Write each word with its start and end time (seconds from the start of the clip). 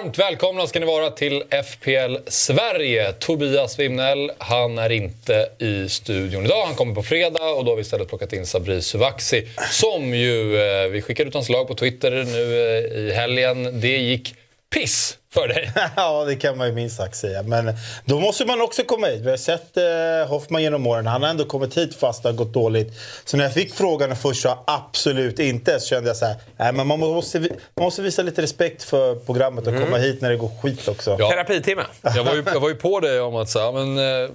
Varmt 0.00 0.18
välkomna 0.18 0.66
ska 0.66 0.80
ni 0.80 0.86
vara 0.86 1.10
till 1.10 1.44
FPL 1.64 2.16
Sverige. 2.26 3.12
Tobias 3.12 3.78
Wimnell, 3.78 4.32
han 4.38 4.78
är 4.78 4.92
inte 4.92 5.48
i 5.58 5.88
studion 5.88 6.44
idag. 6.44 6.66
Han 6.66 6.74
kommer 6.74 6.94
på 6.94 7.02
fredag 7.02 7.50
och 7.50 7.64
då 7.64 7.70
har 7.70 7.76
vi 7.76 7.82
istället 7.82 8.08
plockat 8.08 8.32
in 8.32 8.46
Sabri 8.46 8.82
Suvaxi 8.82 9.48
som 9.70 10.14
ju, 10.14 10.56
eh, 10.56 10.88
vi 10.88 11.02
skickade 11.02 11.28
ut 11.28 11.34
hans 11.34 11.48
lag 11.48 11.68
på 11.68 11.74
Twitter 11.74 12.10
nu 12.10 12.60
eh, 12.60 13.00
i 13.00 13.12
helgen. 13.12 13.80
Det 13.80 13.96
gick 13.96 14.34
piss 14.74 15.18
för 15.34 15.48
dig. 15.48 15.72
ja, 15.96 16.24
det 16.24 16.36
kan 16.36 16.58
man 16.58 16.66
ju 16.66 16.72
minst 16.72 16.96
sagt 16.96 17.16
säga. 17.16 17.42
Men 17.42 17.74
då 18.04 18.20
måste 18.20 18.44
man 18.44 18.60
också 18.60 18.84
komma 18.84 19.06
hit. 19.06 19.20
Vi 19.20 19.30
har 19.30 19.36
sett 19.36 19.76
eh, 19.76 20.28
Hoffman 20.28 20.62
genom 20.62 20.86
åren. 20.86 21.06
Han 21.06 21.22
har 21.22 21.30
ändå 21.30 21.44
kommit 21.44 21.76
hit 21.76 21.94
fast 21.94 22.22
det 22.22 22.28
har 22.28 22.36
gått 22.36 22.52
dåligt. 22.52 22.92
Så 23.24 23.36
när 23.36 23.44
jag 23.44 23.54
fick 23.54 23.74
frågan 23.74 24.16
först 24.16 24.42
sa 24.42 24.64
absolut 24.66 25.38
inte. 25.38 25.80
Så 25.80 25.86
kände 25.86 26.10
jag 26.10 26.16
så 26.16 26.24
här, 26.24 26.36
nej, 26.56 26.72
men 26.72 26.86
man 26.86 26.98
måste, 26.98 27.38
man 27.38 27.48
måste 27.74 28.02
visa 28.02 28.22
lite 28.22 28.42
respekt 28.42 28.82
för 28.82 29.14
programmet 29.14 29.66
och 29.66 29.72
mm. 29.72 29.84
komma 29.84 29.96
hit 29.96 30.20
när 30.20 30.30
det 30.30 30.36
går 30.36 30.50
skit 30.62 30.88
också. 30.88 31.16
Ja. 31.18 31.30
Terapitimme. 31.30 31.82
Jag 32.02 32.24
var, 32.24 32.34
ju, 32.34 32.42
jag 32.46 32.60
var 32.60 32.68
ju 32.68 32.74
på 32.74 33.00
dig 33.00 33.20
om 33.20 33.36
att 33.36 33.48
säga, 33.48 33.72
men, 33.72 33.98
eh, 33.98 34.30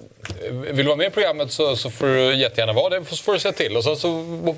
vill 0.50 0.76
du 0.76 0.82
vara 0.82 0.96
med 0.96 1.06
i 1.06 1.10
programmet 1.10 1.52
så, 1.52 1.76
så 1.76 1.90
får 1.90 2.06
du 2.06 2.34
jättegärna 2.34 2.72
vara 2.72 2.98
det. 2.98 3.04
Så 3.04 3.16
får 3.16 3.32
du 3.32 3.38
säga 3.38 3.52
till. 3.52 3.76
Och 3.76 3.84
sen 3.84 3.96
så 3.96 4.08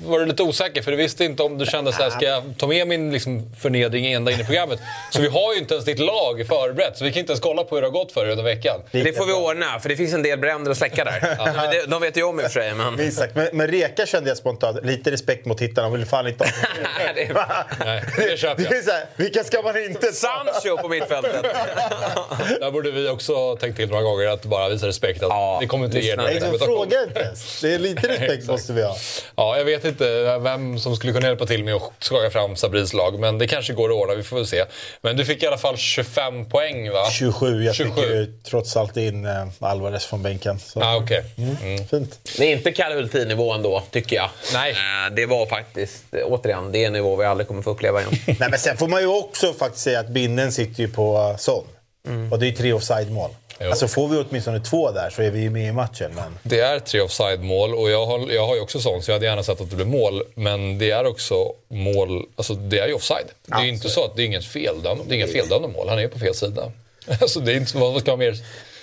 var 0.05 0.19
du 0.19 0.25
lite 0.25 0.43
osäker 0.43 0.81
för 0.81 0.91
du 0.91 0.97
visste 0.97 1.25
inte 1.25 1.43
om 1.43 1.57
du 1.57 1.65
kände 1.65 1.93
så 1.93 2.03
här, 2.03 2.09
ska 2.09 2.25
jag 2.25 2.43
ta 2.57 2.67
med 2.67 2.87
min 2.87 3.11
liksom, 3.11 3.51
förnedring 3.59 4.13
ända 4.13 4.31
in 4.31 4.39
i 4.39 4.43
programmet? 4.43 4.79
Så 5.11 5.21
vi 5.21 5.27
har 5.27 5.53
ju 5.53 5.59
inte 5.59 5.73
ens 5.73 5.85
ditt 5.85 5.99
lag 5.99 6.28
förberett. 6.37 6.97
Så 6.97 7.03
vi 7.03 7.11
kan 7.11 7.19
inte 7.19 7.31
ens 7.31 7.41
kolla 7.41 7.63
på 7.63 7.75
hur 7.75 7.81
det 7.81 7.87
har 7.87 7.91
gått 7.91 8.11
för 8.11 8.21
dig 8.23 8.31
under 8.31 8.43
veckan. 8.43 8.81
Det 8.91 9.17
får 9.17 9.25
vi 9.25 9.33
ordna, 9.33 9.79
för 9.79 9.89
det 9.89 9.95
finns 9.95 10.13
en 10.13 10.23
del 10.23 10.39
bränder 10.39 10.71
att 10.71 10.77
släcka 10.77 11.03
där. 11.03 11.37
Ja. 11.39 11.85
De 11.87 12.01
vet 12.01 12.17
ju 12.17 12.23
om 12.23 12.39
i 12.39 12.43
och 12.43 12.51
för 12.51 12.61
sig. 12.61 12.73
Men... 12.73 12.95
Men, 13.33 13.47
men 13.53 13.67
Reka 13.67 14.05
kände 14.05 14.29
jag 14.29 14.37
spontant, 14.37 14.85
lite 14.85 15.11
respekt 15.11 15.45
mot 15.45 15.57
tittarna. 15.57 15.89
De 15.89 15.97
vill 15.97 16.05
fan 16.05 16.27
inte 16.27 16.43
ha 16.43 16.51
det. 17.15 17.45
Nej, 17.85 18.03
det 18.17 18.39
köper 18.39 18.63
jag. 18.63 18.71
Det 18.71 18.77
är 18.77 18.81
så 18.81 18.91
här, 18.91 19.05
vilka 19.15 19.43
ska 19.43 19.61
man 19.61 19.83
inte 19.83 20.07
ta? 20.07 20.13
Sancho 20.13 20.77
på 20.77 20.87
mittfältet. 20.87 21.43
Där 22.59 22.71
borde 22.71 22.91
vi 22.91 23.09
också 23.09 23.55
tänkt 23.55 23.75
till 23.75 23.89
några 23.89 24.03
gånger, 24.03 24.27
att 24.27 24.45
bara 24.45 24.69
visa 24.69 24.87
respekt. 24.87 25.23
Att 25.23 25.29
ja, 25.29 25.57
vi 25.61 25.67
kommer 25.67 25.85
inte 25.85 25.99
ge 25.99 26.15
Nej, 26.15 26.39
de 26.39 26.59
frågar 26.59 27.03
inte 27.03 27.19
ens. 27.19 27.61
Det 27.61 27.73
är 27.73 27.79
lite 27.79 28.07
respekt 28.07 28.47
måste 28.47 28.73
vi 28.73 28.83
ha. 28.83 28.95
Ja, 29.35 29.57
jag 29.57 29.65
vet 29.65 29.85
inte 29.85 30.37
vem 30.37 30.79
som 30.79 30.95
skulle 30.95 31.13
kunna 31.13 31.27
hjälpa 31.27 31.45
till 31.45 31.63
med 31.63 31.75
att 31.75 31.91
skaka 31.99 32.29
fram 32.29 32.55
Sabris 32.55 32.93
lag, 32.93 33.19
men 33.19 33.37
det 33.37 33.47
kanske 33.47 33.73
går 33.73 33.89
att 33.89 33.95
ordna. 33.95 34.15
Vi 34.15 34.23
får 34.23 34.35
väl 34.35 34.47
se. 34.47 34.65
Men 35.01 35.17
du 35.17 35.25
fick 35.25 35.43
i 35.43 35.47
alla 35.47 35.57
fall 35.57 35.77
25 35.77 36.18
poäng, 36.49 36.91
va? 36.91 37.09
27. 37.11 37.63
Jag 37.63 37.75
27. 37.75 37.95
fick 37.95 38.09
ju 38.09 38.33
trots 38.43 38.77
allt 38.77 38.97
in 38.97 39.25
äh, 39.25 39.47
Alvarez 39.59 40.05
från 40.05 40.23
bänken. 40.23 40.59
Så. 40.59 40.81
Ah, 40.81 40.97
okay. 40.97 41.21
Mm. 41.37 41.55
Mm. 41.63 41.87
Fint. 41.87 42.19
Det 42.37 42.45
är 42.45 42.55
inte 42.55 42.71
Kalle 42.71 42.95
Hultin-nivå 42.95 43.53
ändå, 43.53 43.83
tycker 43.91 44.15
jag. 44.15 44.29
Nej. 44.53 44.71
Äh, 44.71 45.15
det 45.15 45.25
var 45.25 45.45
faktiskt, 45.45 46.03
återigen, 46.25 46.71
det 46.71 46.83
är 46.83 46.87
en 46.87 46.93
nivå 46.93 47.15
vi 47.15 47.25
aldrig 47.25 47.47
kommer 47.47 47.61
få 47.61 47.71
uppleva 47.71 48.01
igen. 48.01 48.13
Nej, 48.39 48.49
men 48.49 48.59
sen 48.59 48.77
får 48.77 48.87
man 48.87 49.01
ju 49.01 49.07
också 49.07 49.53
faktiskt 49.53 49.83
säga 49.83 49.99
att 49.99 50.09
binden 50.09 50.51
sitter 50.51 50.81
ju 50.81 50.87
på 50.87 51.35
Son. 51.37 51.65
Mm. 52.07 52.31
Och 52.31 52.39
det 52.39 52.45
är 52.45 52.49
ju 52.49 52.55
tre 52.55 52.73
offside-mål. 52.73 53.29
Jo. 53.61 53.69
Alltså 53.69 53.87
får 53.87 54.07
vi 54.07 54.17
åtminstone 54.17 54.59
två 54.59 54.91
där 54.91 55.09
så 55.09 55.21
är 55.21 55.31
vi 55.31 55.41
ju 55.41 55.49
med 55.49 55.69
i 55.69 55.71
matchen. 55.71 56.11
Men... 56.15 56.39
Det 56.43 56.59
är 56.59 56.79
tre 56.79 57.01
offside-mål 57.01 57.73
och 57.73 57.89
jag 57.89 58.05
har, 58.05 58.31
jag 58.31 58.47
har 58.47 58.55
ju 58.55 58.61
också 58.61 58.79
sånt 58.79 59.03
så 59.03 59.11
jag 59.11 59.15
hade 59.15 59.25
gärna 59.25 59.43
sett 59.43 59.61
att 59.61 59.69
det 59.69 59.75
blev 59.75 59.87
mål. 59.87 60.23
Men 60.35 60.77
det 60.77 60.91
är 60.91 61.05
också 61.05 61.35
mål, 61.67 62.25
alltså 62.35 62.53
det 62.53 62.79
är 62.79 62.87
ju 62.87 62.93
offside. 62.93 63.25
Det 63.45 63.53
är 63.55 63.63
ju 63.63 63.69
inte 63.69 63.89
så 63.89 64.05
att 64.05 64.15
det 64.15 64.21
är 64.21 64.25
inget 64.25 64.45
feldömda, 64.45 65.03
det 65.07 65.15
är 65.15 65.67
mål, 65.67 65.89
han 65.89 65.97
är 65.97 66.01
ju 66.01 66.09
på 66.09 66.19
fel 66.19 66.35
sida. 66.35 66.71
Alltså 67.21 67.39
det 67.39 67.51
är 67.51 67.55
inte, 67.55 67.77
vad 67.77 68.01
ska 68.01 68.11
man 68.11 68.19
mer... 68.19 68.35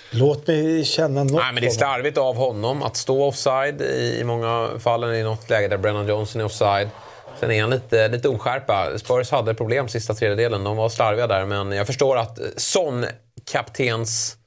Låt 0.09 0.47
mig 0.47 0.85
känna 0.85 1.23
något. 1.23 1.33
Nej, 1.33 1.53
men 1.53 1.61
det 1.63 1.67
är 1.67 1.71
slarvigt 1.71 2.17
av 2.17 2.35
honom 2.35 2.83
att 2.83 2.97
stå 2.97 3.23
offside 3.23 3.81
i, 3.81 4.17
i 4.19 4.23
många 4.23 4.69
fall. 4.79 5.13
I 5.15 5.23
något 5.23 5.49
läge 5.49 5.67
där 5.67 5.77
Brennan 5.77 6.07
Johnson 6.07 6.41
är 6.41 6.45
offside. 6.45 6.89
Sen 7.39 7.51
är 7.51 7.61
han 7.61 7.69
lite, 7.69 8.07
lite 8.07 8.29
oskärpa. 8.29 8.99
Spurs 8.99 9.31
hade 9.31 9.53
problem 9.53 9.87
sista 9.87 10.13
tredjedelen. 10.13 10.63
De 10.63 10.77
var 10.77 10.89
slarviga 10.89 11.27
där. 11.27 11.45
Men 11.45 11.71
jag 11.71 11.87
förstår 11.87 12.17
att 12.17 12.39
sån 12.57 13.05
kaptens 13.51 14.37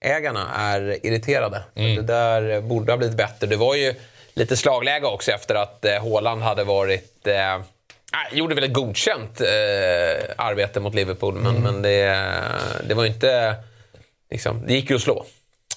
ägarna 0.00 0.48
är 0.54 1.06
irriterade. 1.06 1.62
Mm. 1.74 1.96
Det 1.96 2.02
där 2.02 2.60
borde 2.60 2.92
ha 2.92 2.96
blivit 2.96 3.16
bättre. 3.16 3.46
Det 3.46 3.56
var 3.56 3.74
ju 3.74 3.94
lite 4.34 4.56
slagläge 4.56 5.06
också 5.06 5.30
efter 5.30 5.54
att 5.54 5.84
eh, 5.84 6.02
Haaland 6.02 6.42
hade 6.42 6.64
varit... 6.64 7.26
Eh, 7.26 7.60
gjorde 8.32 8.54
väl 8.54 8.64
ett 8.64 8.72
godkänt 8.72 9.40
eh, 9.40 10.34
arbete 10.36 10.80
mot 10.80 10.94
Liverpool, 10.94 11.34
men, 11.34 11.56
mm. 11.56 11.62
men 11.62 11.82
det, 11.82 12.30
det 12.88 12.94
var 12.94 13.06
inte... 13.06 13.54
Liksom, 14.30 14.66
det 14.66 14.72
gick 14.72 14.90
ju 14.90 14.96
att 14.96 15.02
slå. 15.02 15.26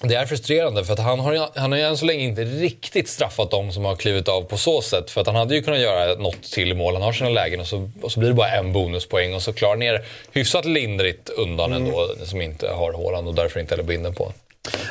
Det 0.02 0.14
är 0.14 0.26
frustrerande 0.26 0.84
för 0.84 0.92
att 0.92 0.98
han 0.98 1.20
har, 1.20 1.48
han 1.58 1.72
har 1.72 1.78
ju 1.78 1.84
än 1.84 1.96
så 1.96 2.04
länge 2.04 2.24
inte 2.24 2.44
riktigt 2.44 3.08
straffat 3.08 3.50
dem 3.50 3.72
som 3.72 3.84
har 3.84 3.96
klivit 3.96 4.28
av 4.28 4.42
på 4.42 4.56
så 4.56 4.82
sätt. 4.82 5.10
För 5.10 5.20
att 5.20 5.26
han 5.26 5.36
hade 5.36 5.54
ju 5.54 5.62
kunnat 5.62 5.80
göra 5.80 6.14
något 6.14 6.42
till 6.42 6.74
mål. 6.74 6.94
Han 6.94 7.02
har 7.02 7.12
sina 7.12 7.30
lägen 7.30 7.60
och 7.60 7.66
så, 7.66 7.90
och 8.02 8.12
så 8.12 8.20
blir 8.20 8.28
det 8.28 8.34
bara 8.34 8.50
en 8.50 8.72
bonuspoäng 8.72 9.34
och 9.34 9.42
så 9.42 9.52
klarar 9.52 9.76
ner 9.76 10.04
hyfsat 10.32 10.64
lindrigt 10.64 11.28
undan 11.28 11.72
mm. 11.72 11.86
ändå 11.86 12.08
som 12.24 12.40
inte 12.40 12.68
har 12.68 12.92
Haaland 12.92 13.28
och 13.28 13.34
därför 13.34 13.60
inte 13.60 13.74
heller 13.74 13.88
binden 13.88 14.14
på. 14.14 14.32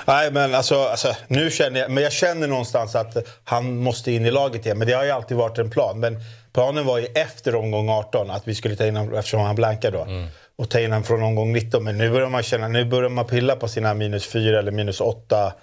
Nej, 0.06 0.32
men 0.32 0.56
alltså, 0.56 0.84
alltså, 0.84 1.16
nu 1.28 1.52
känner 1.52 1.80
jag, 1.80 1.92
men 1.92 2.04
jag 2.04 2.14
känner 2.14 2.48
någonstans 2.48 2.96
att 2.96 3.18
han 3.44 3.78
måste 3.78 4.12
in 4.12 4.26
i 4.26 4.32
laget 4.32 4.66
igen. 4.66 4.78
Men 4.78 4.88
det 4.88 4.94
har 4.94 5.04
ju 5.04 5.12
alltid 5.12 5.38
varit 5.38 5.58
en 5.58 5.70
plan. 5.70 6.00
Men 6.00 6.20
planen 6.54 6.86
var 6.86 6.98
ju 6.98 7.06
efter 7.06 7.56
omgång 7.56 7.90
18 7.90 8.32
att 8.32 8.48
vi 8.48 8.56
skulle 8.56 8.76
ta 8.76 8.86
in 8.86 8.96
honom 8.96 9.16
eftersom 9.16 9.42
han 9.42 9.56
blankade 9.56 9.98
då. 9.98 10.04
Mm 10.04 10.28
och 10.56 10.70
ta 10.70 10.80
in 10.80 10.92
honom 10.92 11.04
från 11.04 11.24
omgång 11.24 11.54
19. 11.54 11.84
Men 11.84 11.98
nu 11.98 12.12
börjar 12.12 12.30
man 12.30 12.44
känna, 12.44 12.68
nu 12.68 12.86
börjar 12.86 13.10
man 13.10 13.28
pilla 13.28 13.56
på 13.56 13.68
sina 13.68 13.94
minus 13.94 14.28
4 14.28 14.60
eller 14.60 14.72
minus 14.72 15.02
8 15.02 15.54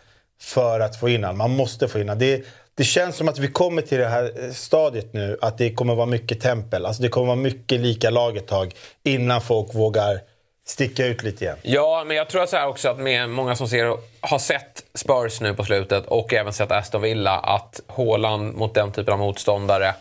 för 0.41 0.81
att 0.81 1.01
få 1.01 1.09
in 1.09 1.25
honom. 1.25 1.39
Man 1.39 1.57
måste 1.57 1.89
få 1.89 1.99
in 1.99 2.09
honom. 2.09 2.19
Det, 2.19 2.45
det 2.75 2.85
känns 2.85 3.17
som 3.17 3.29
att 3.29 3.39
vi 3.39 3.49
kommer 3.49 3.83
till 3.83 3.99
det 3.99 4.09
här 4.09 4.45
eh, 4.45 4.51
stadiet 4.51 5.13
nu 5.13 5.39
att 5.41 5.59
det 5.59 5.75
kommer 5.75 5.95
vara 5.95 6.07
mycket 6.07 6.41
tempel. 6.41 6.87
Alltså 6.87 7.03
det 7.03 7.09
kommer 7.09 7.27
vara 7.27 7.37
mycket 7.37 7.81
lika 7.81 8.11
lag 8.11 8.37
ett 8.37 8.47
tag 8.47 8.75
innan 9.03 9.41
folk 9.41 9.75
vågar 9.75 10.21
sticka 10.67 11.07
ut 11.07 11.23
lite 11.23 11.45
igen. 11.45 11.57
Ja, 11.63 12.05
men 12.07 12.17
jag 12.17 12.29
tror 12.29 12.47
så 12.47 12.57
här 12.57 12.69
också 12.69 12.89
att 12.89 12.99
med 12.99 13.31
många 13.31 13.57
som 13.57 13.69
ser, 13.69 13.97
har 14.21 14.39
sett 14.39 14.85
Spurs 14.95 15.41
nu 15.41 15.55
på 15.55 15.65
slutet 15.65 16.07
och 16.07 16.35
även 16.35 16.53
sett 16.53 16.73
Aston 16.73 17.03
Villa 17.03 17.39
att 17.39 17.81
Haaland 17.87 18.55
mot 18.55 18.75
den 18.75 18.93
typen 18.93 19.13
av 19.13 19.19
motståndare 19.19 19.95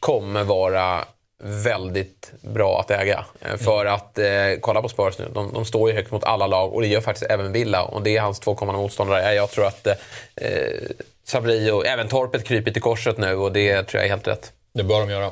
kommer 0.00 0.44
vara 0.44 1.04
väldigt 1.44 2.32
bra 2.40 2.80
att 2.80 2.90
äga. 2.90 3.24
Eh, 3.40 3.56
för 3.56 3.86
att 3.86 4.18
eh, 4.18 4.26
kolla 4.60 4.82
på 4.82 4.88
Spurs 4.88 5.18
nu, 5.18 5.24
de, 5.34 5.52
de, 5.52 5.64
står 5.64 5.90
ju 5.90 5.96
högt 5.96 6.10
mot 6.10 6.24
alla 6.24 6.46
lag 6.46 6.74
och 6.74 6.80
det 6.80 6.86
gör 6.86 7.00
faktiskt 7.00 7.30
även 7.30 7.52
Villa. 7.52 7.82
Och 7.82 8.02
det 8.02 8.16
är 8.16 8.20
hans 8.20 8.40
två 8.40 8.54
kommande 8.54 8.80
motståndare. 8.80 9.34
Jag 9.34 9.50
tror 9.50 9.66
att 9.66 9.86
eh, 9.86 9.94
Sabri 11.24 11.70
och 11.70 11.86
även 11.86 12.08
Torpet 12.08 12.44
kryper 12.44 12.70
till 12.70 12.82
korset 12.82 13.18
nu 13.18 13.34
och 13.34 13.52
det 13.52 13.82
tror 13.82 13.98
jag 13.98 14.04
är 14.04 14.10
helt 14.10 14.28
rätt. 14.28 14.52
Det 14.72 14.82
bör 14.82 15.00
de 15.00 15.10
göra. 15.10 15.30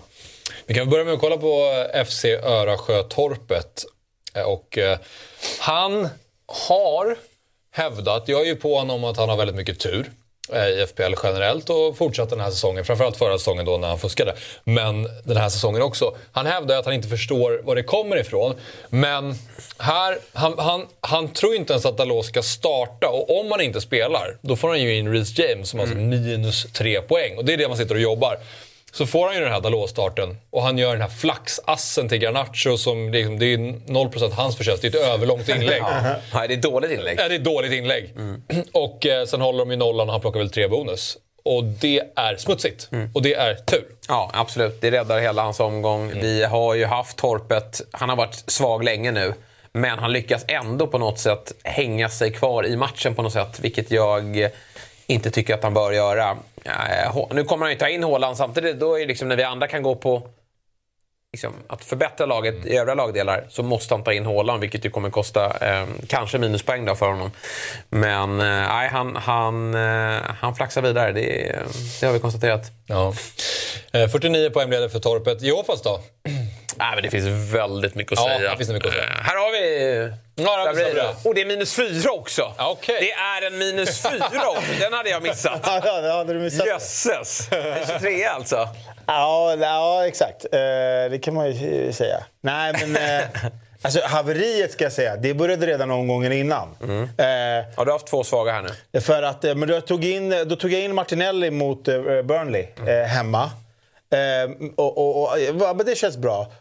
Vi 0.66 0.74
kan 0.74 0.90
börja 0.90 1.04
med 1.04 1.14
att 1.14 1.20
kolla 1.20 1.36
på 1.36 1.84
FC 2.06 2.24
Örasjö-Torpet. 2.24 3.84
Eh, 4.34 4.42
och 4.42 4.78
eh, 4.78 4.98
han 5.60 6.08
har 6.46 7.16
hävdat, 7.70 8.28
jag 8.28 8.40
är 8.40 8.46
ju 8.46 8.56
på 8.56 8.78
honom 8.78 9.04
att 9.04 9.16
han 9.16 9.28
har 9.28 9.36
väldigt 9.36 9.56
mycket 9.56 9.78
tur. 9.78 10.10
Eh, 10.50 10.68
i 10.68 10.86
FPL 10.86 11.14
generellt 11.22 11.70
och 11.70 11.96
fortsatt 11.96 12.30
den 12.30 12.40
här 12.40 12.50
säsongen. 12.50 12.84
Framförallt 12.84 13.16
förra 13.16 13.38
säsongen 13.38 13.64
då 13.64 13.78
när 13.78 13.88
han 13.88 13.98
fuskade. 13.98 14.34
Men 14.64 15.08
den 15.24 15.36
här 15.36 15.48
säsongen 15.48 15.82
också. 15.82 16.16
Han 16.32 16.46
hävdar 16.46 16.78
att 16.78 16.84
han 16.84 16.94
inte 16.94 17.08
förstår 17.08 17.60
var 17.64 17.76
det 17.76 17.82
kommer 17.82 18.16
ifrån. 18.16 18.54
Men 18.88 19.34
här, 19.78 20.18
han, 20.32 20.58
han, 20.58 20.86
han 21.00 21.28
tror 21.28 21.54
inte 21.54 21.72
ens 21.72 21.86
att 21.86 21.98
Dalot 21.98 22.26
ska 22.26 22.42
starta. 22.42 23.08
Och 23.08 23.40
om 23.40 23.50
han 23.50 23.60
inte 23.60 23.80
spelar, 23.80 24.36
då 24.40 24.56
får 24.56 24.68
han 24.68 24.80
ju 24.80 24.96
in 24.96 25.12
Reece 25.12 25.38
James 25.38 25.68
som 25.68 25.80
alltså 25.80 25.96
mm. 25.96 26.10
har 26.10 26.18
minus 26.18 26.66
tre 26.72 27.00
poäng. 27.00 27.36
Och 27.36 27.44
det 27.44 27.52
är 27.52 27.56
det 27.56 27.68
man 27.68 27.76
sitter 27.76 27.94
och 27.94 28.00
jobbar. 28.00 28.38
Så 28.92 29.06
får 29.06 29.26
han 29.26 29.34
ju 29.34 29.40
den 29.40 29.52
här 29.52 29.60
Dalot-starten 29.60 30.36
och 30.50 30.62
han 30.62 30.78
gör 30.78 30.92
den 30.92 31.00
här 31.00 31.08
flaxassen 31.08 32.08
till 32.08 32.18
Garnacho 32.18 32.76
som 32.76 33.12
liksom, 33.12 33.38
det 33.38 33.46
är 33.46 33.58
0% 33.58 34.30
hans 34.32 34.56
förtjänst. 34.56 34.82
Det 34.82 34.88
är 34.88 35.00
ett 35.00 35.08
överlångt 35.08 35.48
inlägg. 35.56 35.82
ja, 36.32 36.46
det 36.46 36.54
är 36.54 36.56
ett 36.56 36.62
dåligt 36.62 36.90
inlägg. 36.90 37.18
Ja, 37.20 37.28
det 37.28 37.34
är 37.34 37.38
ett 37.38 37.44
dåligt 37.44 37.72
inlägg. 37.72 38.12
Mm. 38.16 38.42
Och 38.72 39.06
eh, 39.06 39.24
sen 39.24 39.40
håller 39.40 39.58
de 39.58 39.70
ju 39.70 39.76
nollan 39.76 40.08
och 40.08 40.12
han 40.12 40.20
plockar 40.20 40.38
väl 40.38 40.50
tre 40.50 40.68
bonus. 40.68 41.18
Och 41.44 41.64
det 41.64 42.02
är 42.16 42.36
smutsigt. 42.36 42.88
Mm. 42.92 43.10
Och 43.14 43.22
det 43.22 43.34
är 43.34 43.54
tur. 43.54 43.84
Ja, 44.08 44.30
absolut. 44.34 44.80
Det 44.80 44.90
räddar 44.90 45.20
hela 45.20 45.42
hans 45.42 45.60
omgång. 45.60 46.10
Mm. 46.10 46.20
Vi 46.20 46.44
har 46.44 46.74
ju 46.74 46.84
haft 46.84 47.16
Torpet. 47.16 47.80
Han 47.90 48.08
har 48.08 48.16
varit 48.16 48.50
svag 48.50 48.84
länge 48.84 49.10
nu. 49.10 49.34
Men 49.72 49.98
han 49.98 50.12
lyckas 50.12 50.44
ändå 50.48 50.86
på 50.86 50.98
något 50.98 51.18
sätt 51.18 51.52
hänga 51.62 52.08
sig 52.08 52.32
kvar 52.32 52.66
i 52.66 52.76
matchen 52.76 53.14
på 53.14 53.22
något 53.22 53.32
sätt. 53.32 53.60
Vilket 53.60 53.90
jag 53.90 54.50
inte 55.12 55.30
tycker 55.30 55.54
att 55.54 55.62
han 55.62 55.74
bör 55.74 55.92
göra. 55.92 56.36
Eh, 56.64 57.26
nu 57.30 57.44
kommer 57.44 57.64
han 57.64 57.72
ju 57.72 57.78
ta 57.78 57.88
in 57.88 58.02
Håland 58.02 58.36
samtidigt. 58.36 58.80
Då 58.80 59.00
är 59.00 59.06
liksom 59.06 59.28
när 59.28 59.36
vi 59.36 59.42
andra 59.42 59.68
kan 59.68 59.82
gå 59.82 59.94
på 59.94 60.22
liksom, 61.32 61.52
att 61.66 61.84
förbättra 61.84 62.26
laget 62.26 62.66
i 62.66 62.76
övriga 62.76 62.94
lagdelar 62.94 63.46
så 63.48 63.62
måste 63.62 63.94
han 63.94 64.04
ta 64.04 64.12
in 64.12 64.26
Håland 64.26 64.60
vilket 64.60 64.84
ju 64.84 64.90
kommer 64.90 65.10
kosta 65.10 65.56
eh, 65.60 65.86
kanske 66.06 66.38
minuspoäng 66.38 66.84
då 66.84 66.94
för 66.94 67.06
honom. 67.06 67.30
Men 67.88 68.40
eh, 68.40 68.46
nej, 68.46 68.86
eh, 68.86 68.92
han, 68.92 69.16
han, 69.16 69.74
eh, 69.74 70.20
han 70.40 70.54
flaxar 70.54 70.82
vidare. 70.82 71.12
Det, 71.12 71.50
eh, 71.50 71.60
det 72.00 72.06
har 72.06 72.12
vi 72.12 72.18
konstaterat. 72.18 72.70
Ja. 72.86 73.14
Eh, 73.92 74.08
49 74.08 74.50
poäng 74.50 74.68
blev 74.68 74.80
det 74.80 74.90
för 74.90 75.00
Torpet. 75.00 75.42
Jofas 75.42 75.82
då? 75.82 76.00
Nej, 76.76 76.94
men 76.94 77.02
det 77.02 77.10
finns 77.10 77.54
väldigt 77.54 77.94
mycket 77.94 78.12
att 78.12 78.18
ja, 78.18 78.38
säga. 78.38 78.50
Det 78.50 78.56
finns 78.56 78.70
mycket 78.70 78.88
att 78.88 78.94
säga. 78.94 79.06
här 79.22 79.36
har 79.36 79.52
vi 79.52 80.12
Ja, 80.34 80.72
det 80.72 81.28
Och 81.28 81.34
det 81.34 81.40
är 81.40 81.46
minus 81.46 81.74
fyra 81.74 82.12
också. 82.12 82.54
Okay. 82.72 83.00
Det 83.00 83.12
är 83.12 83.46
en 83.46 83.58
minus 83.58 84.02
fyra 84.02 84.48
också. 84.48 84.72
Den 84.80 84.92
hade 84.92 85.10
jag 85.10 85.22
missat. 85.22 85.60
ja, 85.84 86.00
det 86.00 86.12
hade 86.12 86.32
du 86.32 86.38
missat. 86.38 86.66
Jösses! 86.66 87.48
En 87.52 87.86
23 87.86 88.24
alltså. 88.24 88.68
Ja, 89.06 89.56
ja 89.60 90.06
exakt. 90.06 90.44
Eh, 90.44 90.58
det 91.10 91.22
kan 91.22 91.34
man 91.34 91.50
ju 91.50 91.92
säga. 91.92 92.24
Nej, 92.40 92.72
men... 92.86 92.96
Eh, 92.96 93.24
Alltså 93.84 94.00
haveriet 94.04 94.72
ska 94.72 94.84
jag 94.84 94.92
säga, 94.92 95.16
det 95.16 95.34
började 95.34 95.66
redan 95.66 95.90
omgången 95.90 96.32
innan. 96.32 96.68
Mm. 96.82 97.02
Eh, 97.02 97.26
Ja, 97.76 97.84
du 97.84 97.90
har 97.90 97.92
haft 97.92 98.06
två 98.06 98.24
svaga 98.24 98.52
här 98.52 98.68
nu. 98.92 99.00
för 99.00 99.22
att, 99.22 99.44
eh, 99.44 99.54
men 99.54 99.68
då 99.68 99.80
tog, 99.80 100.04
in, 100.04 100.30
då 100.46 100.56
tog 100.56 100.72
jag 100.72 100.80
in 100.80 100.94
Martinelli 100.94 101.50
mot 101.50 101.88
eh, 101.88 102.02
Burnley 102.02 102.66
eh, 102.86 103.06
hemma. 103.06 103.50
Eh, 104.12 104.70
och, 104.76 104.98
och, 104.98 105.32
och, 105.70 105.84
det 105.84 105.98
känns 105.98 106.16
bra. 106.16 106.52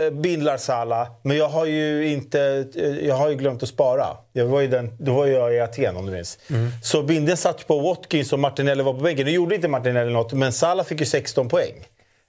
Eh, 0.00 0.10
Bindlar 0.10 0.56
Sala, 0.56 1.08
men 1.22 1.36
jag 1.36 1.48
har 1.48 1.66
ju 1.66 2.08
inte 2.08 2.66
eh, 2.76 3.06
jag 3.06 3.14
har 3.14 3.28
ju 3.28 3.34
glömt 3.36 3.62
att 3.62 3.68
spara. 3.68 4.06
Jag 4.32 4.46
var 4.46 4.60
ju 4.60 4.68
den, 4.68 4.96
då 4.98 5.12
var 5.14 5.26
jag 5.26 5.54
i 5.54 5.60
Aten 5.60 5.96
om 5.96 6.06
du 6.06 6.12
minns. 6.12 6.38
Så 6.82 7.02
Binden 7.02 7.36
satt 7.36 7.66
på 7.66 7.78
Watkins 7.80 8.32
och 8.32 8.38
Martinelli 8.38 8.82
var 8.82 8.92
på 8.94 9.00
bänken. 9.00 9.26
Nu 9.26 9.32
gjorde 9.32 9.54
inte 9.54 9.68
Martinelli 9.68 10.12
något, 10.12 10.32
men 10.32 10.52
Sala 10.52 10.84
fick 10.84 11.00
ju 11.00 11.06
16 11.06 11.48
poäng. 11.48 11.74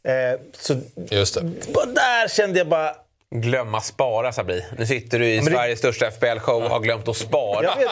Eh, 0.07 0.39
så 0.59 0.75
Just 1.11 1.33
det. 1.35 1.41
bara 1.73 1.85
där 1.85 2.27
kände 2.27 2.57
jag 2.57 2.67
bara... 2.67 2.95
Glömma 3.35 3.81
spara 3.81 4.31
Sabri. 4.31 4.65
Nu 4.77 4.85
sitter 4.85 5.19
du 5.19 5.25
i 5.25 5.37
det- 5.39 5.45
Sveriges 5.45 5.79
största 5.79 6.07
FBL-show 6.07 6.63
och 6.63 6.69
har 6.69 6.79
glömt 6.79 7.07
att 7.07 7.17
spara. 7.17 7.75
Vet, 7.75 7.87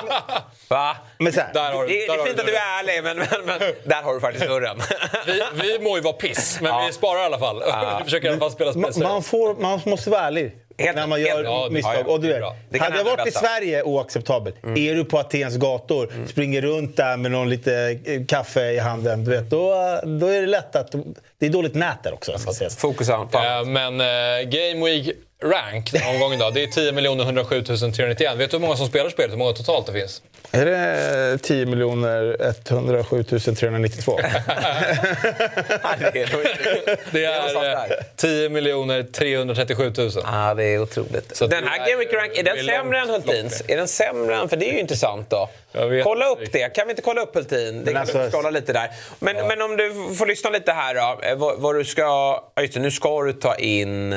Va? 0.70 0.98
men 1.20 1.34
så 1.34 1.40
här, 1.42 1.54
Där 1.54 1.72
har, 1.72 1.88
Det, 1.88 1.94
det 1.94 2.08
där 2.08 2.14
är 2.14 2.18
har 2.20 2.26
fint 2.26 2.40
att 2.40 2.46
du 2.46 2.56
är 2.56 2.80
ärlig, 2.80 3.04
men, 3.04 3.18
men, 3.18 3.28
men 3.46 3.60
där 3.86 4.04
har 4.04 4.14
du 4.14 4.20
faktiskt 4.20 4.46
dörren. 4.48 4.82
vi, 5.26 5.44
vi 5.62 5.80
må 5.80 5.96
ju 5.98 6.02
vara 6.02 6.14
piss, 6.14 6.60
men 6.62 6.86
vi 6.86 6.94
sparar 6.94 7.22
i 7.22 7.26
alla 7.26 7.40
fall. 7.40 7.64
vi 7.98 8.04
försöker 8.04 8.28
i 8.28 8.32
alla 8.32 8.40
fall 8.40 8.52
spela 8.52 8.74
Man, 8.74 8.94
spelare. 8.94 9.14
man, 9.14 9.24
får, 9.24 9.56
man 9.56 9.82
måste 9.86 10.10
vara 10.10 10.22
ärlig 10.22 10.52
Helt- 10.78 10.96
när 10.96 11.08
man 11.08 11.20
helt- 11.20 11.30
gör 11.30 11.64
det- 11.68 11.74
misstag. 11.74 11.96
ja, 11.96 12.04
ja, 12.08 12.14
och 12.14 12.22
du 12.22 12.28
vet. 12.28 12.44
Det 12.70 12.80
hade 12.80 12.98
jag 12.98 13.04
varit 13.04 13.28
i. 13.28 13.32
Sverige 13.32 13.84
oacceptabelt. 13.84 14.56
Är 14.76 14.96
du 14.96 15.06
på 15.06 15.20
Atens 15.20 15.56
gator, 15.58 16.10
springer 16.28 16.62
runt 16.62 16.98
där 16.98 17.18
med 17.18 17.32
någon 17.32 17.50
lite 17.50 18.00
eh, 18.06 18.26
kaffe 18.26 18.72
i 18.72 18.80
handen, 18.80 19.24
du 19.26 19.32
vet, 19.32 19.50
då, 19.50 19.70
då 20.20 20.28
är 20.28 20.42
det 20.42 20.48
lätt 20.48 20.76
att... 20.76 20.92
Det 21.40 21.46
är 21.46 21.50
dåligt 21.50 21.76
nät 21.76 22.04
där 22.04 22.14
också. 22.14 22.38
Ska 22.38 22.52
sägas. 22.54 22.78
Fokus 22.78 23.08
på 23.08 23.14
annat. 23.14 23.36
Eh, 23.36 23.66
Men 23.66 24.02
eh, 24.02 24.50
Game 24.50 24.86
Week 24.86 25.16
Rank 25.52 25.92
den 25.92 26.02
här 26.02 26.14
omgången 26.14 26.40
då, 26.40 26.50
det 26.50 26.64
är 26.64 26.68
10 26.68 26.90
107 27.24 27.64
391. 27.64 28.38
Vet 28.38 28.52
du 28.52 28.58
hur 28.58 28.62
många 28.62 28.76
som 28.78 28.88
spelar 28.88 29.10
spelet? 29.10 29.32
Hur 29.32 29.38
många 29.38 29.54
totalt 29.54 29.86
det 29.88 29.94
finns? 29.94 30.22
Är 30.52 30.66
det 30.66 31.38
10 31.38 31.64
107 32.70 33.24
392? 33.24 34.20
Nej, 34.22 34.32
det 36.14 36.22
är 36.22 36.32
nog 36.34 36.42
inte- 36.42 36.98
Det 37.12 37.36
någonstans 37.36 37.66
är 37.66 37.88
där. 37.90 37.98
eh, 38.50 39.04
10 39.04 39.04
337 39.04 39.94
000. 39.98 40.12
Ja, 40.26 40.54
det 40.54 40.64
är 40.64 40.80
otroligt. 40.82 41.36
Så 41.38 41.48
den 41.48 41.64
här 41.68 41.98
Week 41.98 42.14
Rank, 42.14 42.38
är 42.38 42.44
den 42.44 42.66
sämre 42.66 43.00
än 43.00 43.10
Hultins? 43.10 43.64
Är 43.68 43.78
den 43.78 43.88
sämre 43.88 44.36
än... 44.36 44.50
För 44.50 44.58
det 44.58 44.70
är 44.70 44.74
ju 44.74 44.80
intressant 44.80 45.30
då. 45.30 45.50
Kolla 46.04 46.26
upp 46.30 46.52
det. 46.52 46.70
Kan 46.76 46.88
vi 46.88 46.92
inte 46.92 47.02
kolla 47.02 47.22
upp 47.22 47.36
Hultin? 47.36 47.84
Det 47.86 47.92
kan 47.92 48.02
alltså- 48.02 48.18
du 48.26 48.32
kolla 48.32 48.50
lite 48.50 48.74
där. 48.74 48.90
Men, 49.20 49.36
men 49.48 49.62
om 49.62 49.78
du 49.78 50.16
får 50.16 50.26
lyssna 50.26 50.50
lite 50.50 50.72
här 50.72 50.96
då. 50.96 51.20
eh, 51.28 51.36
Vad, 51.36 51.60
vad 51.60 51.76
du 51.76 51.86
ska... 51.86 52.40
Just 52.62 52.74
det, 52.74 52.80
nu 52.80 52.92
ska 52.92 53.22
du 53.24 53.34
ta 53.34 53.56
in 53.56 54.14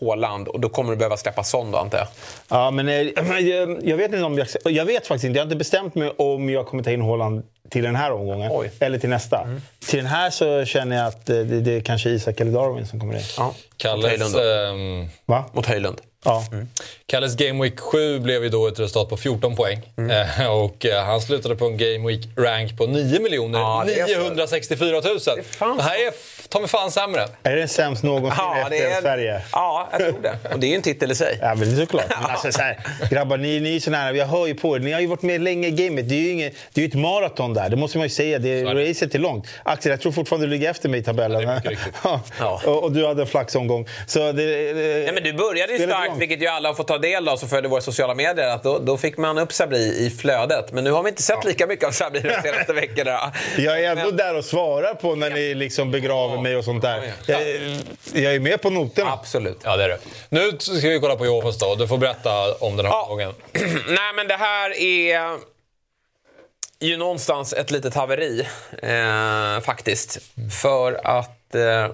Haaland 0.00 0.48
och 0.48 0.60
då 0.60 0.68
kommer 0.68 0.90
du 0.90 0.96
behöva 0.96 1.16
släppa 1.16 1.44
Son 1.44 1.70
då, 1.70 1.78
antar 1.78 1.98
jag. 1.98 2.06
Ja, 2.48 2.70
men 2.70 2.88
eh, 2.88 2.94
jag, 3.40 3.86
jag 3.88 3.96
vet 3.96 4.12
inte 4.12 4.22
om 4.22 4.38
jag... 4.38 4.46
Jag 4.64 4.84
vet 4.84 5.06
faktiskt 5.06 5.24
inte. 5.24 5.36
Jag 5.36 5.42
har 5.42 5.46
inte 5.46 5.56
bestämt 5.56 5.94
mig 5.94 6.10
om 6.18 6.50
jag 6.50 6.66
kommer 6.66 6.82
ta 6.82 6.90
in 6.90 7.02
Haaland 7.02 7.42
till 7.70 7.82
den 7.82 7.96
här 7.96 8.12
omgången. 8.12 8.50
Oj. 8.52 8.70
Eller 8.80 8.98
till 8.98 9.10
nästa. 9.10 9.60
Till 9.86 9.98
den 9.98 10.06
här 10.06 10.30
så 10.30 10.64
känner 10.64 10.96
jag 10.96 11.06
att 11.06 11.30
eh, 11.30 11.36
det, 11.36 11.60
det 11.60 11.72
är 11.72 11.80
kanske 11.80 12.10
Isak 12.10 12.40
eller 12.40 12.52
Darwin 12.52 12.86
som 12.86 13.00
kommer 13.00 13.14
in. 13.14 13.20
Ja. 13.38 13.44
Mot 13.46 13.56
Kalles, 13.76 14.34
ehm, 14.34 15.08
Va? 15.26 15.44
Mot 15.52 15.66
Höjlund. 15.66 16.00
Ja. 16.24 16.44
Kalles 17.06 17.36
Game 17.36 17.62
Week 17.62 17.80
7 17.80 18.18
blev 18.18 18.42
ju 18.42 18.48
då 18.48 18.68
ett 18.68 18.78
resultat 18.78 19.08
på 19.08 19.16
14 19.16 19.56
poäng. 19.56 19.82
Eh, 20.10 20.50
och 20.62 20.86
han 21.04 21.20
slutade 21.20 21.56
på 21.56 21.64
en 21.64 21.76
Game 21.76 22.08
Week 22.08 22.28
Rank 22.36 22.78
på 22.78 22.86
9 22.86 23.48
Ja, 23.52 23.84
det 23.86 24.00
är 24.00 24.06
så. 24.06 24.20
964 24.20 25.00
000. 25.00 25.20
fan 25.44 25.76
Det 25.76 25.82
här 25.82 26.06
är 26.06 26.12
ta 26.52 26.60
mig 26.60 26.68
fan 26.68 26.90
sämre. 26.90 27.26
Är 27.42 27.56
det 27.56 27.68
sämst 27.68 28.02
någonsin 28.02 28.32
Ja, 28.38 28.56
efter 28.62 28.76
är, 28.96 29.00
Sverige? 29.00 29.42
ja, 29.52 29.88
jag 29.92 30.00
tror 30.00 30.22
det. 30.22 30.36
Och 30.52 30.58
det 30.60 30.66
är 30.66 30.68
ju 30.68 30.74
en 30.76 30.82
titel 30.82 31.10
i 31.12 31.14
sig. 31.14 31.38
Ja, 31.40 31.54
men 31.54 31.68
det 31.68 31.74
är 31.76 31.80
såklart. 31.86 32.04
Men 32.22 32.30
alltså, 32.30 32.52
så 32.52 32.60
här, 32.62 32.78
grabbar, 33.10 33.36
ni, 33.36 33.60
ni 33.60 33.76
är 33.76 33.80
såna 33.80 33.96
här, 33.96 34.14
jag 34.14 34.26
hör 34.26 34.46
ju 34.46 34.54
på 34.54 34.76
er. 34.76 34.80
Ni 34.80 34.92
har 34.92 35.00
ju 35.00 35.06
varit 35.06 35.22
med 35.22 35.40
länge 35.40 35.68
i 35.68 35.70
gamet. 35.70 36.08
Det 36.08 36.14
är 36.14 36.18
ju 36.20 36.30
inget, 36.30 36.54
det 36.74 36.82
är 36.84 36.88
ett 36.88 36.94
maraton 36.94 37.54
där, 37.54 37.68
det 37.68 37.76
måste 37.76 37.98
man 37.98 38.04
ju 38.06 38.10
säga. 38.10 38.38
Det, 38.38 38.60
är 38.60 38.88
racet 38.88 39.14
är 39.14 39.18
långt. 39.18 39.46
Axel, 39.62 39.90
jag 39.90 40.00
tror 40.00 40.12
fortfarande 40.12 40.46
du 40.46 40.50
ligger 40.50 40.70
efter 40.70 40.88
mig 40.88 41.00
i 41.00 41.02
tabellen. 41.02 41.42
Ja. 41.42 41.60
Ja. 42.04 42.20
Ja. 42.38 42.60
Och, 42.66 42.82
och 42.84 42.92
du 42.92 43.06
hade 43.06 43.22
en 43.22 43.26
flaxomgång. 43.28 43.86
Så 44.06 44.18
det, 44.18 44.42
Nej, 44.74 45.10
men 45.14 45.22
du 45.22 45.32
började 45.32 45.72
ju 45.72 45.78
starkt, 45.78 46.12
vilket 46.18 46.42
ju 46.42 46.46
alla 46.46 46.68
har 46.68 46.74
fått 46.74 46.88
ta 46.88 46.98
del 46.98 47.28
av 47.28 47.36
som 47.36 47.48
följer 47.48 47.70
våra 47.70 47.80
sociala 47.80 48.14
medier. 48.14 48.46
Att 48.48 48.62
då, 48.62 48.78
då 48.78 48.96
fick 48.96 49.16
man 49.16 49.38
upp 49.38 49.52
Sabri 49.52 49.78
i 50.06 50.10
flödet. 50.20 50.72
Men 50.72 50.84
nu 50.84 50.90
har 50.90 51.02
vi 51.02 51.08
inte 51.08 51.22
sett 51.22 51.44
lika 51.44 51.66
mycket 51.66 51.86
av 51.88 51.92
Sabri 51.92 52.20
de 52.20 52.42
senaste 52.42 52.72
veckorna. 52.82 53.32
Jag 53.58 53.80
är 53.84 53.90
ändå 53.90 54.04
Men- 54.04 54.16
där 54.16 54.36
och 54.38 54.44
svarar 54.44 54.94
på 54.94 55.14
när 55.14 55.30
ni 55.30 55.54
liksom 55.54 55.90
begraver 55.90 56.41
mig 56.42 56.56
och 56.56 56.64
sånt 56.64 56.82
där. 56.82 57.12
Jag, 57.26 57.42
jag 58.14 58.34
är 58.34 58.40
med 58.40 58.62
på 58.62 58.70
noterna. 58.70 59.12
Absolut. 59.12 59.58
Ja, 59.64 59.76
det 59.76 59.84
är 59.84 59.88
det. 59.88 59.98
Nu 60.28 60.52
ska 60.58 60.88
vi 60.88 60.98
kolla 61.00 61.16
på 61.16 61.26
Jofas 61.26 61.58
då. 61.58 61.74
Du 61.74 61.88
får 61.88 61.98
berätta 61.98 62.54
om 62.54 62.76
den 62.76 62.86
här 62.86 62.92
Ja. 62.92 63.02
omgången. 63.02 63.34
Nej, 63.88 64.12
men 64.16 64.28
det 64.28 64.36
här 64.36 64.70
är 64.80 65.38
ju 66.80 66.96
någonstans 66.96 67.52
ett 67.52 67.70
litet 67.70 67.94
haveri, 67.94 68.46
eh, 68.82 69.60
faktiskt. 69.60 70.18
För 70.62 71.00
att... 71.04 71.54
Eh, 71.54 71.88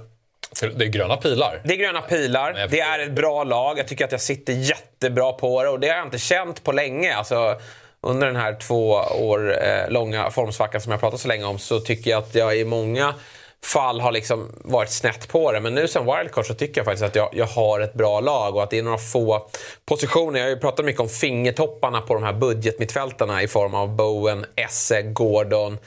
Det 0.74 0.84
är 0.84 0.88
gröna 0.88 1.16
pilar. 1.16 1.60
Det 1.64 1.74
är 1.74 1.76
gröna 1.78 2.00
pilar, 2.00 2.66
det 2.70 2.80
är 2.80 2.98
ett 2.98 3.12
bra 3.12 3.44
lag. 3.44 3.78
Jag 3.78 3.88
tycker 3.88 4.04
att 4.04 4.12
jag 4.12 4.20
sitter 4.20 4.52
jättebra 4.52 5.32
på 5.32 5.62
det 5.62 5.68
och 5.68 5.80
det 5.80 5.88
har 5.88 5.96
jag 5.96 6.06
inte 6.06 6.18
känt 6.18 6.64
på 6.64 6.72
länge. 6.72 7.14
Alltså, 7.16 7.60
under 8.00 8.26
den 8.26 8.36
här 8.36 8.54
två 8.60 8.90
år 9.20 9.64
eh, 9.64 9.90
långa 9.90 10.30
formsvackan 10.30 10.80
som 10.80 10.92
jag 10.92 11.00
pratat 11.00 11.20
så 11.20 11.28
länge 11.28 11.44
om 11.44 11.58
så 11.58 11.80
tycker 11.80 12.10
jag 12.10 12.22
att 12.22 12.34
jag 12.34 12.56
i 12.56 12.64
många 12.64 13.14
fall 13.64 14.00
har 14.00 14.12
liksom 14.12 14.52
varit 14.64 14.90
snett 14.90 15.28
på 15.28 15.52
det. 15.52 15.60
Men 15.60 15.74
nu 15.74 15.88
sen 15.88 16.04
wildcard 16.04 16.46
så 16.46 16.54
tycker 16.54 16.80
jag 16.80 16.84
faktiskt 16.84 17.04
att 17.04 17.14
jag, 17.14 17.28
jag 17.32 17.46
har 17.46 17.80
ett 17.80 17.94
bra 17.94 18.20
lag 18.20 18.56
och 18.56 18.62
att 18.62 18.70
det 18.70 18.78
är 18.78 18.82
några 18.82 18.98
få 18.98 19.48
positioner. 19.86 20.38
Jag 20.38 20.46
har 20.46 20.50
ju 20.50 20.56
pratat 20.56 20.84
mycket 20.84 21.00
om 21.00 21.08
fingertopparna 21.08 22.00
på 22.00 22.14
de 22.14 22.22
här 22.22 22.32
budgetmittfältarna 22.32 23.42
i 23.42 23.48
form 23.48 23.74
av 23.74 23.96
Bowen, 23.96 24.46
Esse, 24.56 25.02
Gordon, 25.02 25.78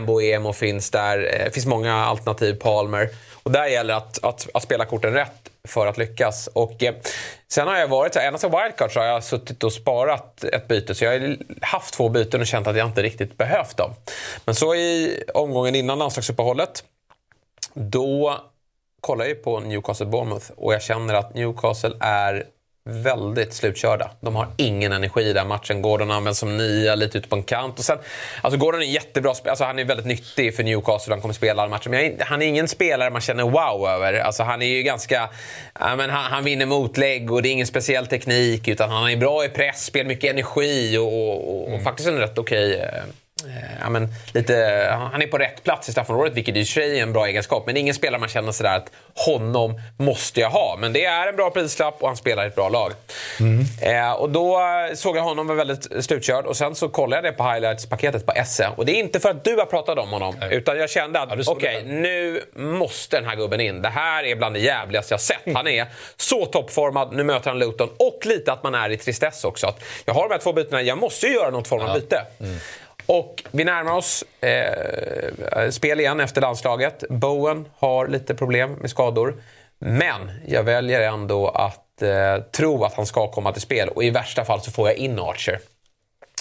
Mboemo 0.00 0.52
finns 0.52 0.90
där. 0.90 1.18
Det 1.18 1.54
finns 1.54 1.66
många 1.66 1.94
alternativ, 1.94 2.54
Palmer. 2.54 3.08
Och 3.42 3.52
där 3.52 3.66
gäller 3.66 3.94
det 3.94 3.96
att, 3.96 4.24
att, 4.24 4.48
att 4.54 4.62
spela 4.62 4.84
korten 4.84 5.12
rätt 5.12 5.50
för 5.68 5.86
att 5.86 5.98
lyckas. 5.98 6.46
Och, 6.52 6.82
eh, 6.82 6.94
sen 7.48 7.68
har 7.68 7.76
jag 7.76 7.88
varit 7.88 8.12
så 8.12 8.18
här, 8.18 8.26
ända 8.26 8.38
sedan 8.38 8.50
wildcard 8.50 8.92
så 8.92 9.00
har 9.00 9.06
jag 9.06 9.24
suttit 9.24 9.64
och 9.64 9.72
sparat 9.72 10.44
ett 10.44 10.68
byte. 10.68 10.94
Så 10.94 11.04
jag 11.04 11.20
har 11.20 11.36
haft 11.60 11.94
två 11.94 12.08
byten 12.08 12.40
och 12.40 12.46
känt 12.46 12.66
att 12.66 12.76
jag 12.76 12.86
inte 12.86 13.02
riktigt 13.02 13.38
behövt 13.38 13.76
dem. 13.76 13.94
Men 14.44 14.54
så 14.54 14.74
i 14.74 15.22
omgången 15.34 15.74
innan 15.74 15.98
landslagsuppehållet 15.98 16.84
då 17.74 18.40
kollar 19.00 19.24
jag 19.24 19.42
på 19.42 19.60
Newcastle 19.60 20.06
Bournemouth 20.06 20.50
och 20.56 20.74
jag 20.74 20.82
känner 20.82 21.14
att 21.14 21.34
Newcastle 21.34 21.94
är 22.00 22.44
väldigt 22.90 23.54
slutkörda. 23.54 24.10
De 24.20 24.36
har 24.36 24.46
ingen 24.56 24.92
energi 24.92 25.20
i 25.22 25.32
den 25.32 25.48
matchen. 25.48 25.82
Gordon 25.82 26.10
används 26.10 26.38
som 26.38 26.56
nia, 26.56 26.94
lite 26.94 27.18
ute 27.18 27.28
på 27.28 27.36
en 27.36 27.42
kant. 27.42 27.78
Och 27.78 27.84
sen, 27.84 27.98
alltså 28.42 28.58
Gordon 28.58 28.80
är 28.82 28.86
jättebra 28.86 29.30
alltså 29.46 29.64
Han 29.64 29.78
är 29.78 29.84
väldigt 29.84 30.06
nyttig 30.06 30.56
för 30.56 30.64
Newcastle. 30.64 31.12
Han 31.12 31.20
kommer 31.20 31.34
spela 31.34 31.62
alla 31.62 31.70
matcher. 31.70 31.88
Men 31.90 32.00
är- 32.00 32.24
han 32.24 32.42
är 32.42 32.46
ingen 32.46 32.68
spelare 32.68 33.10
man 33.10 33.20
känner 33.20 33.42
wow 33.42 33.88
över. 33.88 34.14
Alltså 34.20 34.42
han 34.42 34.62
är 34.62 34.66
ju 34.66 34.82
ganska... 34.82 35.28
Ja, 35.80 35.96
men 35.96 36.10
han, 36.10 36.24
han 36.32 36.44
vinner 36.44 36.66
motlägg 36.66 37.32
och 37.32 37.42
det 37.42 37.48
är 37.48 37.52
ingen 37.52 37.66
speciell 37.66 38.06
teknik. 38.06 38.68
Utan 38.68 38.90
han 38.90 39.10
är 39.10 39.16
bra 39.16 39.44
i 39.44 39.48
pressspel, 39.48 40.06
mycket 40.06 40.30
energi 40.30 40.98
och, 40.98 41.06
och, 41.06 41.50
och, 41.68 41.74
och 41.74 41.82
faktiskt 41.82 42.08
en 42.08 42.18
rätt 42.18 42.38
okej... 42.38 42.74
eh, 42.74 42.82
eh, 42.82 43.04
Ja, 43.80 43.88
men 43.90 44.08
lite, 44.34 44.88
han 45.12 45.22
är 45.22 45.26
på 45.26 45.38
rätt 45.38 45.64
plats 45.64 45.88
i 45.88 45.92
straffområdet, 45.92 46.34
vilket 46.34 46.56
i 46.56 46.62
och 46.62 46.66
för 46.66 46.72
sig 46.72 46.98
är 46.98 47.02
en 47.02 47.12
bra 47.12 47.26
egenskap. 47.26 47.62
Men 47.66 47.74
det 47.74 47.78
är 47.78 47.82
ingen 47.82 47.94
spelare 47.94 48.20
man 48.20 48.28
känner 48.28 48.52
sådär 48.52 48.76
att 48.76 48.90
honom 49.26 49.80
måste 49.96 50.40
jag 50.40 50.50
ha. 50.50 50.76
Men 50.80 50.92
det 50.92 51.04
är 51.04 51.26
en 51.28 51.36
bra 51.36 51.50
prislapp 51.50 51.96
och 52.02 52.08
han 52.08 52.16
spelar 52.16 52.44
i 52.44 52.46
ett 52.46 52.54
bra 52.54 52.68
lag. 52.68 52.92
Eh, 53.82 54.12
och 54.12 54.30
då 54.30 54.60
såg 54.94 55.16
jag 55.16 55.22
honom 55.22 55.46
var 55.46 55.54
väldigt 55.54 56.04
slutkörd 56.04 56.46
och 56.46 56.56
sen 56.56 56.74
så 56.74 56.88
kollade 56.88 57.16
jag 57.26 57.34
det 57.34 57.36
på 57.36 57.44
highlights-paketet 57.44 58.26
på 58.26 58.32
SE. 58.46 58.68
Och 58.76 58.86
det 58.86 58.92
är 58.92 58.96
inte 58.96 59.20
för 59.20 59.30
att 59.30 59.44
du 59.44 59.56
har 59.56 59.64
pratat 59.66 59.98
om 59.98 60.08
honom, 60.10 60.34
utan 60.50 60.78
jag 60.78 60.90
kände 60.90 61.20
att 61.20 61.28
Ja, 61.36 61.42
okej, 61.46 61.82
det. 61.86 61.92
nu 61.92 62.42
måste 62.54 63.16
den 63.16 63.28
här 63.28 63.36
gubben 63.36 63.60
in. 63.60 63.82
Det 63.82 63.88
här 63.88 64.24
är 64.24 64.36
bland 64.36 64.54
det 64.54 64.60
jävligaste 64.60 65.14
jag 65.14 65.20
sett. 65.20 65.54
Han 65.54 65.68
är 65.68 65.86
så 66.16 66.46
toppformad, 66.46 67.12
nu 67.12 67.24
möter 67.24 67.50
han 67.50 67.58
Luton 67.58 67.88
och 67.98 68.20
lite 68.24 68.52
att 68.52 68.62
man 68.62 68.74
är 68.74 68.90
i 68.90 68.96
tristess 68.96 69.44
också. 69.44 69.66
Att 69.66 69.80
jag 70.04 70.14
har 70.14 70.28
de 70.28 70.34
här 70.34 70.40
två 70.40 70.52
bytena, 70.52 70.82
jag 70.82 70.98
måste 70.98 71.26
ju 71.26 71.34
göra 71.34 71.50
något 71.50 71.68
form 71.68 71.82
av 71.82 71.94
byte. 72.00 72.22
Och 73.08 73.44
vi 73.50 73.64
närmar 73.64 73.92
oss 73.92 74.24
eh, 74.40 75.70
spel 75.70 76.00
igen 76.00 76.20
efter 76.20 76.40
landslaget. 76.40 77.04
Bowen 77.08 77.68
har 77.76 78.08
lite 78.08 78.34
problem 78.34 78.72
med 78.72 78.90
skador. 78.90 79.42
Men 79.78 80.30
jag 80.46 80.62
väljer 80.62 81.00
ändå 81.00 81.48
att 81.48 82.02
eh, 82.02 82.42
tro 82.52 82.84
att 82.84 82.94
han 82.94 83.06
ska 83.06 83.30
komma 83.30 83.52
till 83.52 83.62
spel 83.62 83.88
och 83.88 84.04
i 84.04 84.10
värsta 84.10 84.44
fall 84.44 84.60
så 84.60 84.70
får 84.70 84.88
jag 84.88 84.96
in 84.96 85.18
Archer. 85.18 85.60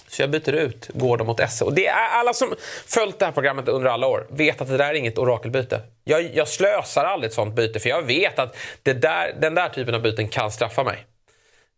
Så 0.07 0.21
jag 0.21 0.29
byter 0.29 0.53
ut 0.53 0.89
Gordon 0.93 1.27
mot 1.27 1.39
Esse. 1.39 1.65
Och 1.65 1.73
det 1.73 1.87
är 1.87 2.09
alla 2.09 2.33
som 2.33 2.55
följt 2.85 3.19
det 3.19 3.25
här 3.25 3.31
programmet 3.31 3.67
under 3.67 3.89
alla 3.89 4.07
år 4.07 4.27
vet 4.29 4.61
att 4.61 4.67
det 4.67 4.77
där 4.77 4.89
är 4.89 4.93
inget 4.93 5.17
orakelbyte. 5.17 5.81
Jag, 6.03 6.35
jag 6.35 6.47
slösar 6.47 7.05
aldrig 7.05 7.29
ett 7.29 7.35
sånt 7.35 7.55
byte 7.55 7.79
för 7.79 7.89
jag 7.89 8.01
vet 8.01 8.39
att 8.39 8.55
det 8.83 8.93
där, 8.93 9.35
den 9.39 9.55
där 9.55 9.69
typen 9.69 9.95
av 9.95 10.01
byten 10.01 10.27
kan 10.27 10.51
straffa 10.51 10.83
mig. 10.83 11.05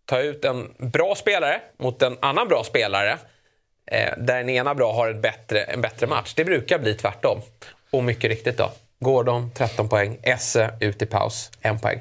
Ta 0.05 0.19
ut 0.19 0.45
en 0.45 0.73
bra 0.77 1.15
spelare 1.15 1.61
mot 1.77 2.01
en 2.01 2.17
annan 2.21 2.47
bra 2.47 2.63
spelare 2.63 3.17
eh, 3.91 4.13
där 4.17 4.37
den 4.37 4.49
ena 4.49 4.75
bra 4.75 4.93
har 4.93 5.09
ett 5.09 5.21
bättre, 5.21 5.63
en 5.63 5.81
bättre 5.81 6.07
match. 6.07 6.33
Det 6.35 6.45
brukar 6.45 6.79
bli 6.79 6.93
tvärtom. 6.93 7.41
Och 7.91 8.03
mycket 8.03 8.29
riktigt 8.29 8.57
då. 8.57 8.71
Gordon 8.99 9.51
13 9.55 9.89
poäng, 9.89 10.17
Esse 10.21 10.71
ut 10.79 11.01
i 11.01 11.05
paus 11.05 11.51
1 11.61 11.81
poäng. 11.81 11.99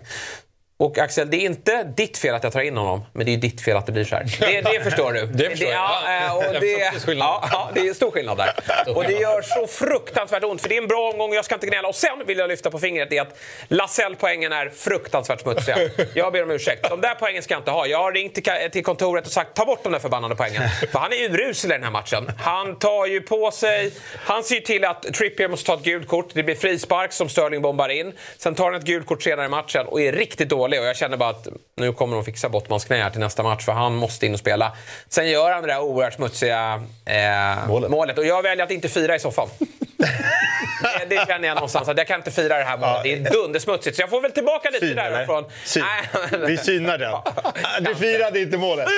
Och 0.80 0.99
Axel, 0.99 1.30
det 1.30 1.37
är 1.37 1.40
inte 1.40 1.85
ditt 1.97 2.18
fel 2.18 2.35
att 2.35 2.44
jag 2.44 2.52
tar 2.52 2.61
in 2.61 2.76
honom, 2.76 3.04
men 3.12 3.26
det 3.26 3.35
är 3.35 3.37
ditt 3.37 3.61
fel 3.61 3.76
att 3.76 3.87
det 3.87 3.92
blir 3.92 4.04
så 4.04 4.16
här. 4.16 4.25
Det, 4.40 4.61
det 4.61 4.80
förstår 4.85 5.12
du. 5.12 5.26
Det 5.26 5.50
förstår 5.50 5.68
jag. 5.68 5.78
ja, 5.78 6.26
eh, 6.26 6.37
och 6.37 6.42
det, 6.42 6.61
det 7.06 7.14
ja, 7.14 7.49
ja, 7.52 7.70
det 7.75 7.80
är 7.80 7.94
stor 7.94 8.11
skillnad 8.11 8.37
där. 8.38 8.52
Och 8.97 9.04
det 9.04 9.12
gör 9.12 9.42
så 9.42 9.66
fruktansvärt 9.66 10.44
ont, 10.44 10.61
för 10.61 10.68
det 10.68 10.76
är 10.76 10.82
en 10.82 10.88
bra 10.88 11.11
omgång 11.12 11.30
och 11.30 11.37
jag 11.37 11.44
ska 11.44 11.54
inte 11.54 11.66
gnälla. 11.66 11.88
Och 11.88 11.94
sen 11.94 12.26
vill 12.26 12.38
jag 12.38 12.49
lyfta 12.49 12.70
på 12.70 12.78
fingret 12.78 13.11
det 13.11 13.16
är 13.18 13.23
att 13.23 13.38
Lasell-poängen 13.68 14.52
är 14.52 14.68
fruktansvärt 14.68 15.40
smutsiga. 15.40 15.78
Jag 16.14 16.32
ber 16.32 16.42
om 16.42 16.50
ursäkt. 16.50 16.88
De 16.90 17.00
där 17.00 17.14
poängen 17.14 17.42
ska 17.42 17.54
jag 17.54 17.61
inte 17.61 17.70
ha. 17.70 17.87
Jag 17.87 17.99
har 17.99 18.12
ringt 18.12 18.38
till 18.73 18.85
kontoret 18.85 19.26
och 19.26 19.32
sagt 19.32 19.54
ta 19.54 19.64
bort 19.64 19.82
de 19.82 19.92
där 19.92 19.99
förbannade 19.99 20.37
poängen. 20.37 20.62
För 20.92 20.99
han 20.99 21.12
är 21.12 21.16
urusel 21.16 21.70
i 21.70 21.75
den 21.75 21.85
här 21.85 21.90
matchen. 21.90 22.30
Han 22.38 22.78
tar 22.78 23.06
ju 23.06 23.20
på 23.20 23.50
sig... 23.50 23.92
Han 24.16 24.44
ser 24.44 24.54
ju 24.54 24.61
till 24.61 24.85
att 24.85 25.02
Trippier 25.02 25.49
måste 25.49 25.66
ta 25.66 25.75
ett 25.75 25.82
gult 25.85 26.08
kort. 26.08 26.30
Det 26.32 26.42
blir 26.42 26.54
frispark 26.54 27.12
som 27.12 27.28
Sterling 27.28 27.62
bombar 27.62 27.88
in. 27.88 28.12
Sen 28.37 28.54
tar 28.54 28.64
han 28.64 28.75
ett 28.75 28.85
gult 28.87 29.06
kort 29.06 29.23
senare 29.23 29.47
i 29.47 29.49
matchen 29.49 29.87
och 29.87 30.00
är 30.00 30.12
riktigt 30.12 30.49
dålig. 30.49 30.67
Och 30.76 30.87
jag 30.87 30.96
känner 30.96 31.16
bara 31.16 31.30
att 31.30 31.48
nu 31.76 31.92
kommer 31.92 32.16
de 32.16 32.25
fixa 32.25 32.48
Bottmans 32.48 32.84
knä 32.84 33.02
här 33.02 33.10
till 33.10 33.20
nästa 33.20 33.42
match 33.42 33.64
för 33.64 33.72
han 33.72 33.94
måste 33.94 34.26
in 34.26 34.32
och 34.32 34.40
spela. 34.40 34.72
Sen 35.08 35.30
gör 35.30 35.52
han 35.52 35.62
det 35.62 35.68
där 35.68 35.80
oerhört 35.80 36.14
smutsiga 36.14 36.82
eh, 37.04 37.68
målet. 37.68 37.90
Målet. 37.90 38.18
Och 38.18 38.26
jag 38.26 38.42
väljer 38.42 38.64
att 38.64 38.70
inte 38.70 38.88
fira 38.88 39.16
i 39.16 39.18
soffan. 39.18 39.48
Det, 39.99 41.17
det 41.17 41.26
känner 41.26 41.49
jag 41.49 41.55
någonstans 41.55 41.88
att 41.88 41.99
jag 41.99 42.07
kan 42.07 42.17
inte 42.21 42.31
fira 42.31 42.59
det 42.59 42.64
här 42.64 42.78
målet. 42.78 43.02
Det 43.02 43.12
är 43.12 43.33
dundersmutsigt. 43.33 43.97
Så 43.97 44.02
jag 44.02 44.11
får 44.11 44.21
väl 44.21 44.33
tillbaka 44.33 44.71
lite 44.71 44.87
Syn, 44.87 44.99
eller? 44.99 45.11
därifrån. 45.11 45.45
Syn. 45.64 45.85
Vi 46.47 46.57
synar 46.57 46.99
den. 46.99 47.14
Du 47.81 47.95
firade 47.95 48.40
inte 48.40 48.57
målet. 48.57 48.88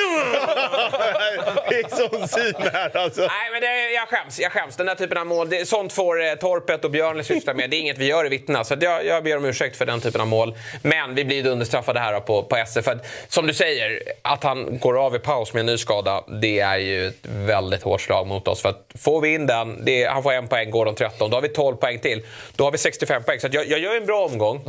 Det 1.69 1.76
är 1.76 2.09
sån 2.09 2.28
syn 2.28 2.54
här 2.73 2.97
alltså. 2.97 3.21
Nej, 3.21 3.50
men 3.52 3.61
det, 3.61 3.90
jag 3.90 4.09
skäms. 4.09 4.40
Jag 4.40 4.52
skäms. 4.52 4.76
Den 4.76 4.87
där 4.87 4.95
typen 4.95 5.19
av 5.19 5.26
mål, 5.26 5.49
det, 5.50 5.69
sånt 5.69 5.92
får 5.92 6.25
eh, 6.25 6.35
Torpet 6.35 6.85
och 6.85 6.90
Björnli 6.90 7.25
syssla 7.25 7.54
med. 7.54 7.71
Det 7.71 7.76
är 7.76 7.78
inget 7.78 7.99
vi 7.99 8.07
gör 8.07 8.26
i 8.26 8.28
Vittna. 8.28 8.64
Så 8.64 8.76
jag, 8.80 9.07
jag 9.07 9.25
ber 9.25 9.37
om 9.37 9.45
ursäkt 9.45 9.76
för 9.76 9.87
den 9.87 10.00
typen 10.00 10.21
av 10.21 10.26
mål. 10.26 10.54
Men 10.83 11.14
vi 11.14 11.25
blir 11.25 11.47
understraffade 11.47 12.00
här 12.00 12.21
på, 12.21 12.42
på 12.42 12.57
SF. 12.57 12.85
För 12.85 12.92
att, 12.92 13.07
som 13.28 13.47
du 13.47 13.54
säger, 13.54 14.02
att 14.23 14.42
han 14.42 14.78
går 14.78 15.07
av 15.07 15.16
i 15.16 15.19
paus 15.19 15.52
med 15.52 15.61
en 15.61 15.66
ny 15.66 15.78
skada, 15.78 16.25
det 16.40 16.61
är 16.61 16.78
ju 16.78 17.07
ett 17.07 17.26
väldigt 17.26 17.83
hårt 17.83 18.00
slag 18.00 18.26
mot 18.26 18.49
oss. 18.49 18.62
För 18.62 18.69
att 18.69 18.87
får 18.99 19.21
vi 19.21 19.35
in 19.35 19.47
den, 19.47 19.85
det, 19.85 20.04
han 20.04 20.23
får 20.23 20.33
en 20.33 20.49
poäng, 20.49 20.71
går 20.71 20.87
de 20.94 20.97
13. 20.97 21.30
Då 21.30 21.37
har 21.37 21.42
vi 21.42 21.49
12 21.49 21.76
poäng 21.76 21.99
till. 21.99 22.23
Då 22.56 22.64
har 22.64 22.73
vi 22.73 22.78
65 22.78 23.23
poäng. 23.23 23.40
Så 23.40 23.47
att 23.47 23.54
jag, 23.54 23.66
jag 23.66 23.78
gör 23.78 23.97
en 23.97 24.06
bra 24.06 24.25
omgång. 24.25 24.62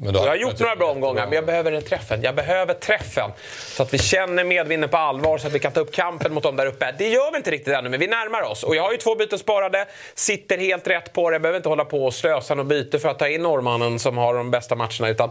Men 0.00 0.14
då 0.14 0.20
Jag 0.20 0.26
har 0.26 0.36
gjort 0.36 0.60
några 0.60 0.76
bra 0.76 0.90
omgångar, 0.90 1.26
men 1.26 1.34
jag 1.34 1.46
behöver 1.46 1.72
den 1.72 1.82
träffen. 1.82 2.22
Jag 2.22 2.34
behöver 2.34 2.74
träffen. 2.74 3.30
Så 3.48 3.82
att 3.82 3.94
vi 3.94 3.98
känner 3.98 4.44
medvinden 4.44 4.90
på 4.90 4.96
allvar, 4.96 5.38
så 5.38 5.46
att 5.46 5.52
vi 5.52 5.58
kan 5.58 5.72
ta 5.72 5.80
upp 5.80 5.92
kampen 5.92 6.34
mot 6.34 6.42
dem 6.42 6.56
där 6.56 6.66
uppe. 6.66 6.94
Det 6.98 7.08
gör 7.08 7.30
vi 7.30 7.36
inte 7.36 7.50
riktigt 7.50 7.74
ännu, 7.74 7.88
men 7.88 8.00
vi 8.00 8.06
närmar 8.06 8.42
oss. 8.42 8.62
Och 8.62 8.76
jag 8.76 8.82
har 8.82 8.92
ju 8.92 8.96
två 8.96 9.14
byten 9.14 9.38
sparade, 9.38 9.86
sitter 10.14 10.58
helt 10.58 10.86
rätt 10.86 11.12
på 11.12 11.30
det. 11.30 11.34
Jag 11.34 11.42
behöver 11.42 11.56
inte 11.56 11.68
hålla 11.68 11.84
på 11.84 12.04
och 12.04 12.14
slösa 12.14 12.54
något 12.54 12.66
byte 12.66 12.98
för 12.98 13.08
att 13.08 13.18
ta 13.18 13.28
in 13.28 13.42
norrmannen 13.42 13.98
som 13.98 14.18
har 14.18 14.34
de 14.34 14.50
bästa 14.50 14.74
matcherna. 14.74 15.08
Utan 15.08 15.30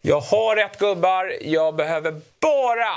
jag 0.00 0.20
har 0.20 0.56
rätt 0.56 0.78
gubbar, 0.78 1.32
jag 1.40 1.76
behöver 1.76 2.20
bara 2.40 2.92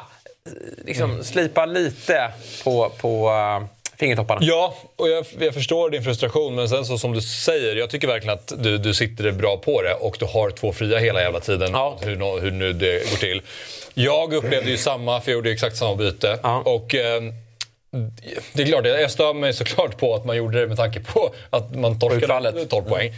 eh, 0.45 0.85
liksom, 0.85 1.23
slipa 1.23 1.65
lite 1.65 2.31
på, 2.63 2.89
på 2.89 3.29
uh, 3.29 3.65
fingertopparna. 3.97 4.39
Ja, 4.43 4.75
och 4.95 5.09
jag, 5.09 5.25
jag 5.39 5.53
förstår 5.53 5.89
din 5.89 6.03
frustration. 6.03 6.55
Men 6.55 6.69
sen 6.69 6.85
så 6.85 6.97
som 6.97 7.13
du 7.13 7.21
säger, 7.21 7.75
jag 7.75 7.89
tycker 7.89 8.07
verkligen 8.07 8.33
att 8.33 8.53
du, 8.57 8.77
du 8.77 8.93
sitter 8.93 9.31
bra 9.31 9.57
på 9.57 9.81
det 9.81 9.93
och 9.93 10.15
du 10.19 10.25
har 10.25 10.49
två 10.49 10.73
fria 10.73 10.97
hela 10.97 11.21
jävla 11.21 11.39
tiden. 11.39 11.69
Ja. 11.73 11.97
Hur, 12.01 12.41
hur 12.41 12.51
nu 12.51 12.73
det 12.73 13.09
går 13.11 13.17
till. 13.17 13.41
Jag 13.93 14.33
upplevde 14.33 14.69
ju 14.69 14.77
samma, 14.77 15.21
för 15.21 15.31
jag 15.31 15.35
gjorde 15.35 15.51
exakt 15.51 15.77
samma 15.77 15.95
byte. 15.95 16.39
Ja. 16.43 16.61
Och, 16.65 16.95
eh, 16.95 17.21
det 18.53 18.63
är 18.63 18.67
klart, 18.67 18.85
jag 18.85 19.11
stör 19.11 19.33
mig 19.33 19.53
såklart 19.53 19.97
på 19.97 20.15
att 20.15 20.25
man 20.25 20.37
gjorde 20.37 20.59
det 20.59 20.67
med 20.67 20.77
tanke 20.77 20.99
på 20.99 21.33
att 21.49 21.75
man 21.75 21.99
torskade 21.99 22.23
Utfallet. 22.23 22.69
12 22.69 22.83
poäng. 22.83 23.13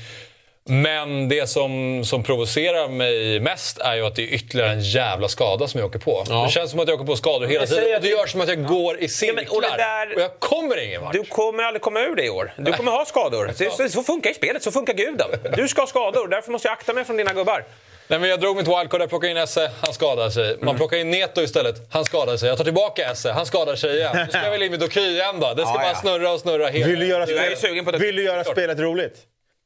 Men 0.68 1.30
det 1.30 1.50
som, 1.50 2.02
som 2.06 2.24
provocerar 2.24 2.88
mig 2.88 3.40
mest 3.40 3.78
är 3.78 3.96
ju 3.96 4.06
att 4.06 4.16
det 4.16 4.22
är 4.24 4.28
ytterligare 4.34 4.72
en 4.72 4.82
jävla 4.82 5.28
skada 5.28 5.68
som 5.68 5.80
jag 5.80 5.88
åker 5.88 6.00
på. 6.00 6.24
Ja. 6.30 6.44
Det 6.44 6.52
känns 6.52 6.72
som 6.72 6.80
att 6.80 6.88
jag 6.88 6.96
åker 6.96 7.06
på 7.06 7.16
skador 7.16 7.48
hela 7.48 7.66
tiden. 7.66 7.96
att 7.96 8.02
Det 8.02 8.08
gör 8.08 8.26
som 8.28 8.42
att 8.42 8.48
jag 8.48 8.66
går 8.66 9.00
i 9.00 9.08
cirklar. 9.08 9.36
men- 9.36 9.48
och 9.56 9.62
där- 9.62 10.16
och 10.16 10.22
jag 10.22 10.40
kommer 10.40 10.84
ingen 10.84 11.02
vart. 11.02 11.14
Du 11.14 11.24
kommer 11.24 11.64
aldrig 11.64 11.82
komma 11.82 12.00
ur 12.00 12.16
det 12.16 12.26
i 12.26 12.30
år. 12.30 12.54
Du 12.58 12.74
kommer 12.74 12.92
ha 12.92 13.06
skador. 13.06 13.54
Det- 13.58 13.72
Så, 13.72 13.90
så 13.90 14.04
funkar 14.04 14.34
spelet, 14.34 14.64
så 14.64 14.72
funkar 14.72 14.94
guden. 14.94 15.28
Du 15.56 15.68
ska 15.68 15.82
ha 15.82 15.88
skador, 15.88 16.28
därför 16.28 16.52
måste 16.52 16.68
jag 16.68 16.74
akta 16.74 16.94
mig 16.94 17.06
från 17.06 17.18
dina 17.18 17.34
gubbar. 17.34 17.64
Nej, 18.10 18.20
men 18.20 18.30
jag 18.30 18.40
drog 18.40 18.58
mitt 18.58 18.68
wildcard, 18.68 19.02
jag 19.02 19.10
plockade 19.10 19.32
in 19.32 19.38
Esse, 19.38 19.72
han 19.82 19.94
skadade 19.94 20.32
sig. 20.32 20.58
Man 20.62 20.78
plockar 20.78 20.98
in 20.98 21.10
Neto 21.12 21.42
istället, 21.42 21.76
han 21.92 22.06
skadade 22.06 22.38
sig. 22.38 22.50
Jag 22.50 22.58
tar 22.58 22.64
tillbaka 22.66 23.12
Esse, 23.12 23.32
han 23.32 23.46
skadar 23.46 23.76
sig 23.76 23.96
igen. 23.98 24.12
Nu 24.16 24.26
ska 24.30 24.44
jag 24.44 24.52
väl 24.52 24.64
in 24.64 24.72
med 24.72 24.80
Doky 24.80 25.00
igen 25.00 25.40
då. 25.40 25.54
Det 25.54 25.62
ska 25.62 25.72
Ja, 25.72 25.78
bara 25.78 25.88
ja. 25.88 25.96
snurra 25.96 26.32
och 26.32 26.40
snurra 26.40 26.68
hela 26.68 26.88
Vill 26.88 27.00
du 27.00 27.06
göra, 27.08 27.26
spelet, 27.28 28.02
vill 28.02 28.16
du 28.16 28.24
göra 28.24 28.44
spelet 28.44 28.80
roligt? 28.80 29.16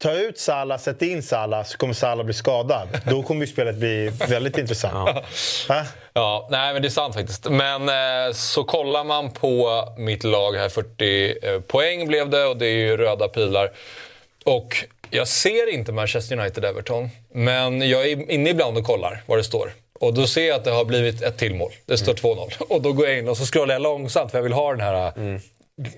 Ta 0.02 0.12
ut 0.12 0.40
Salah, 0.40 0.80
sätt 0.80 1.02
in 1.02 1.24
Salah, 1.24 1.64
så 1.64 1.78
kommer 1.78 1.94
Salah 1.94 2.26
bli 2.26 2.34
skadad. 2.34 2.88
Då 3.06 3.24
kommer 3.24 3.42
ju 3.42 3.52
spelet 3.52 3.76
bli 3.76 4.12
väldigt 4.30 4.58
intressant. 4.58 5.10
Ja. 5.70 5.86
Ja, 6.14 6.48
nej 6.52 6.74
men 6.74 6.82
det 6.82 6.88
är 6.88 6.90
sant 6.90 7.16
faktiskt. 7.16 7.50
Men 7.50 7.90
eh, 7.90 8.34
så 8.34 8.64
kollar 8.64 9.04
man 9.04 9.32
på 9.32 9.84
mitt 9.98 10.24
lag 10.24 10.54
här, 10.54 10.70
40 10.70 11.48
eh, 11.48 11.60
poäng 11.60 12.08
blev 12.08 12.30
det 12.30 12.46
och 12.46 12.58
det 12.58 12.66
är 12.66 12.76
ju 12.76 12.98
röda 12.98 13.28
pilar. 13.28 13.72
Och 14.46 14.86
jag 15.10 15.28
ser 15.28 15.74
inte 15.74 15.92
Manchester 15.92 16.36
United-Everton, 16.36 17.10
men 17.32 17.90
jag 17.90 18.06
är 18.06 18.32
inne 18.32 18.50
ibland 18.50 18.78
och 18.78 18.84
kollar 18.84 19.24
vad 19.26 19.38
det 19.40 19.44
står. 19.44 19.74
Och 20.00 20.14
då 20.14 20.28
ser 20.28 20.48
jag 20.48 20.56
att 20.56 20.64
det 20.64 20.72
har 20.72 20.86
blivit 20.86 21.22
ett 21.22 21.38
till 21.38 21.56
mål. 21.56 21.72
Det 21.86 21.98
står 21.98 22.14
2-0. 22.14 22.62
Och 22.70 22.82
då 22.82 22.94
går 22.94 23.08
jag 23.08 23.18
in 23.18 23.28
och 23.28 23.38
så 23.38 23.46
scrollar 23.46 23.76
jag 23.76 23.82
långsamt 23.82 24.32
för 24.32 24.38
jag 24.38 24.44
vill 24.44 24.54
ha 24.54 24.72
den 24.72 24.82
här 24.82 25.06
eh, 25.08 25.40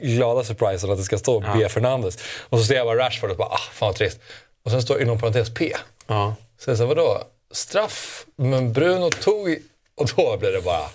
glada 0.02 0.44
surprisen 0.44 0.92
att 0.92 0.98
det 0.98 1.04
ska 1.04 1.18
stå 1.18 1.40
B. 1.40 1.70
Fernandes. 1.70 2.18
Och 2.50 2.60
så 2.60 2.66
ser 2.66 2.76
jag 2.76 2.86
bara 2.86 2.98
Rashford 2.98 3.32
och 3.32 3.38
bara 3.38 3.48
ah, 3.48 3.58
fan 3.74 3.88
vad 3.88 3.96
trist. 3.96 4.20
Och 4.66 4.72
sen 4.72 4.82
står 4.82 4.96
det 4.96 5.04
inom 5.04 5.20
parentes 5.20 5.54
P. 5.54 5.74
Ja. 6.08 6.36
Så 6.60 6.70
jag 6.70 6.78
sa, 6.78 6.86
vadå? 6.86 7.24
Straff? 7.52 8.26
Men 8.36 8.74
Bruno 8.74 9.10
tog... 9.10 9.58
Och 9.96 10.10
då 10.16 10.38
blir 10.38 10.52
det 10.52 10.62
bara... 10.62 10.90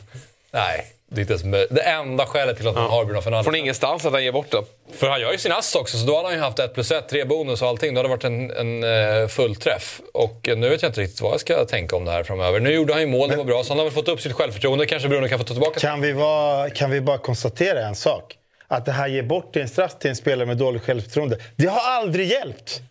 Nej, 0.50 0.92
det 1.10 1.18
är 1.18 1.20
inte 1.20 1.32
ens 1.32 1.44
möjligt. 1.44 1.68
Det 1.70 1.80
enda 1.80 2.26
skälet 2.26 2.56
till 2.56 2.68
att 2.68 2.74
man 2.74 2.90
har 2.90 3.04
Bruno 3.04 3.20
Fernandes. 3.20 3.44
Från 3.44 3.54
ingenstans 3.54 4.04
att 4.04 4.12
han 4.12 4.24
ger 4.24 4.32
bort 4.32 4.50
den. 4.50 4.64
För 4.92 5.08
han 5.08 5.20
gör 5.20 5.32
ju 5.32 5.38
sin 5.38 5.52
ass 5.52 5.74
också, 5.74 5.98
så 5.98 6.06
då 6.06 6.16
hade 6.16 6.28
han 6.28 6.36
ju 6.36 6.40
haft 6.40 6.58
1 6.58 6.74
plus 6.74 6.90
1, 6.90 7.08
tre 7.08 7.24
bonus 7.24 7.62
och 7.62 7.68
allting. 7.68 7.94
Då 7.94 7.98
hade 7.98 8.08
det 8.08 8.10
varit 8.10 8.24
en, 8.24 8.50
en 8.50 8.84
eh, 9.22 9.28
fullträff. 9.28 10.00
Och 10.14 10.48
eh, 10.48 10.56
nu 10.56 10.68
vet 10.68 10.82
jag 10.82 10.88
inte 10.88 11.00
riktigt 11.00 11.20
vad 11.20 11.32
jag 11.32 11.40
ska 11.40 11.64
tänka 11.64 11.96
om 11.96 12.04
det 12.04 12.10
här 12.10 12.22
framöver. 12.22 12.60
Nu 12.60 12.72
gjorde 12.72 12.92
han 12.92 13.02
ju 13.02 13.08
mål, 13.08 13.28
det 13.28 13.36
var 13.36 13.44
bra. 13.44 13.64
Så 13.64 13.70
han 13.70 13.78
har 13.78 13.84
väl 13.84 13.94
fått 13.94 14.08
upp 14.08 14.20
sitt 14.20 14.32
självförtroende. 14.32 14.86
Kanske 14.86 15.08
Bruno 15.08 15.28
kan 15.28 15.38
få 15.38 15.44
ta 15.44 15.54
tillbaka 15.54 15.80
Kan, 15.80 16.00
vi 16.00 16.12
vara, 16.12 16.70
kan 16.70 16.90
vi 16.90 17.00
bara 17.00 17.18
konstatera 17.18 17.86
en 17.86 17.94
sak? 17.94 18.37
Att 18.68 18.84
det 18.84 18.92
här 18.92 19.08
ger 19.08 19.22
bort 19.22 19.56
en 19.56 19.68
straff 19.68 19.98
till 19.98 20.10
en 20.10 20.16
spelare 20.16 20.46
med 20.46 20.56
dåligt 20.56 20.82
självförtroende. 20.82 21.38
Det 21.56 21.66
har 21.66 21.80
aldrig 21.80 22.26
hjälpt! 22.26 22.82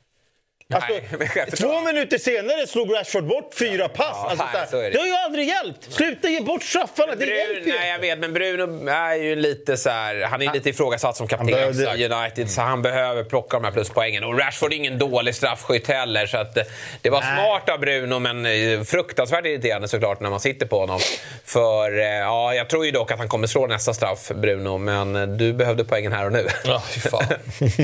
Alltså, 0.73 1.17
Nej, 1.19 1.45
två 1.57 1.81
minuter 1.81 2.17
senare 2.17 2.67
slog 2.67 2.93
Rashford 2.93 3.23
bort 3.23 3.53
fyra 3.59 3.89
pass. 3.89 4.07
Ja, 4.13 4.27
alltså, 4.29 4.45
nej, 4.53 4.67
så 4.69 4.75
det. 4.75 4.89
det 4.89 4.99
har 4.99 5.05
ju 5.05 5.13
aldrig 5.13 5.47
hjälpt! 5.47 5.93
Sluta 5.93 6.29
ge 6.29 6.41
bort 6.41 6.63
straffarna, 6.63 7.15
det 7.15 7.25
hjälper 7.25 7.53
Brun, 7.53 7.67
ju 7.67 7.73
nej, 7.79 7.89
jag 7.89 7.99
vet, 7.99 8.19
men 8.19 8.33
Bruno 8.33 8.89
är 8.89 9.15
ju 9.15 9.35
lite 9.35 9.77
så 9.77 9.89
här, 9.89 10.21
han 10.21 10.41
är 10.41 10.53
lite 10.53 10.69
ifrågasatt 10.69 11.17
som 11.17 11.27
kapten 11.27 11.49
i 11.49 12.05
United, 12.05 12.49
så 12.49 12.61
han 12.61 12.81
behöver 12.81 13.23
plocka 13.23 13.57
de 13.57 13.63
här 13.63 13.71
pluspoängen. 13.71 14.23
Och 14.23 14.39
Rashford 14.39 14.73
är 14.73 14.75
ingen 14.75 14.97
dålig 14.97 15.35
straffskytt 15.35 15.87
heller, 15.87 16.25
så 16.25 16.37
att, 16.37 16.57
eh, 16.57 16.63
det 17.01 17.09
var 17.09 17.21
Nej. 17.21 17.35
smart 17.35 17.69
av 17.69 17.79
Bruno, 17.79 18.19
men 18.19 18.45
eh, 18.45 18.83
fruktansvärt 18.83 19.45
irriterande 19.45 19.87
såklart 19.87 20.19
när 20.19 20.29
man 20.29 20.39
sitter 20.39 20.65
på 20.65 20.79
honom. 20.79 20.99
För 21.45 21.99
eh, 21.99 22.05
ja, 22.05 22.53
jag 22.53 22.69
tror 22.69 22.85
ju 22.85 22.91
dock 22.91 23.11
att 23.11 23.19
han 23.19 23.27
kommer 23.27 23.47
slå 23.47 23.67
nästa 23.67 23.93
straff, 23.93 24.31
Bruno, 24.35 24.77
men 24.77 25.37
du 25.37 25.53
behövde 25.53 25.83
poängen 25.83 26.13
här 26.13 26.25
och 26.25 26.31
nu. 26.31 26.47
Ja, 26.65 26.83
fy 26.87 26.99
fan. 26.99 27.23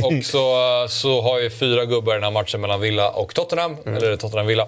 och 0.04 0.26
så, 0.26 0.86
så 0.90 1.22
har 1.22 1.40
vi 1.42 1.50
fyra 1.50 1.86
gubbar 1.86 2.14
i 2.14 2.16
den 2.16 2.24
här 2.24 2.32
matchen 2.32 2.62
mellan 2.62 2.73
Villa 2.78 3.10
och 3.10 3.36
Tottenham. 3.36 3.78
Eller 3.86 4.18
Tottenham-Villa. 4.18 4.68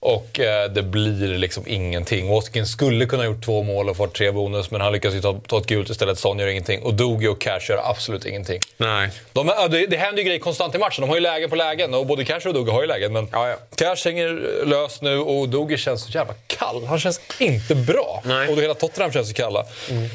Och 0.00 0.40
eh, 0.40 0.70
det 0.70 0.82
blir 0.82 1.38
liksom 1.38 1.64
ingenting. 1.66 2.28
Watkins 2.30 2.72
skulle 2.72 3.06
kunna 3.06 3.22
ha 3.22 3.30
gjort 3.30 3.44
två 3.44 3.62
mål 3.62 3.88
och 3.88 3.96
fått 3.96 4.14
tre 4.14 4.30
bonus, 4.30 4.70
men 4.70 4.80
han 4.80 4.92
lyckas 4.92 5.14
ju 5.14 5.20
ta, 5.20 5.40
ta 5.46 5.58
ett 5.58 5.66
gult 5.66 5.90
istället. 5.90 6.18
Son 6.18 6.38
gör 6.38 6.46
ingenting. 6.46 6.82
Och 6.82 6.94
Dogi 6.94 7.28
och 7.28 7.40
Cash 7.40 7.60
gör 7.68 7.90
absolut 7.90 8.26
ingenting. 8.26 8.60
Nej. 8.76 9.10
De, 9.32 9.46
det, 9.70 9.86
det 9.86 9.96
händer 9.96 10.22
ju 10.22 10.24
grejer 10.28 10.40
konstant 10.40 10.74
i 10.74 10.78
matchen. 10.78 11.00
De 11.00 11.08
har 11.08 11.16
ju 11.16 11.20
lägen 11.20 11.50
på 11.50 11.56
lägen. 11.56 11.94
Och 11.94 12.06
både 12.06 12.24
Cash 12.24 12.40
och 12.46 12.54
Dogi 12.54 12.70
har 12.70 12.80
ju 12.80 12.86
lägen. 12.88 13.12
Men 13.12 13.28
Ja, 13.32 13.48
ja. 13.48 13.56
Cash 13.76 14.04
hänger 14.04 14.64
lös 14.66 15.02
nu 15.02 15.18
och 15.18 15.48
Dogi 15.48 15.76
känns 15.76 16.04
så 16.04 16.10
jävla 16.10 16.34
kall. 16.46 16.84
Han 16.84 16.98
känns 16.98 17.20
inte 17.38 17.74
bra. 17.74 18.22
Nej. 18.24 18.48
Och 18.48 18.62
hela 18.62 18.74
Tottenham 18.74 19.12
känns 19.12 19.28
så 19.28 19.34
kalla. 19.34 19.64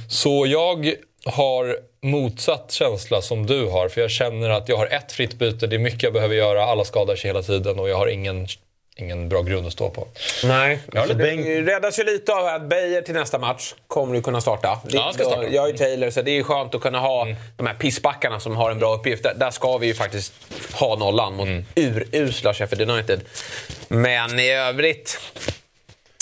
Så 0.09 0.45
jag 0.47 0.93
har 1.25 1.77
motsatt 2.01 2.71
känsla 2.71 3.21
som 3.21 3.45
du 3.45 3.65
har. 3.65 3.89
För 3.89 4.01
jag 4.01 4.11
känner 4.11 4.49
att 4.49 4.69
jag 4.69 4.77
har 4.77 4.87
ett 4.87 5.11
fritt 5.11 5.33
byte. 5.33 5.67
Det 5.67 5.75
är 5.75 5.79
mycket 5.79 6.03
jag 6.03 6.13
behöver 6.13 6.35
göra. 6.35 6.63
Alla 6.65 6.83
skadar 6.85 7.15
sig 7.15 7.29
hela 7.29 7.41
tiden 7.41 7.79
och 7.79 7.89
jag 7.89 7.97
har 7.97 8.07
ingen, 8.07 8.47
ingen 8.95 9.29
bra 9.29 9.41
grund 9.41 9.67
att 9.67 9.73
stå 9.73 9.89
på. 9.89 10.07
Nej. 10.43 10.79
Ja, 10.93 11.07
Så 11.07 11.13
det- 11.13 11.35
det 11.35 11.61
räddas 11.61 11.99
ju 11.99 12.03
lite 12.03 12.33
av 12.33 12.45
att 12.45 12.69
Beijer 12.69 13.01
till 13.01 13.13
nästa 13.13 13.37
match 13.37 13.73
kommer 13.87 14.13
du 14.15 14.21
kunna 14.21 14.41
starta. 14.41 14.79
Det, 14.85 14.95
Ja, 14.97 15.01
han 15.03 15.13
ska 15.13 15.23
starta. 15.23 15.47
Jag 15.47 15.65
är 15.67 15.71
ju 15.71 15.77
Taylor, 15.77 16.09
så 16.09 16.21
det 16.21 16.31
är 16.31 16.35
ju 16.35 16.43
skönt 16.43 16.75
att 16.75 16.81
kunna 16.81 16.99
ha 16.99 17.27
de 17.57 17.67
här 17.67 17.73
pissbackarna 17.73 18.39
som 18.39 18.55
har 18.55 18.71
en 18.71 18.79
bra 18.79 18.95
uppgift. 18.95 19.23
Där, 19.23 19.33
där 19.33 19.51
ska 19.51 19.77
vi 19.77 19.87
ju 19.87 19.93
faktiskt 19.93 20.33
ha 20.73 20.95
nollan 20.95 21.33
mot 21.35 21.47
urusla 21.75 22.53
Sheffield 22.53 22.91
United. 22.91 23.21
Men 23.87 24.39
i 24.39 24.49
övrigt... 24.51 25.19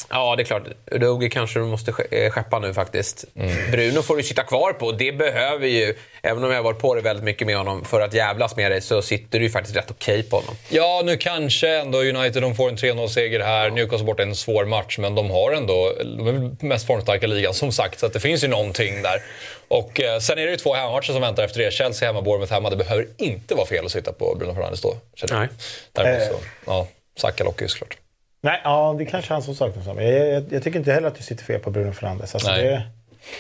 Ja, 0.10 0.36
det 0.36 0.44
är 0.44 0.46
klart. 0.46 0.64
Udogi 0.92 1.30
kanske 1.30 1.60
du 1.60 1.66
måste 1.66 1.94
eh, 2.12 2.32
skeppa 2.32 2.60
nu 2.60 2.74
faktiskt. 2.74 3.26
Bruno 3.72 4.02
får 4.02 4.18
du 4.18 4.24
sitta 4.24 4.44
kvar 4.44 4.74
på. 4.74 4.92
Det 4.92 5.12
behöver 5.12 5.68
ju, 5.68 5.96
även 6.22 6.44
om 6.44 6.50
jag 6.50 6.58
har 6.58 6.64
varit 6.64 6.80
på 6.80 6.96
det 6.96 7.02
väldigt 7.02 7.26
mycket 7.26 7.48
med 7.48 7.58
honom, 7.58 7.86
för 7.86 8.02
att 8.02 8.14
jävlas 8.14 8.56
med 8.56 8.72
dig 8.72 8.82
så 8.82 9.02
sitter 9.02 9.40
du 9.40 9.46
ju 9.46 9.52
faktiskt 9.52 9.76
rätt 9.78 9.92
okej 9.92 10.24
på 10.24 10.36
honom. 10.36 10.56
Ja, 10.70 11.02
nu 11.06 11.18
kanske 11.18 11.78
ändå 11.78 11.98
United 12.02 12.42
de 12.42 12.56
får 12.56 12.70
en 12.70 12.78
3-0-seger 12.78 13.40
här. 13.40 13.70
Newcastle 13.70 14.06
borta 14.06 14.24
är 14.24 14.28
en 14.28 14.36
svår 14.36 14.66
match, 14.66 14.98
men 14.98 15.16
de 15.16 15.30
har 15.30 15.52
ändå... 15.52 15.94
De 16.18 16.28
är 16.28 16.66
mest 16.66 16.88
formstarka 16.88 17.28
ligan, 17.28 17.54
som 17.54 17.72
sagt. 17.72 18.00
Så 18.00 18.06
att 18.06 18.14
det 18.14 18.20
finns 18.20 18.44
ju 18.44 18.48
någonting 18.48 19.02
där. 19.02 19.22
Och 19.68 20.02
eh, 20.02 20.20
sen 20.20 20.38
är 20.38 20.46
det 20.46 20.52
ju 20.52 20.58
två 20.58 20.74
hemmamatcher 20.74 21.12
som 21.14 21.22
väntar 21.22 21.44
efter 21.44 21.60
det. 21.60 21.72
Chelsea 21.74 22.08
hemma, 22.10 22.22
Bournemouth 22.22 22.54
hemma. 22.54 22.70
Det 22.70 22.76
behöver 22.76 23.08
inte 23.18 23.56
vara 23.56 23.66
fel 23.68 23.86
att 23.86 23.92
sitta 23.92 24.14
på 24.14 24.36
Bruno 24.36 24.54
Fernandes 24.54 24.82
då. 24.82 24.98
Nej. 25.32 25.48
Däremot 25.94 26.22
Eh. 26.22 26.28
så, 26.28 26.36
ja, 26.66 26.88
Saka 27.18 27.44
lockar 27.44 27.62
ju 27.66 27.70
såklart. 27.70 27.98
Nej, 28.42 28.62
ja, 28.64 28.96
det 28.98 29.04
är 29.04 29.06
kanske 29.06 29.34
han 29.34 29.44
som 29.44 29.56
saknas. 29.56 29.86
Jag, 29.86 30.04
jag, 30.04 30.44
jag 30.50 30.64
tycker 30.64 30.80
inte 30.80 30.92
heller 30.92 31.08
att 31.08 31.16
du 31.16 31.24
sitter 31.24 31.44
fel 31.44 31.60
på 31.60 31.72
Bruno 31.72 31.94
Fernandes. 31.94 32.36
Alltså, 32.36 32.52
Nej. 32.52 32.64
det, 32.64 32.84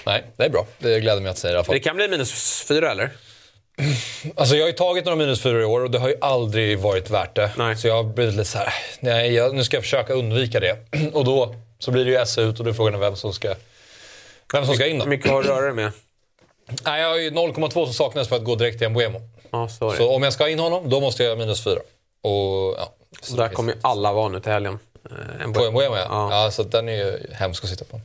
Nej, 0.05 0.23
det 0.35 0.45
är 0.45 0.49
bra. 0.49 0.65
Det 0.79 0.99
gläder 0.99 1.21
mig 1.21 1.31
att 1.31 1.37
säga 1.37 1.53
i 1.53 1.55
alla 1.55 1.63
fall. 1.63 1.75
Det 1.75 1.79
kan 1.79 1.95
bli 1.95 2.07
minus 2.07 2.63
fyra, 2.67 2.91
eller? 2.91 3.09
Alltså 4.35 4.55
jag 4.55 4.63
har 4.63 4.67
ju 4.67 4.73
tagit 4.73 5.05
några 5.05 5.15
minusfyror 5.15 5.61
i 5.61 5.65
år 5.65 5.83
och 5.83 5.91
det 5.91 5.99
har 5.99 6.09
ju 6.09 6.15
aldrig 6.21 6.79
varit 6.79 7.09
värt 7.09 7.35
det. 7.35 7.51
Nej. 7.57 7.77
Så 7.77 7.87
jag 7.87 7.95
har 7.95 8.03
blivit 8.03 8.35
lite 8.35 8.49
så 8.49 8.57
här, 8.57 8.73
nej, 8.99 9.33
jag, 9.33 9.55
nu 9.55 9.63
ska 9.63 9.77
jag 9.77 9.83
försöka 9.83 10.13
undvika 10.13 10.59
det. 10.59 10.77
Och 11.13 11.25
då 11.25 11.55
så 11.79 11.91
blir 11.91 12.05
det 12.05 12.11
ju 12.11 12.25
SE 12.25 12.41
ut 12.41 12.59
och 12.59 12.65
då 12.65 12.71
är 12.71 12.73
frågan 12.73 12.99
vem 12.99 13.15
som 13.15 13.33
ska, 13.33 13.55
vem 14.53 14.65
som 14.65 14.75
ska 14.75 14.87
in 14.87 14.97
då. 14.97 15.03
Hur 15.03 15.09
mycket 15.09 15.31
har 15.31 15.43
du 15.43 15.49
röra 15.49 15.73
med? 15.73 15.91
Nej, 16.85 17.01
jag 17.01 17.09
har 17.09 17.17
ju 17.17 17.29
0,2 17.29 17.69
som 17.69 17.93
saknas 17.93 18.27
för 18.27 18.35
att 18.35 18.43
gå 18.43 18.55
direkt 18.55 18.79
till 18.79 18.89
Mbuemo. 18.89 19.21
Ja, 19.51 19.69
så 19.69 19.93
det. 19.93 20.03
Om 20.03 20.23
jag 20.23 20.33
ska 20.33 20.43
ha 20.43 20.49
in 20.49 20.59
honom, 20.59 20.89
då 20.89 20.99
måste 20.99 21.23
jag 21.23 21.27
göra 21.27 21.39
minus 21.39 21.63
4. 21.63 21.79
Och 22.21 22.75
ja, 22.77 22.93
Så 23.21 23.35
där 23.35 23.49
kommer 23.49 23.73
ju 23.73 23.79
alla 23.81 24.13
vara 24.13 24.29
nu 24.29 24.39
till 24.39 24.51
helgen. 24.51 24.79
Eh, 25.11 25.43
en 25.45 25.53
på 25.53 25.59
Mbuemo 25.71 25.95
ja. 25.95 26.05
Ja. 26.09 26.43
ja. 26.43 26.51
Så 26.51 26.63
den 26.63 26.89
är 26.89 26.93
ju 26.93 27.33
hemsk 27.33 27.63
att 27.63 27.69
sitta 27.69 27.85
på. 27.85 28.01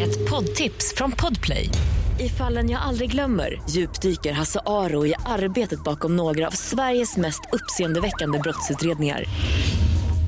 Ett 0.00 0.30
poddtips 0.30 0.94
från 0.96 1.12
Podplay. 1.12 1.70
I 2.18 2.28
fallen 2.28 2.70
jag 2.70 2.82
aldrig 2.82 3.10
glömmer 3.10 3.62
djupdyker 3.70 4.32
Hasse 4.32 4.60
Aro 4.66 5.06
i 5.06 5.14
arbetet 5.26 5.84
bakom 5.84 6.16
några 6.16 6.46
av 6.46 6.50
Sveriges 6.50 7.16
mest 7.16 7.40
uppseendeväckande 7.52 8.38
brottsutredningar. 8.38 9.24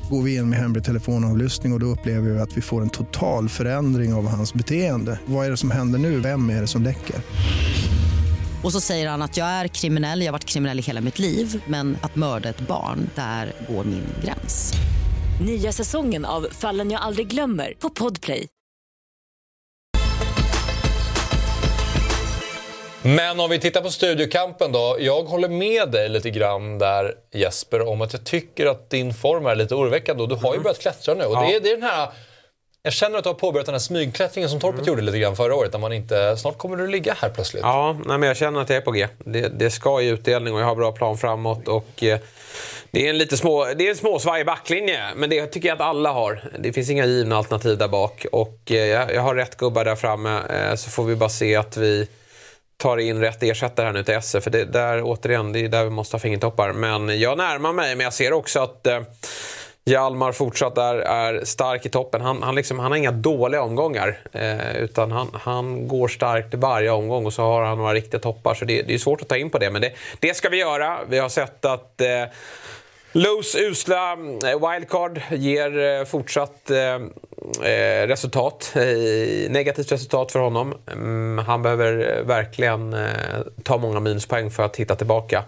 Går 0.09 0.21
vi 0.21 0.35
in 0.35 0.49
med 0.49 0.59
hemlig 0.59 0.83
telefonavlyssning 0.83 1.73
och, 1.73 1.75
och 1.75 1.79
då 1.79 1.85
upplever 1.85 2.29
vi 2.29 2.39
att 2.39 2.57
vi 2.57 2.61
får 2.61 2.81
en 2.81 2.89
total 2.89 3.49
förändring 3.49 4.13
av 4.13 4.27
hans 4.27 4.53
beteende. 4.53 5.19
Vad 5.25 5.45
är 5.45 5.51
det 5.51 5.57
som 5.57 5.71
händer 5.71 5.99
nu? 5.99 6.19
Vem 6.19 6.49
är 6.49 6.61
det 6.61 6.67
som 6.67 6.83
läcker? 6.83 7.15
Och 8.63 8.71
så 8.71 8.81
säger 8.81 9.09
han 9.09 9.21
att 9.21 9.37
jag 9.37 9.47
är 9.47 9.67
kriminell, 9.67 10.19
jag 10.21 10.27
har 10.27 10.31
varit 10.31 10.45
kriminell 10.45 10.79
i 10.79 10.81
hela 10.81 11.01
mitt 11.01 11.19
liv 11.19 11.63
men 11.67 11.97
att 12.01 12.15
mörda 12.15 12.49
ett 12.49 12.59
barn, 12.59 13.09
där 13.15 13.53
går 13.69 13.83
min 13.83 14.05
gräns. 14.23 14.73
Nya 15.45 15.71
säsongen 15.71 16.25
av 16.25 16.47
Fallen 16.51 16.91
jag 16.91 17.01
aldrig 17.01 17.27
glömmer 17.27 17.73
på 17.79 17.89
Podplay. 17.89 18.47
Men 23.05 23.39
om 23.39 23.49
vi 23.49 23.59
tittar 23.59 23.81
på 23.81 23.89
studiokampen 23.89 24.71
då. 24.71 24.97
Jag 24.99 25.23
håller 25.23 25.49
med 25.49 25.91
dig 25.91 26.09
lite 26.09 26.29
grann 26.29 26.77
där 26.77 27.13
Jesper 27.33 27.87
om 27.87 28.01
att 28.01 28.13
jag 28.13 28.23
tycker 28.23 28.65
att 28.65 28.89
din 28.89 29.13
form 29.13 29.45
är 29.45 29.55
lite 29.55 29.75
oroväckande 29.75 30.23
och 30.23 30.29
du 30.29 30.35
har 30.35 30.53
ju 30.53 30.59
börjat 30.59 30.79
klättra 30.79 31.13
nu. 31.13 31.23
Och 31.23 31.35
det, 31.35 31.55
är, 31.55 31.59
det 31.59 31.71
är 31.71 31.75
den 31.75 31.83
här... 31.83 32.09
Jag 32.85 32.93
känner 32.93 33.17
att 33.17 33.23
du 33.23 33.29
har 33.29 33.33
påbörjat 33.33 33.65
den 33.65 33.73
här 33.73 33.79
smygklättringen 33.79 34.49
som 34.49 34.59
Torpet 34.59 34.87
gjorde 34.87 35.01
lite 35.01 35.19
grann 35.19 35.35
förra 35.35 35.55
året. 35.55 35.71
Där 35.71 35.79
man 35.79 35.93
inte... 35.93 36.37
Snart 36.37 36.57
kommer 36.57 36.77
du 36.77 36.87
ligga 36.87 37.13
här 37.13 37.29
plötsligt. 37.29 37.63
Ja, 37.63 37.97
nej, 38.05 38.17
men 38.17 38.27
jag 38.27 38.37
känner 38.37 38.61
att 38.61 38.69
jag 38.69 38.77
är 38.77 38.81
på 38.81 38.91
G. 38.91 39.07
Det, 39.17 39.47
det 39.59 39.71
ska 39.71 40.01
ge 40.01 40.11
utdelning 40.11 40.53
och 40.53 40.61
jag 40.61 40.65
har 40.65 40.75
bra 40.75 40.91
plan 40.91 41.17
framåt. 41.17 41.67
Och, 41.67 42.03
eh, 42.03 42.19
det 42.91 43.05
är 43.05 43.09
en 43.09 43.17
lite 43.17 43.37
små, 43.37 43.65
det 43.65 43.85
är 43.85 43.89
en 43.89 43.95
småsvajig 43.95 44.45
backlinje, 44.45 44.99
men 45.15 45.29
det 45.29 45.45
tycker 45.45 45.67
jag 45.67 45.75
att 45.75 45.81
alla 45.81 46.11
har. 46.11 46.43
Det 46.59 46.73
finns 46.73 46.89
inga 46.89 47.05
givna 47.05 47.37
alternativ 47.37 47.77
där 47.77 47.87
bak. 47.87 48.25
Och 48.31 48.59
eh, 48.71 48.77
jag, 48.77 49.13
jag 49.13 49.21
har 49.21 49.35
rätt 49.35 49.57
gubbar 49.57 49.85
där 49.85 49.95
framme, 49.95 50.41
eh, 50.49 50.75
så 50.75 50.89
får 50.89 51.03
vi 51.03 51.15
bara 51.15 51.29
se 51.29 51.55
att 51.55 51.77
vi 51.77 52.07
tar 52.77 52.97
in 52.97 53.21
rätt 53.21 53.43
ersättare 53.43 53.85
här 53.85 53.93
nu 53.93 54.03
till 54.03 54.21
SE. 54.21 54.41
För 54.41 54.51
det 54.51 54.65
där, 54.65 55.01
återigen, 55.03 55.53
det 55.53 55.59
är 55.59 55.69
där 55.69 55.83
vi 55.83 55.89
måste 55.89 56.15
ha 56.15 56.19
fingertoppar. 56.19 56.73
Men 56.73 57.19
jag 57.19 57.37
närmar 57.37 57.73
mig, 57.73 57.95
men 57.95 58.03
jag 58.03 58.13
ser 58.13 58.33
också 58.33 58.59
att 58.59 58.87
eh, 58.87 59.01
Hjalmar 59.85 60.31
fortsatt 60.31 60.77
är, 60.77 60.95
är 60.95 61.45
stark 61.45 61.85
i 61.85 61.89
toppen. 61.89 62.21
Han, 62.21 62.43
han, 62.43 62.55
liksom, 62.55 62.79
han 62.79 62.91
har 62.91 62.97
inga 62.97 63.11
dåliga 63.11 63.61
omgångar. 63.61 64.19
Eh, 64.31 64.75
utan 64.77 65.11
han, 65.11 65.27
han 65.33 65.87
går 65.87 66.07
starkt 66.07 66.53
i 66.53 66.57
varje 66.57 66.91
omgång 66.91 67.25
och 67.25 67.33
så 67.33 67.41
har 67.41 67.63
han 67.63 67.77
några 67.77 67.93
riktiga 67.93 68.19
toppar. 68.19 68.53
Så 68.53 68.65
det, 68.65 68.81
det 68.81 68.93
är 68.93 68.97
svårt 68.97 69.21
att 69.21 69.27
ta 69.27 69.37
in 69.37 69.49
på 69.49 69.57
det. 69.57 69.69
Men 69.69 69.81
det, 69.81 69.91
det 70.19 70.33
ska 70.33 70.49
vi 70.49 70.57
göra. 70.59 70.99
Vi 71.09 71.19
har 71.19 71.29
sett 71.29 71.65
att 71.65 72.01
eh, 72.01 72.07
Lows 73.15 73.55
usla 73.55 74.13
eh, 74.13 74.71
wildcard 74.71 75.21
ger 75.31 75.79
eh, 75.79 76.05
fortsatt 76.05 76.69
eh, 76.69 76.95
eh, 77.71 78.07
resultat. 78.07 78.71
Eh, 78.75 79.51
negativt 79.51 79.91
resultat 79.91 80.31
för 80.31 80.39
honom. 80.39 80.73
Mm, 80.91 81.45
han 81.45 81.61
behöver 81.61 82.17
eh, 82.17 82.25
verkligen 82.25 82.93
eh, 82.93 83.09
ta 83.63 83.77
många 83.77 83.99
minuspoäng 83.99 84.51
för 84.51 84.63
att 84.63 84.75
hitta 84.75 84.95
tillbaka. 84.95 85.43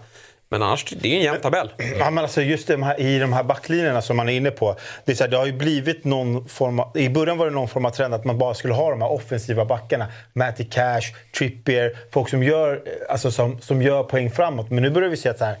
Men 0.48 0.62
annars, 0.62 0.84
det 0.84 1.08
är 1.08 1.12
ju 1.12 1.16
en 1.16 1.22
jämn 1.22 1.40
tabell. 1.40 1.72
Ja, 1.98 2.10
men 2.10 2.24
alltså 2.24 2.42
just 2.42 2.68
de 2.68 2.82
här, 2.82 3.00
i 3.00 3.18
de 3.18 3.32
här 3.32 3.42
backlinjerna 3.42 4.02
som 4.02 4.16
man 4.16 4.28
är 4.28 4.32
inne 4.32 4.50
på. 4.50 4.76
Det, 5.04 5.12
är 5.12 5.16
så 5.16 5.24
här, 5.24 5.30
det 5.30 5.36
har 5.36 5.46
ju 5.46 5.52
blivit 5.52 6.04
någon 6.04 6.48
form 6.48 6.80
av, 6.80 6.98
I 6.98 7.08
början 7.08 7.38
var 7.38 7.46
det 7.46 7.52
någon 7.52 7.68
form 7.68 7.84
av 7.84 7.90
trend 7.90 8.14
att 8.14 8.24
man 8.24 8.38
bara 8.38 8.54
skulle 8.54 8.74
ha 8.74 8.90
de 8.90 9.02
här 9.02 9.12
offensiva 9.12 9.64
backarna. 9.64 10.06
Matty 10.32 10.64
Cash, 10.64 11.02
Trippier, 11.38 11.96
folk 12.12 12.28
som 12.28 12.42
gör, 12.42 12.82
alltså, 13.08 13.30
som, 13.30 13.60
som 13.60 13.82
gör 13.82 14.02
poäng 14.02 14.30
framåt. 14.30 14.70
Men 14.70 14.82
nu 14.82 14.90
börjar 14.90 15.08
vi 15.08 15.16
se 15.16 15.28
att 15.28 15.38
så 15.38 15.44
här, 15.44 15.56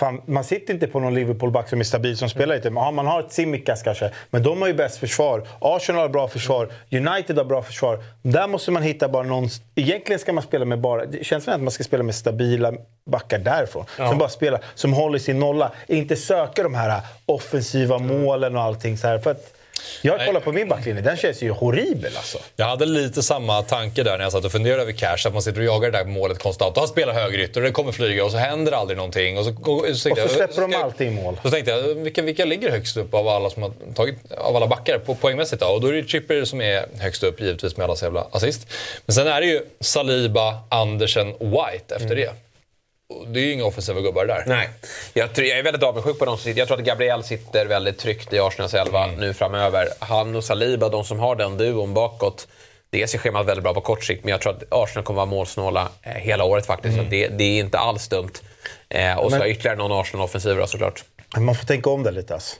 fan, 0.00 0.22
man 0.26 0.44
sitter 0.44 0.74
inte 0.74 0.86
på 0.86 1.00
någon 1.00 1.14
Liverpool-back 1.14 1.68
som 1.68 1.80
är 1.80 1.84
stabil 1.84 2.16
som 2.16 2.28
spelar 2.28 2.54
lite. 2.54 2.68
Ja, 2.68 2.90
man 2.90 3.06
har 3.06 3.20
ett 3.20 3.32
Simikas 3.32 3.82
kanske, 3.82 4.10
men 4.30 4.42
de 4.42 4.60
har 4.60 4.68
ju 4.68 4.74
bäst 4.74 4.96
försvar. 4.98 5.48
Arsenal 5.60 6.02
har 6.02 6.08
bra 6.08 6.28
försvar, 6.28 6.72
United 6.90 7.38
har 7.38 7.44
bra 7.44 7.62
försvar. 7.62 8.04
Där 8.22 8.48
måste 8.48 8.70
man 8.70 8.82
hitta 8.82 9.08
bara 9.08 9.22
någon... 9.22 9.48
Egentligen 9.74 10.18
ska 10.18 10.32
man 10.32 10.44
spela 10.44 10.64
med 10.64 10.80
bara... 10.80 11.06
Det 11.06 11.24
känns 11.24 11.44
som 11.44 11.54
att 11.54 11.60
man 11.60 11.70
ska 11.70 11.84
spela 11.84 12.02
med 12.02 12.14
stabila 12.14 12.72
backar 13.04 13.38
därifrån. 13.38 13.84
Som 13.96 14.18
bara 14.18 14.28
spelar, 14.28 14.60
som 14.74 14.92
håller 14.92 15.18
sin 15.18 15.38
nolla. 15.38 15.72
Inte 15.86 16.16
söka 16.16 16.62
de 16.62 16.74
här 16.74 17.00
offensiva 17.26 17.98
målen 17.98 18.56
och 18.56 18.62
allting 18.62 18.98
så 18.98 19.06
här. 19.06 19.18
För 19.18 19.30
att 19.30 19.54
jag 20.02 20.26
kollar 20.26 20.40
på 20.40 20.52
min 20.52 20.68
backlinje, 20.68 21.02
den 21.02 21.16
känns 21.16 21.42
ju 21.42 21.50
horribel 21.50 22.16
alltså. 22.16 22.38
Jag 22.56 22.66
hade 22.66 22.86
lite 22.86 23.22
samma 23.22 23.62
tanke 23.62 24.02
där 24.02 24.16
när 24.18 24.24
jag 24.24 24.32
satt 24.32 24.44
och 24.44 24.52
funderade 24.52 24.82
över 24.82 24.92
Cash. 24.92 25.26
Att 25.26 25.32
man 25.32 25.42
sitter 25.42 25.60
och 25.60 25.66
jagar 25.66 25.90
det 25.90 25.98
där 25.98 26.04
målet 26.04 26.38
konstant. 26.38 26.76
Och 26.76 26.80
han 26.82 26.88
spelar 26.88 27.12
högerytter 27.12 27.60
och 27.60 27.66
det 27.66 27.72
kommer 27.72 27.92
flyga 27.92 28.24
och 28.24 28.30
så 28.30 28.36
händer 28.36 28.72
aldrig 28.72 28.96
någonting. 28.96 29.38
Och 29.38 29.44
så, 29.44 29.50
och 29.50 29.96
så, 29.96 30.10
Och 30.10 30.18
så 30.18 30.28
släpper 30.28 30.60
de 30.62 30.72
jag- 30.72 30.82
alltid 30.82 31.06
i 31.06 31.10
mål. 31.10 31.40
Så 31.42 31.50
tänkte 31.50 31.70
jag, 31.70 31.82
vilka, 31.94 32.22
vilka 32.22 32.44
ligger 32.44 32.70
högst 32.70 32.96
upp 32.96 33.14
av 33.14 33.28
alla 33.28 33.50
som 33.50 33.62
har 33.62 33.72
tagit, 33.94 34.32
av 34.38 34.56
alla 34.56 34.66
backar 34.66 34.98
på 34.98 35.14
poängmässigt 35.14 35.60
då? 35.62 35.66
Och 35.66 35.80
då 35.80 35.88
är 35.88 35.92
det 35.92 36.02
Tripper 36.02 36.44
som 36.44 36.60
är 36.60 36.84
högst 36.98 37.22
upp 37.22 37.40
givetvis 37.40 37.76
med 37.76 37.84
alla 37.84 37.96
jävla 38.02 38.26
assist. 38.32 38.66
Men 39.06 39.14
sen 39.14 39.26
är 39.26 39.40
det 39.40 39.46
ju 39.46 39.60
Saliba, 39.80 40.54
Andersen, 40.68 41.26
White 41.40 41.94
efter 41.96 42.16
det. 42.16 42.30
Det 43.26 43.40
är 43.40 43.44
ju 43.44 43.52
inga 43.52 43.64
offensiva 43.64 44.00
gubbar 44.00 44.24
där. 44.26 44.44
Nej. 44.46 44.68
Jag, 45.14 45.32
tror, 45.34 45.46
jag 45.46 45.58
är 45.58 45.62
väldigt 45.62 45.82
avundsjuk 45.82 46.18
på 46.18 46.24
de 46.24 46.36
som 46.36 46.44
sitter. 46.44 46.58
Jag 46.58 46.68
tror 46.68 46.78
att 46.78 46.84
Gabriel 46.84 47.24
sitter 47.24 47.66
väldigt 47.66 47.98
tryggt 47.98 48.32
i 48.32 48.38
Arsenals 48.40 48.74
elva 48.74 49.06
nu 49.06 49.34
framöver. 49.34 49.88
Han 49.98 50.36
och 50.36 50.44
Saliba, 50.44 50.88
de 50.88 51.04
som 51.04 51.18
har 51.18 51.36
den 51.36 51.56
duon 51.56 51.94
bakåt. 51.94 52.48
Dels 52.90 53.14
är 53.14 53.18
schemat 53.18 53.46
väldigt 53.46 53.62
bra 53.62 53.74
på 53.74 53.80
kort 53.80 54.04
sikt, 54.04 54.24
men 54.24 54.30
jag 54.30 54.40
tror 54.40 54.52
att 54.52 54.62
Arsenal 54.70 55.04
kommer 55.04 55.16
vara 55.16 55.26
målsnåla 55.26 55.88
eh, 56.02 56.12
hela 56.12 56.44
året 56.44 56.66
faktiskt. 56.66 56.96
Så 56.96 57.02
det, 57.02 57.28
det 57.28 57.44
är 57.44 57.60
inte 57.60 57.78
alls 57.78 58.08
dumt. 58.08 58.30
Eh, 58.88 59.18
och 59.18 59.32
så 59.32 59.38
Men- 59.38 59.48
ytterligare 59.48 59.76
någon 59.76 60.00
Arsenal-offensiv 60.00 60.56
då 60.56 60.66
såklart. 60.66 61.04
Man 61.36 61.54
får 61.54 61.64
tänka 61.66 61.90
om 61.90 62.02
det 62.02 62.10
lite. 62.10 62.34
Alltså. 62.34 62.56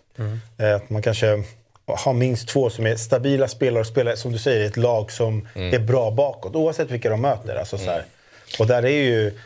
Eh, 0.58 0.74
Att 0.76 0.90
man 0.90 1.02
kanske 1.02 1.42
har 1.86 2.12
minst 2.12 2.48
två 2.48 2.70
som 2.70 2.86
är 2.86 2.96
stabila 2.96 3.48
spelare 3.48 3.80
och 3.80 3.86
spelar, 3.86 4.14
som 4.16 4.32
du 4.32 4.38
säger, 4.38 4.60
i 4.60 4.64
ett 4.66 4.76
lag 4.76 5.12
som 5.12 5.48
är 5.54 5.78
bra 5.78 6.10
bakåt. 6.10 6.54
Oavsett 6.56 6.90
vilka 6.90 7.10
de 7.10 7.20
möter. 7.20 7.56
Alltså, 7.56 7.78
så 7.78 7.84
här. 7.90 8.04
Och 8.58 8.66
där 8.66 8.82
är 8.82 8.88
ju... 8.88 9.38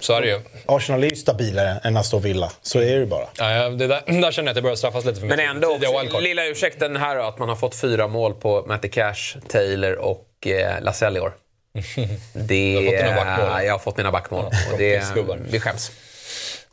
Så 0.00 0.12
är 0.12 0.20
det 0.20 0.26
ju. 0.28 0.40
Arsenal 0.66 1.04
är 1.04 1.10
ju 1.10 1.16
stabilare 1.16 1.80
än 1.84 1.96
Aston 1.96 2.22
Villa. 2.22 2.52
Så 2.62 2.78
är 2.78 2.84
det 2.84 2.90
ju 3.00 3.06
bara. 3.06 3.26
Ja, 3.38 3.68
det 3.68 3.86
där, 3.86 4.02
där 4.22 4.32
känner 4.32 4.46
jag 4.46 4.48
att 4.48 4.54
det 4.54 4.62
börjar 4.62 4.76
straffas 4.76 5.04
lite 5.04 5.20
för 5.20 5.26
Men 5.26 5.36
mycket. 5.36 5.50
ändå, 5.50 5.74
Tidiga 5.74 6.02
också, 6.02 6.20
lilla 6.20 6.46
ursäkten 6.46 6.96
här 6.96 7.16
då, 7.16 7.22
att 7.22 7.38
man 7.38 7.48
har 7.48 7.56
fått 7.56 7.74
fyra 7.76 8.08
mål 8.08 8.34
på 8.34 8.64
Matty 8.68 8.88
Cash, 8.88 9.36
Taylor 9.48 9.92
och 9.92 10.46
eh, 10.46 10.82
Lasell 10.82 11.16
i 11.16 11.20
år. 11.20 11.32
Det, 12.32 12.72
Du 12.72 12.76
har 12.76 12.82
fått 12.90 13.06
dina 13.06 13.14
backmål. 13.16 13.64
Jag 13.64 13.72
har 13.74 13.78
fått 13.78 13.96
mina 13.96 14.12
backmål. 14.12 14.44
Ja, 14.52 14.72
och 14.72 14.78
det, 14.78 15.04
vi 15.50 15.60
skäms. 15.60 15.90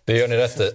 Det 0.06 0.18
gör 0.18 0.28
ni 0.28 0.38
rätt 0.38 0.60
i. 0.60 0.72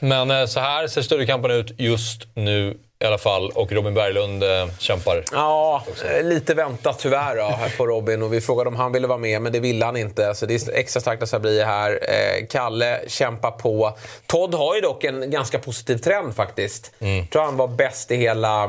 Men 0.00 0.30
eh, 0.30 0.46
så 0.46 0.60
här 0.60 0.86
ser 0.86 1.02
studiekampen 1.02 1.50
ut 1.50 1.72
just 1.76 2.26
nu 2.34 2.76
i 2.98 3.04
alla 3.04 3.18
fall. 3.18 3.50
Och 3.50 3.72
Robin 3.72 3.94
Berglund 3.94 4.42
eh, 4.42 4.68
kämpar. 4.78 5.24
Ja, 5.32 5.84
eh, 6.04 6.24
lite 6.24 6.54
väntat 6.54 6.98
tyvärr 6.98 7.36
då, 7.36 7.42
här 7.42 7.76
på 7.76 7.86
Robin. 7.86 8.22
Och 8.22 8.32
vi 8.32 8.40
frågade 8.40 8.68
om 8.68 8.76
han 8.76 8.92
ville 8.92 9.06
vara 9.06 9.18
med, 9.18 9.42
men 9.42 9.52
det 9.52 9.60
ville 9.60 9.84
han 9.84 9.96
inte. 9.96 10.34
Så 10.34 10.46
det 10.46 10.54
är 10.54 10.74
extra 10.74 11.00
starkt 11.00 11.22
att 11.22 11.28
Sabri 11.28 11.60
är 11.60 11.66
här. 11.66 11.90
Eh, 12.02 12.46
Kalle 12.46 13.00
kämpar 13.06 13.50
på. 13.50 13.96
Todd 14.26 14.54
har 14.54 14.74
ju 14.74 14.80
dock 14.80 15.04
en 15.04 15.30
ganska 15.30 15.58
positiv 15.58 15.96
trend 15.98 16.36
faktiskt. 16.36 16.92
Jag 16.98 17.30
tror 17.30 17.42
han 17.42 17.56
var 17.56 17.68
bäst 17.68 18.10
i 18.10 18.16
hela 18.16 18.64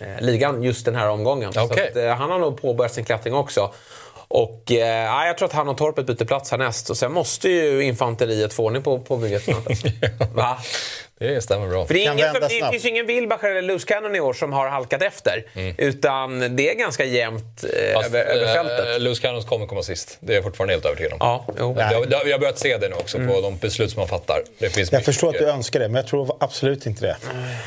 eh, 0.00 0.20
ligan 0.20 0.62
just 0.62 0.84
den 0.84 0.94
här 0.94 1.08
omgången. 1.08 1.52
Så 1.52 1.62
Okej. 1.62 1.88
att, 1.88 1.96
eh, 1.96 2.14
han 2.14 2.30
har 2.30 2.38
nog 2.38 2.62
påbörjat 2.62 2.94
sin 2.94 3.04
klättring 3.04 3.34
också. 3.34 3.72
Och 4.28 4.72
eh, 4.72 5.04
ja, 5.04 5.26
jag 5.26 5.38
tror 5.38 5.48
att 5.48 5.54
han 5.54 5.68
och 5.68 5.78
Torpet 5.78 6.06
byter 6.06 6.24
plats 6.24 6.50
härnäst. 6.50 6.90
Och 6.90 6.96
sen 6.96 7.12
måste 7.12 7.48
ju 7.48 7.84
infanteriet 7.84 8.52
få 8.52 8.64
ordning 8.64 8.82
på, 8.82 8.98
på 8.98 9.16
bygget. 9.16 9.42
Va? 10.34 10.58
Det 11.18 11.40
stämmer 11.40 11.66
bra. 11.68 11.86
För 11.86 11.94
det, 11.94 12.00
ingen 12.00 12.32
som, 12.32 12.40
det 12.40 12.70
finns 12.70 12.84
ju 12.84 12.88
ingen 12.88 13.06
Wilbacher 13.06 13.48
eller 13.50 13.62
Loose 13.62 13.86
Cannon 13.86 14.16
i 14.16 14.20
år 14.20 14.32
som 14.32 14.52
har 14.52 14.68
halkat 14.68 15.02
efter. 15.02 15.44
Utan 15.78 16.56
det 16.56 16.70
är 16.70 16.74
ganska 16.74 17.04
jämnt 17.04 17.64
eh, 17.64 17.80
Mm. 17.80 17.94
Fast, 17.94 18.06
över, 18.14 18.24
över 18.24 18.54
fältet. 18.54 18.88
eh, 18.94 18.98
Loose 19.00 19.22
Cannons 19.22 19.44
kommer 19.44 19.66
komma 19.66 19.82
sist. 19.82 20.16
Det 20.20 20.32
är 20.32 20.34
jag 20.34 20.44
fortfarande 20.44 20.74
helt 20.74 20.84
övertygad 20.84 21.12
om. 21.12 21.18
Ja, 21.20 21.46
jo. 21.58 21.76
Jag, 21.78 21.92
jag, 22.10 22.28
jag 22.28 22.34
har 22.34 22.38
börjat 22.38 22.58
se 22.58 22.76
det 22.78 22.88
nu 22.88 22.94
också 22.94 23.16
Mm. 23.18 23.34
på 23.34 23.40
de 23.40 23.56
beslut 23.58 23.90
som 23.90 24.00
man 24.00 24.08
fattar. 24.08 24.42
Det 24.58 24.70
finns 24.70 24.92
Jag 24.92 25.04
förstår 25.04 25.28
att 25.28 25.38
du 25.38 25.48
önskar 25.48 25.80
det, 25.80 25.88
men 25.88 25.96
jag 25.96 26.06
tror 26.06 26.36
absolut 26.40 26.86
inte 26.86 27.06
det. 27.06 27.16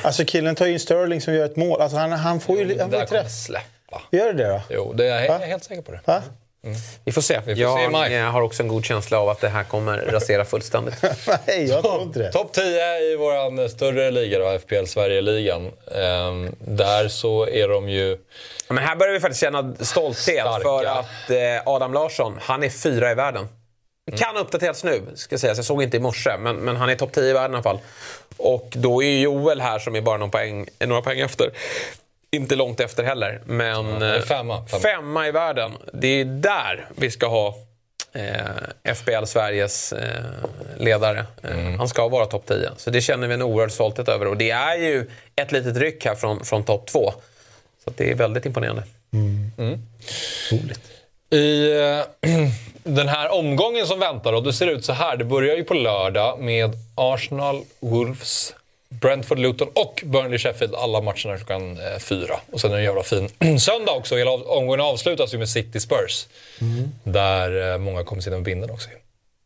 Alltså 0.01 0.25
killen 0.25 0.55
tar 0.55 0.65
ju 0.65 0.73
in 0.73 0.79
Sterling 0.79 1.21
som 1.21 1.33
gör 1.33 1.45
ett 1.45 1.55
mål. 1.55 1.81
Alltså 1.81 1.97
han, 1.97 2.12
han 2.12 2.39
får 2.39 2.57
ju 2.57 2.63
han 2.79 2.89
får 2.89 2.97
där 2.97 2.99
ju 3.03 3.05
kommer 3.07 3.21
träff. 3.23 3.31
släppa. 3.31 4.01
Gör 4.12 4.33
det 4.33 4.43
det 4.43 4.49
då? 4.49 4.62
Jo, 4.69 4.93
det 4.93 5.07
är, 5.07 5.21
jag 5.21 5.27
Va? 5.27 5.39
är 5.43 5.47
helt 5.47 5.63
säker 5.63 5.81
på 5.81 5.91
det. 5.91 6.21
Va? 6.62 6.76
Vi 7.06 7.12
får 7.12 7.22
se. 7.22 7.41
Vi 7.45 7.56
får 7.56 7.78
se 7.78 7.82
i 7.82 8.13
jag 8.13 8.26
eh, 8.26 8.32
har 8.32 8.41
också 8.41 8.63
en 8.63 8.69
god 8.69 8.86
känsla 8.86 9.19
av 9.19 9.30
att 9.30 9.41
det 9.41 9.50
här 9.50 9.63
kommer 9.63 9.98
rasera 9.98 10.45
fullständigt. 10.45 10.95
Nej, 11.48 11.65
jag 11.65 11.84
tror 11.84 12.02
inte 12.02 12.19
det. 12.19 12.32
Topp 12.32 12.54
10 12.54 13.00
i 13.00 13.15
vår 13.15 13.67
större 13.67 14.12
liga, 14.12 14.39
då, 14.39 14.60
FPL 14.60 14.86
Sverige-ligan. 14.86 15.72
Ehm, 15.95 16.56
där 16.60 17.08
så 17.08 17.48
är 17.48 17.67
de 17.67 17.89
ju... 17.89 18.17
Men 18.67 18.78
här 18.78 18.95
börjar 18.95 19.13
vi 19.13 19.19
faktiskt 19.19 19.41
känna 19.41 19.76
stolthet 19.80 20.39
Starka. 20.39 20.63
för 20.63 20.86
att 20.86 21.30
eh, 21.30 21.74
Adam 21.74 21.93
Larsson, 21.93 22.38
han 22.41 22.63
är 22.63 22.69
fyra 22.69 23.12
i 23.12 23.15
världen. 23.15 23.48
Det 24.12 24.17
kan 24.17 24.36
ha 24.36 24.41
uppdaterats 24.41 24.84
nu, 24.84 25.02
ska 25.15 25.38
sägas. 25.38 25.58
Jag 25.58 25.65
såg 25.65 25.84
inte 25.84 25.98
i 25.98 26.00
morse, 26.00 26.38
men, 26.38 26.56
men 26.56 26.76
han 26.76 26.89
är 26.89 26.95
topp 26.95 27.12
10 27.12 27.30
i 27.30 27.34
världen 27.34 27.52
i 27.52 27.56
alla 27.56 27.63
fall. 27.63 27.80
Och 28.38 28.74
då 28.76 29.04
är 29.04 29.08
ju 29.08 29.22
Joel 29.22 29.62
här 29.62 29.80
som 29.80 29.95
är 29.95 30.02
bara 30.02 30.17
några 30.17 30.32
poäng, 30.32 30.67
några 30.80 31.02
poäng 31.02 31.19
efter. 31.19 31.52
Inte 32.31 32.55
långt 32.55 32.79
efter 32.79 33.03
heller, 33.03 33.41
men 33.45 34.01
är 34.01 34.15
eh, 34.15 34.21
femma, 34.21 34.67
femma. 34.67 34.81
femma 34.81 35.27
i 35.27 35.31
världen. 35.31 35.71
Det 35.93 36.07
är 36.07 36.25
där 36.25 36.87
vi 36.95 37.11
ska 37.11 37.27
ha 37.27 37.55
eh, 38.13 38.93
FBL 38.95 39.25
Sveriges 39.25 39.93
eh, 39.93 40.23
ledare. 40.77 41.25
Eh, 41.43 41.59
Mm. 41.59 41.77
Han 41.77 41.87
ska 41.89 42.07
vara 42.07 42.25
topp 42.25 42.45
10. 42.47 42.69
Så 42.77 42.89
det 42.89 43.01
känner 43.01 43.27
vi 43.27 43.33
en 43.33 43.41
oerhörd 43.41 43.71
stolthet 43.71 44.07
över. 44.09 44.27
Och 44.27 44.37
det 44.37 44.51
är 44.51 44.75
ju 44.77 45.09
ett 45.35 45.51
litet 45.51 45.77
ryck 45.77 46.05
här 46.05 46.15
från, 46.15 46.45
från 46.45 46.63
topp 46.63 46.87
2. 46.87 47.13
Så 47.83 47.89
att 47.89 47.97
det 47.97 48.11
är 48.11 48.15
väldigt 48.15 48.45
imponerande. 48.45 48.83
I 51.29 51.71
eh, 51.81 51.99
den 52.83 53.07
här 53.07 53.33
omgången 53.33 53.87
som 53.87 53.99
väntar, 53.99 54.33
och 54.33 54.43
det 54.43 54.53
ser 54.53 54.67
ut 54.67 54.85
så 54.85 54.93
här. 54.93 55.17
Det 55.17 55.25
börjar 55.25 55.55
ju 55.55 55.63
på 55.63 55.73
lördag 55.73 56.39
med 56.39 56.71
Arsenal, 56.95 57.63
Wolves, 57.79 58.55
Brentford, 58.89 59.39
Luton 59.39 59.67
och 59.75 60.04
Burnley-Sheffield. 60.06 60.75
Alla 60.75 61.02
matcherna 61.02 61.38
klockan 61.38 61.71
eh, 61.71 61.99
fyra. 61.99 62.39
Och 62.52 62.62
sen 62.62 62.71
är 62.71 62.75
det 62.75 62.82
en 62.82 62.86
jävla 62.86 63.04
fin 63.04 63.30
söndag 63.60 63.91
också. 63.91 64.15
Hela 64.15 64.32
omgången 64.32 64.82
avslutas 64.82 65.34
ju 65.34 65.38
med 65.38 65.49
City 65.49 65.80
Spurs. 65.80 66.28
Där 67.04 67.73
eh, 67.73 67.78
många 67.78 68.04
kommer 68.04 68.21
sitta 68.21 68.36
med 68.36 68.43
binden 68.43 68.69
också. 68.69 68.89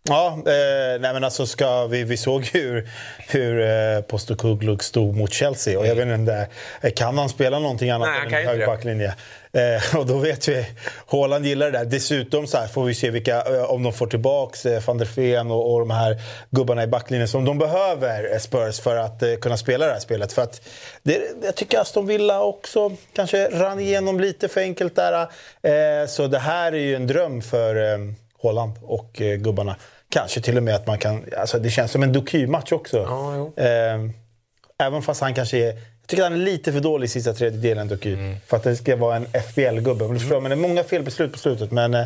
Ja, 0.10 0.28
eh, 0.28 1.00
nej 1.00 1.14
men 1.14 1.24
alltså 1.24 1.46
ska 1.46 1.88
vi, 1.88 2.04
vi 2.04 2.18
såg 2.18 2.46
hur, 2.46 2.90
hur 3.28 3.62
eh, 3.62 4.02
Postecoglou 4.02 4.78
stod 4.78 5.16
mot 5.16 5.34
Chelsea. 5.34 5.80
Och 5.80 5.88
jag 5.88 5.96
vet 5.96 6.20
inte, 6.20 6.48
eh, 6.82 6.92
kan 6.92 7.18
han 7.18 7.30
spela 7.30 7.60
någonting 7.60 7.90
annat 7.90 8.10
Nej, 8.30 8.44
än 8.44 8.50
en 8.50 9.00
ju 9.00 9.12
Eh, 9.58 10.00
och 10.00 10.06
då 10.06 10.18
vet 10.18 10.48
vi, 10.48 10.66
Haaland 11.08 11.46
gillar 11.46 11.72
det 11.72 11.78
där. 11.78 11.86
Dessutom 11.86 12.48
så 12.48 12.68
får 12.74 12.84
vi 12.84 12.94
se 12.94 13.10
vilka, 13.10 13.42
eh, 13.42 13.64
om 13.64 13.84
de 13.84 13.94
får 13.94 14.08
tillbaks 14.08 14.66
eh, 14.66 14.84
van 14.86 14.98
der 14.98 15.10
Ven 15.16 15.52
och, 15.52 15.74
och 15.74 15.80
de 15.80 15.92
här 15.92 16.22
gubbarna 16.50 16.84
i 16.84 16.88
backlinjen 16.88 17.28
som 17.28 17.46
de 17.46 17.58
behöver, 17.58 18.34
eh, 18.34 18.40
Spurs, 18.40 18.80
för 18.80 18.96
att 18.96 19.24
eh, 19.24 19.36
kunna 19.36 19.58
spela 19.58 19.86
det 19.86 19.92
här 19.94 20.00
spelet. 20.00 20.34
För 20.34 20.42
att 20.42 20.62
det, 21.04 21.22
jag 21.44 21.56
tycker 21.56 21.80
Aston 21.80 22.08
Villa 22.08 22.44
också 22.44 22.92
kanske 23.16 23.50
rann 23.50 23.80
igenom 23.80 24.20
lite 24.20 24.48
för 24.48 24.62
enkelt 24.62 24.96
där. 24.96 25.28
Så 26.08 26.28
det 26.28 26.40
här 26.40 26.72
är 26.72 26.78
ju 26.78 26.96
en 26.96 27.08
dröm 27.08 27.42
för 27.42 27.94
eh, 27.94 28.00
Haaland 28.44 28.74
och 28.82 29.12
gubbarna. 29.38 29.76
Kanske 30.10 30.42
till 30.42 30.58
och 30.58 30.64
med 30.64 30.76
att 30.76 30.88
man 30.88 30.98
kan... 30.98 31.26
Alltså 31.38 31.60
det 31.60 31.70
känns 31.70 31.92
som 31.92 32.04
en 32.04 32.14
Doku-match 32.14 32.72
också. 32.72 32.98
Ja, 32.98 33.52
även 34.80 35.02
fast 35.02 35.22
han 35.22 35.34
kanske 35.34 35.58
är... 35.58 35.93
Jag 36.04 36.10
tycker 36.10 36.24
han 36.24 36.34
är 36.34 36.38
lite 36.38 36.74
för 36.74 36.80
dålig 36.80 37.06
i 37.06 37.10
sista 37.10 37.34
tredjedelen, 37.34 37.88
Doku. 37.88 38.14
Mm. 38.14 38.36
För 38.48 38.58
att 38.58 38.64
det 38.64 38.76
ska 38.76 38.96
vara 38.96 39.16
en 39.16 39.26
FBL-gubbe. 39.26 40.08
Men, 40.08 40.18
mm. 40.18 40.44
men 40.44 40.50
det 40.50 40.56
är 40.56 40.70
många 40.70 40.84
felbeslut 40.84 41.32
på 41.32 41.40
slutet. 41.40 41.72
Men 41.72 41.94
eh, 41.94 42.06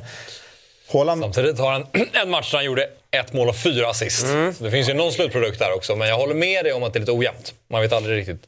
Haaland... 0.94 1.22
Samtidigt 1.22 1.60
har 1.60 1.72
han 1.72 1.88
en 2.24 2.30
match 2.30 2.52
där 2.52 2.58
han 2.58 2.66
gjorde 2.66 2.90
ett 3.12 3.34
mål 3.34 3.50
och 3.50 3.56
fyra 3.56 3.90
assist. 3.90 4.28
Så 4.58 4.64
det 4.64 4.72
finns 4.72 4.90
ju 4.90 4.94
någon 4.94 5.12
slutprodukt 5.12 5.60
där 5.60 5.74
också. 5.76 5.96
Men 5.96 6.08
jag 6.08 6.18
håller 6.18 6.36
med 6.36 6.66
dig 6.66 6.74
om 6.74 6.84
att 6.84 6.94
det 6.94 6.98
är 6.98 7.02
lite 7.02 7.12
ojämnt. 7.12 7.54
Man 7.68 7.82
vet 7.82 7.94
aldrig 7.94 8.18
riktigt 8.18 8.48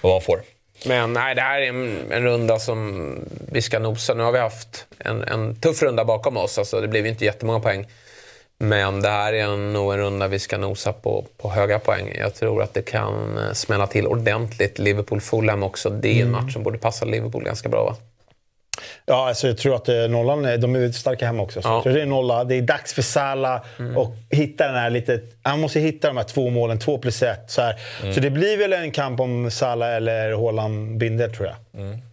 vad 0.00 0.12
man 0.12 0.20
får. 0.20 0.42
Men 0.86 1.12
nej, 1.12 1.34
det 1.34 1.40
här 1.40 1.60
är 1.60 1.68
en, 1.68 2.12
en 2.12 2.22
runda 2.22 2.58
som 2.58 3.14
vi 3.52 3.62
ska 3.62 3.78
nosa. 3.78 4.14
Nu 4.14 4.22
har 4.22 4.32
vi 4.32 4.38
haft 4.38 4.86
en, 4.98 5.22
en 5.22 5.60
tuff 5.60 5.82
runda 5.82 6.04
bakom 6.04 6.36
oss. 6.36 6.58
Alltså, 6.58 6.80
det 6.80 6.88
blev 6.88 7.04
ju 7.04 7.10
inte 7.10 7.24
jättemånga 7.24 7.60
poäng. 7.60 7.86
Men 8.60 9.02
det 9.02 9.08
här 9.08 9.32
är 9.32 9.44
en, 9.44 9.72
nog 9.72 9.92
en 9.92 9.98
runda 9.98 10.28
vi 10.28 10.38
ska 10.38 10.58
nosa 10.58 10.92
på, 10.92 11.24
på 11.36 11.50
höga 11.50 11.78
poäng. 11.78 12.14
Jag 12.18 12.34
tror 12.34 12.62
att 12.62 12.74
det 12.74 12.82
kan 12.82 13.38
eh, 13.38 13.52
smälla 13.52 13.86
till 13.86 14.06
ordentligt. 14.06 14.78
Liverpool-Fulham 14.78 15.62
också. 15.64 15.90
Det 15.90 16.18
är 16.18 16.22
en 16.22 16.30
match 16.30 16.52
som 16.52 16.62
borde 16.62 16.78
passa 16.78 17.04
Liverpool 17.04 17.44
ganska 17.44 17.68
bra 17.68 17.84
va? 17.84 17.96
Ja, 19.06 19.28
alltså 19.28 19.46
jag 19.48 19.58
tror 19.58 19.74
att 19.74 19.88
eh, 19.88 19.94
nollan, 19.96 20.44
är- 20.44 20.58
de 20.58 20.74
är 20.76 20.92
starka 20.92 21.26
hemma 21.26 21.42
också. 21.42 21.62
Så 21.62 21.68
Ja. 21.68 21.74
jag 21.74 21.82
tror 21.82 21.92
det 21.92 22.02
är 22.02 22.06
nolla. 22.06 22.44
Det 22.44 22.54
är 22.54 22.62
dags 22.62 22.92
för 22.94 23.02
Salah 23.02 23.60
och 23.96 24.12
hitta 24.30 24.66
den 24.66 24.74
här 24.76 24.90
lite... 24.90 25.20
Han 25.42 25.60
måste 25.60 25.80
hitta 25.80 26.08
de 26.08 26.16
här 26.16 26.24
två 26.24 26.50
målen, 26.50 26.78
två 26.78 26.98
plus 26.98 27.22
ett. 27.22 27.50
Så, 27.50 27.62
här. 27.62 27.76
så 28.14 28.20
det 28.20 28.30
blir 28.30 28.56
väl 28.56 28.72
en 28.72 28.90
kamp 28.90 29.20
om 29.20 29.50
Salah 29.50 29.94
eller 29.96 30.32
Haaland 30.32 30.96
binder, 30.98 31.28
tror 31.28 31.46
jag. 31.48 31.56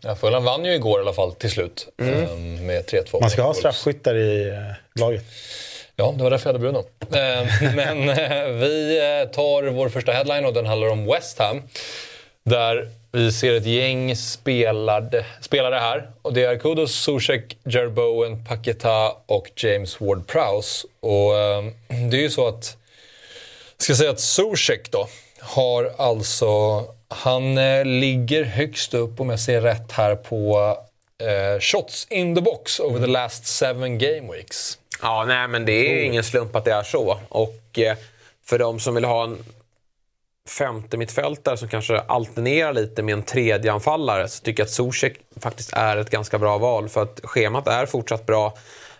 Ja, 0.02 0.16
Fulham 0.16 0.44
vann 0.44 0.66
ju 0.66 0.74
igår 0.74 1.00
i 1.00 1.02
alla 1.02 1.14
fall 1.14 1.34
till 1.34 1.52
slut. 1.52 1.88
ehm, 2.02 2.66
Med 2.66 2.86
3-2. 2.86 3.22
Man 3.22 3.30
ska 3.30 3.42
ha 3.42 3.54
straffskyttar 3.54 4.16
i 4.16 4.50
eh, 4.50 5.00
laget. 5.02 5.24
Ja, 5.98 6.14
det 6.18 6.24
var 6.24 6.32
därför 6.32 6.50
jag 6.50 6.54
hade 6.54 6.72
Bruno. 6.72 6.86
Eh, 7.00 7.74
men 7.76 8.10
eh, 8.10 8.46
vi 8.46 8.98
eh, 8.98 9.32
tar 9.32 9.64
vår 9.64 9.90
första 9.90 10.12
headline 10.12 10.46
och 10.46 10.54
den 10.54 10.66
handlar 10.66 10.88
om 10.88 11.06
West 11.06 11.40
Ham. 11.40 11.62
Där 12.44 12.90
vi 13.12 13.32
ser 13.32 13.54
ett 13.54 13.66
gäng 13.66 14.16
spelade, 14.16 15.26
spelare 15.42 15.76
här. 15.76 16.10
Och 16.22 16.34
det 16.34 16.44
är 16.44 16.58
Kudos, 16.58 16.92
Zuzek, 16.92 17.58
Jared 17.64 17.94
Bowen, 17.94 18.46
Paketa 18.46 19.12
och 19.26 19.52
James 19.56 19.98
Ward-Prowse. 19.98 20.86
Och 21.00 21.34
det 22.10 22.18
är 22.18 22.22
ju 22.22 22.30
så 22.30 22.48
att... 22.48 22.78
Jag 23.78 23.84
ska 23.84 23.96
säga 23.96 24.10
att 24.10 24.20
Zuzek 24.20 24.92
då 24.92 25.08
har 25.40 25.92
alltså... 25.98 26.84
Han 27.08 27.56
ligger 28.00 28.44
högst 28.44 28.94
upp, 28.94 29.20
om 29.20 29.30
jag 29.30 29.40
ser 29.40 29.62
rätt 29.62 29.92
här, 29.92 30.16
på 30.16 30.78
eh, 31.18 31.60
shots 31.60 32.08
in 32.10 32.36
the 32.36 32.42
box 32.42 32.80
over 32.80 33.00
the 33.00 33.08
last 33.08 33.46
seven 33.46 33.98
game 33.98 34.34
weeks. 34.34 34.78
Ja, 35.02 35.26
nej 35.28 35.48
men 35.48 35.66
det 35.66 35.72
är 35.72 36.06
ingen 36.06 36.24
slump 36.24 36.56
att 36.56 36.66
det 36.66 36.72
är 36.72 36.84
så. 36.84 37.20
Och 37.30 37.80
eh, 37.80 37.98
för 38.46 38.60
de 38.60 38.80
som 38.80 38.96
vill 38.96 39.06
ha 39.06 39.24
en 39.24 39.38
femte 40.50 40.98
mittfältare 40.98 41.58
som 41.58 41.68
kanske 41.68 42.00
alternerar 42.00 42.74
lite 42.74 43.04
med 43.04 43.14
en 43.14 43.24
tredje 43.24 43.72
anfallare 43.72 44.28
så 44.28 44.44
tycker 44.44 44.62
jag 44.62 44.66
att 44.66 44.72
Zuzek 44.72 45.20
faktiskt 45.42 45.74
är 45.74 45.98
ett 45.98 46.10
ganska 46.10 46.40
bra 46.40 46.58
val. 46.58 46.90
För 46.90 47.04
att 47.04 47.20
schemat 47.24 47.68
är 47.68 47.86
fortsatt 47.86 48.26
bra. 48.26 48.58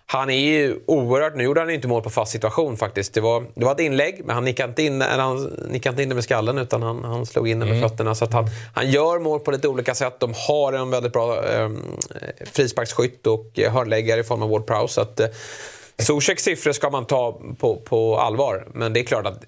Han 0.08 0.30
är 0.30 0.40
ju 0.40 0.80
oerhört... 0.86 1.36
Nu 1.36 1.44
gjorde 1.44 1.60
han 1.60 1.70
inte 1.70 1.88
mål 1.88 2.02
på 2.02 2.10
fast 2.10 2.32
situation 2.32 2.78
faktiskt. 2.78 3.14
Det 3.14 3.22
var, 3.22 3.44
det 3.56 3.66
var 3.66 3.72
ett 3.72 3.80
inlägg, 3.80 4.22
men 4.26 4.36
han 4.36 4.46
nickade 4.46 4.70
inte 4.70 4.84
in, 4.84 5.02
eller 5.02 5.24
han 5.24 5.44
nickade 5.70 5.94
inte 5.94 6.04
in 6.04 6.10
det 6.10 6.16
med 6.16 6.24
skallen 6.24 6.58
utan 6.58 6.82
han, 6.84 7.04
han 7.04 7.26
slog 7.26 7.50
in 7.50 7.60
det 7.60 7.66
med 7.66 7.82
fötterna. 7.82 8.16
Så 8.16 8.26
att 8.26 8.34
han, 8.34 8.50
han 8.74 8.92
gör 8.92 9.20
mål 9.20 9.40
på 9.40 9.52
lite 9.52 9.68
olika 9.68 9.96
sätt. 9.96 10.20
De 10.20 10.34
har 10.48 10.74
en 10.74 10.90
väldigt 10.90 11.14
bra 11.14 11.46
eh, 11.46 11.70
frisparksskytt 12.52 13.28
och 13.28 13.60
hörnläggare 13.70 14.20
i 14.20 14.24
form 14.24 14.42
av 14.42 14.50
Ward 14.50 14.68
Prowse. 14.68 14.94
Så 14.94 15.02
att, 15.02 15.20
eh, 15.20 15.28
Zuzeks 15.98 16.44
siffror 16.44 16.72
ska 16.72 16.90
man 16.90 17.06
ta 17.06 17.42
på, 17.60 17.76
på 17.76 18.20
allvar. 18.20 18.68
Men 18.74 18.94
det 18.94 19.00
är 19.00 19.04
klart 19.04 19.26
att 19.26 19.44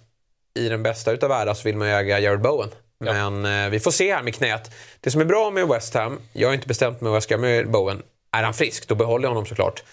i 0.55 0.69
den 0.69 0.83
bästa 0.83 1.11
utav 1.11 1.29
världar 1.29 1.53
så 1.53 1.63
vill 1.63 1.77
man 1.77 1.87
ju 1.87 1.93
äga 1.93 2.19
Jared 2.19 2.41
Bowen. 2.41 2.69
Men 2.99 3.45
eh, 3.45 3.69
vi 3.69 3.79
får 3.79 3.91
se 3.91 4.13
här 4.13 4.23
med 4.23 4.35
knät. 4.35 4.71
Det 4.99 5.11
som 5.11 5.21
är 5.21 5.25
bra 5.25 5.51
med 5.51 5.67
West 5.67 5.93
Ham, 5.93 6.19
jag 6.33 6.47
har 6.47 6.53
inte 6.53 6.67
bestämt 6.67 7.01
mig 7.01 7.09
vad 7.09 7.15
jag 7.15 7.23
ska 7.23 7.33
göra 7.33 7.41
med 7.41 7.71
Bowen. 7.71 8.01
Är 8.31 8.43
han 8.43 8.53
frisk, 8.53 8.87
då 8.87 8.95
behåller 8.95 9.25
jag 9.25 9.29
honom 9.29 9.45
såklart. 9.45 9.83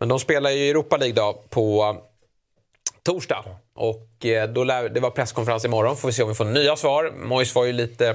Men 0.00 0.08
de 0.08 0.20
spelar 0.20 0.50
ju 0.50 0.70
Europa 0.70 0.96
League 0.96 1.14
då 1.14 1.42
på 1.50 1.96
torsdag. 3.02 3.44
Och 3.74 4.26
eh, 4.26 4.48
då 4.48 4.64
lär, 4.64 4.88
det 4.88 5.00
var 5.00 5.10
presskonferens 5.10 5.64
imorgon, 5.64 5.96
får 5.96 6.08
vi 6.08 6.12
se 6.12 6.22
om 6.22 6.28
vi 6.28 6.34
får 6.34 6.44
nya 6.44 6.76
svar. 6.76 7.12
Mois 7.22 7.54
var 7.54 7.64
ju 7.64 7.72
lite... 7.72 8.14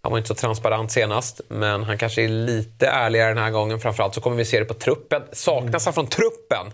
Han 0.00 0.12
var 0.12 0.18
inte 0.18 0.28
så 0.28 0.34
transparent 0.34 0.92
senast, 0.92 1.40
men 1.48 1.84
han 1.84 1.98
kanske 1.98 2.24
är 2.24 2.28
lite 2.28 2.86
ärligare 2.86 3.28
den 3.28 3.42
här 3.42 3.50
gången. 3.50 3.80
Framförallt 3.80 4.14
så 4.14 4.20
kommer 4.20 4.36
vi 4.36 4.44
se 4.44 4.58
det 4.58 4.64
på 4.64 4.74
truppen. 4.74 5.22
Saknas 5.32 5.84
han 5.84 5.94
från 5.94 6.06
truppen, 6.06 6.66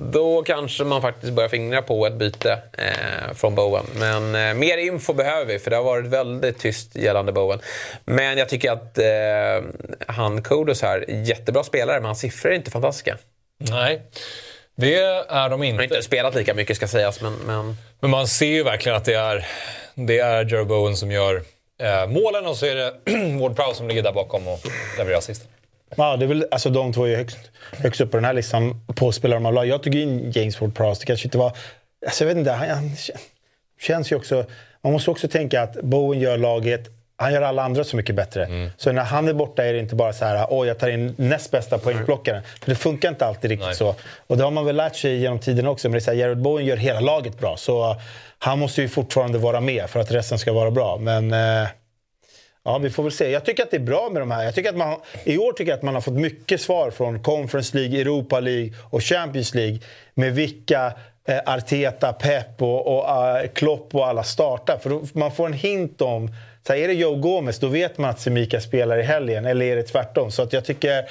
då 0.00 0.42
kanske 0.42 0.84
man 0.84 1.02
faktiskt 1.02 1.32
börjar 1.32 1.48
fingra 1.48 1.82
på 1.82 2.06
ett 2.06 2.14
byte 2.14 2.58
eh, 2.72 3.34
från 3.34 3.54
Bowen. 3.54 3.84
Men 3.94 4.34
eh, 4.34 4.54
mer 4.54 4.78
info 4.78 5.12
behöver 5.12 5.44
vi, 5.44 5.58
för 5.58 5.70
det 5.70 5.76
har 5.76 5.84
varit 5.84 6.06
väldigt 6.06 6.58
tyst 6.58 6.96
gällande 6.96 7.32
Bowen. 7.32 7.60
Men 8.04 8.38
jag 8.38 8.48
tycker 8.48 8.72
att 8.72 8.98
eh, 8.98 9.68
han, 10.06 10.42
Kodos 10.42 10.82
här, 10.82 11.04
jättebra 11.08 11.64
spelare, 11.64 11.96
men 11.96 12.04
hans 12.04 12.20
siffror 12.20 12.52
är 12.52 12.56
inte 12.56 12.70
fantastiska. 12.70 13.18
Nej, 13.58 14.02
det 14.76 14.96
är 14.96 15.24
de 15.28 15.32
Han 15.32 15.50
har 15.50 15.64
inte. 15.64 15.84
inte 15.84 16.02
spelat 16.02 16.34
lika 16.34 16.54
mycket 16.54 16.76
ska 16.76 16.88
sägas, 16.88 17.20
men... 17.20 17.34
men... 17.46 17.76
Men 18.00 18.10
man 18.10 18.26
ser 18.26 18.46
ju 18.46 18.62
verkligen 18.62 18.96
att 18.96 19.04
det 19.04 19.14
är, 19.14 19.46
det 19.94 20.18
är 20.18 20.52
Jared 20.52 20.66
Bowen 20.66 20.96
som 20.96 21.10
gör 21.10 21.42
eh, 21.82 22.06
målen 22.06 22.46
och 22.46 22.56
så 22.56 22.66
är 22.66 22.74
det 22.74 22.94
Ward 23.40 23.56
Prowse 23.56 23.74
som 23.74 23.88
ligger 23.88 24.02
där 24.02 24.12
bakom 24.12 24.48
och 24.48 24.60
levererar 24.98 25.18
assisten. 25.18 25.48
Ja, 25.96 26.16
det 26.16 26.24
är 26.24 26.28
väl, 26.28 26.46
alltså, 26.50 26.70
de 26.70 26.92
två 26.92 27.06
är 27.06 27.16
högst, 27.16 27.38
högst 27.72 28.00
upp 28.00 28.10
på 28.10 28.16
den 28.16 28.24
här 28.24 28.32
listan 28.32 28.80
på 28.94 29.12
spelare 29.12 29.40
man 29.40 29.52
vill 29.52 29.58
ha. 29.58 29.64
Jag 29.64 29.82
tog 29.82 29.94
in 29.94 30.30
James 30.30 30.58
Ward-Prowse. 30.58 31.00
Det 31.00 31.06
kanske 31.06 31.26
inte 31.26 31.38
var... 31.38 31.52
Alltså, 32.06 32.24
jag 32.24 32.28
vet 32.28 32.36
inte, 32.36 32.52
han, 32.52 32.68
han 32.68 32.90
känns 33.80 34.12
ju 34.12 34.16
också... 34.16 34.44
man 34.82 34.92
måste 34.92 35.10
också 35.10 35.28
tänka 35.28 35.62
att 35.62 35.82
Bowen 35.82 36.20
gör 36.20 36.38
laget 36.38 36.90
han 37.18 37.32
gör 37.32 37.42
alla 37.42 37.62
andra 37.62 37.84
så 37.84 37.96
mycket 37.96 38.14
bättre. 38.14 38.44
Mm. 38.44 38.70
Så 38.76 38.92
när 38.92 39.02
han 39.02 39.28
är 39.28 39.32
borta 39.32 39.64
är 39.64 39.72
det 39.72 39.78
inte 39.78 39.94
bara 39.94 40.12
så 40.12 40.24
här, 40.24 40.46
åh 40.50 40.66
jag 40.66 40.78
tar 40.78 40.88
in 40.88 41.14
näst 41.18 41.50
bästa 41.50 41.78
poängplockaren. 41.78 42.42
För 42.62 42.70
det 42.70 42.76
funkar 42.76 43.08
inte 43.08 43.26
alltid 43.26 43.50
riktigt 43.50 43.66
Nej. 43.66 43.76
så. 43.76 43.94
Och 44.26 44.36
det 44.36 44.44
har 44.44 44.50
man 44.50 44.64
väl 44.64 44.76
lärt 44.76 44.96
sig 44.96 45.16
genom 45.16 45.38
tiden 45.38 45.66
också. 45.66 45.88
Men 45.88 45.92
det 45.92 45.98
är 45.98 46.00
så 46.00 46.10
här, 46.10 46.18
Jared 46.18 46.38
Bowen 46.38 46.66
gör 46.66 46.76
hela 46.76 47.00
laget 47.00 47.38
bra. 47.38 47.56
Så 47.56 47.96
han 48.38 48.58
måste 48.58 48.82
ju 48.82 48.88
fortfarande 48.88 49.38
vara 49.38 49.60
med 49.60 49.90
för 49.90 50.00
att 50.00 50.10
resten 50.10 50.38
ska 50.38 50.52
vara 50.52 50.70
bra. 50.70 50.98
Men 50.98 51.32
eh, 51.32 51.68
ja, 52.66 52.78
vi 52.78 52.90
får 52.90 53.02
väl 53.02 53.12
se. 53.12 53.30
Jag 53.30 53.44
tycker 53.44 53.62
att 53.62 53.70
det 53.70 53.76
är 53.76 53.80
bra 53.80 54.08
med 54.12 54.22
de 54.22 54.30
här. 54.30 54.44
Jag 54.44 54.54
tycker 54.54 54.70
att 54.70 54.76
man, 54.76 54.96
I 55.24 55.38
år 55.38 55.52
tycker 55.52 55.70
jag 55.70 55.76
att 55.76 55.82
man 55.82 55.94
har 55.94 56.00
fått 56.00 56.14
mycket 56.14 56.60
svar 56.60 56.90
från 56.90 57.22
Conference 57.22 57.76
League, 57.76 58.00
Europa 58.00 58.40
League 58.40 58.72
och 58.90 59.02
Champions 59.02 59.54
League. 59.54 59.78
Med 60.14 60.34
vilka 60.34 60.92
eh, 61.28 61.38
Arteta, 61.46 62.12
Pep 62.12 62.62
och, 62.62 62.86
och 62.86 63.04
uh, 63.04 63.48
Klopp 63.54 63.94
och 63.94 64.06
alla 64.06 64.22
startar. 64.22 64.78
För 64.78 64.90
då, 64.90 65.02
man 65.12 65.32
får 65.32 65.46
en 65.46 65.52
hint 65.52 66.00
om 66.00 66.30
så 66.66 66.72
här, 66.72 66.80
är 66.80 66.88
det 66.88 66.94
Joe 66.94 67.14
Gomez, 67.14 67.58
då 67.58 67.68
vet 67.68 67.98
man 67.98 68.10
att 68.10 68.20
Semika 68.20 68.60
spelar 68.60 68.98
i 68.98 69.02
helgen. 69.02 69.46
Eller 69.46 69.66
är 69.66 69.76
det 69.76 69.82
tvärtom? 69.82 70.30
Så 70.30 70.42
att 70.42 70.52
jag 70.52 70.64
tycker 70.64 71.04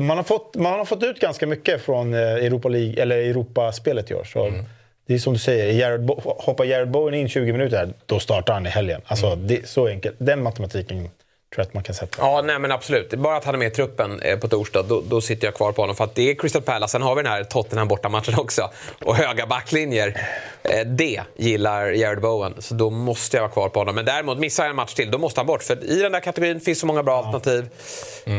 man 0.00 0.16
har, 0.16 0.24
fått, 0.24 0.54
man 0.54 0.72
har 0.72 0.84
fått 0.84 1.02
ut 1.02 1.20
ganska 1.20 1.46
mycket 1.46 1.82
från 1.82 2.14
eh, 2.14 2.20
Europa 2.20 2.68
League, 2.68 3.02
eller 3.02 3.16
Europaspelet 3.16 4.10
i 4.10 4.14
år. 4.14 4.24
Så 4.24 4.46
mm. 4.46 4.64
Det 5.08 5.14
är 5.14 5.18
som 5.18 5.32
du 5.32 5.38
säger, 5.38 5.72
Jared 5.72 6.10
hoppar 6.24 6.64
Jared 6.64 6.90
Bowen 6.90 7.14
in 7.14 7.28
20 7.28 7.52
minuter, 7.52 7.88
då 8.06 8.20
startar 8.20 8.54
han 8.54 8.66
i 8.66 8.68
helgen. 8.68 9.00
Alltså, 9.06 9.36
det 9.36 9.56
är 9.58 9.66
så 9.66 9.86
enkelt. 9.86 10.16
Den 10.18 10.42
matematiken 10.42 10.98
tror 10.98 11.10
jag 11.56 11.62
att 11.66 11.74
man 11.74 11.82
kan 11.82 11.94
sätta. 11.94 12.18
Ja, 12.20 12.42
nej 12.44 12.58
men 12.58 12.72
absolut. 12.72 13.10
Bara 13.10 13.36
att 13.36 13.44
han 13.44 13.54
är 13.54 13.58
med 13.58 13.68
i 13.68 13.70
truppen 13.70 14.20
eh, 14.20 14.38
på 14.38 14.48
torsdag, 14.48 14.82
då, 14.88 15.02
då 15.08 15.20
sitter 15.20 15.46
jag 15.46 15.54
kvar 15.54 15.72
på 15.72 15.82
honom. 15.82 15.96
För 15.96 16.04
att 16.04 16.14
det 16.14 16.30
är 16.30 16.34
Crystal 16.34 16.62
Palace. 16.62 16.92
Sen 16.92 17.02
har 17.02 17.14
vi 17.14 17.22
den 17.22 17.32
här 17.32 17.44
Tottenham 17.44 17.88
bortamatchen 17.88 18.34
också. 18.38 18.70
Och 19.04 19.16
höga 19.16 19.46
backlinjer. 19.46 20.20
Eh, 20.62 20.86
Det 20.86 21.20
gillar 21.36 21.86
Jared 21.86 22.20
Bowen. 22.20 22.54
Så 22.58 22.74
då 22.74 22.90
måste 22.90 23.36
jag 23.36 23.42
vara 23.42 23.52
kvar 23.52 23.68
på 23.68 23.80
honom. 23.80 23.94
Men 23.94 24.04
däremot, 24.04 24.38
missar 24.38 24.64
jag 24.64 24.70
en 24.70 24.76
match 24.76 24.94
till, 24.94 25.10
då 25.10 25.18
måste 25.18 25.40
han 25.40 25.46
bort. 25.46 25.62
För 25.62 25.90
i 25.90 26.02
den 26.02 26.12
där 26.12 26.20
kategorin 26.20 26.60
finns 26.60 26.80
så 26.80 26.86
många 26.86 27.02
bra 27.02 27.18
alternativ. 27.18 27.68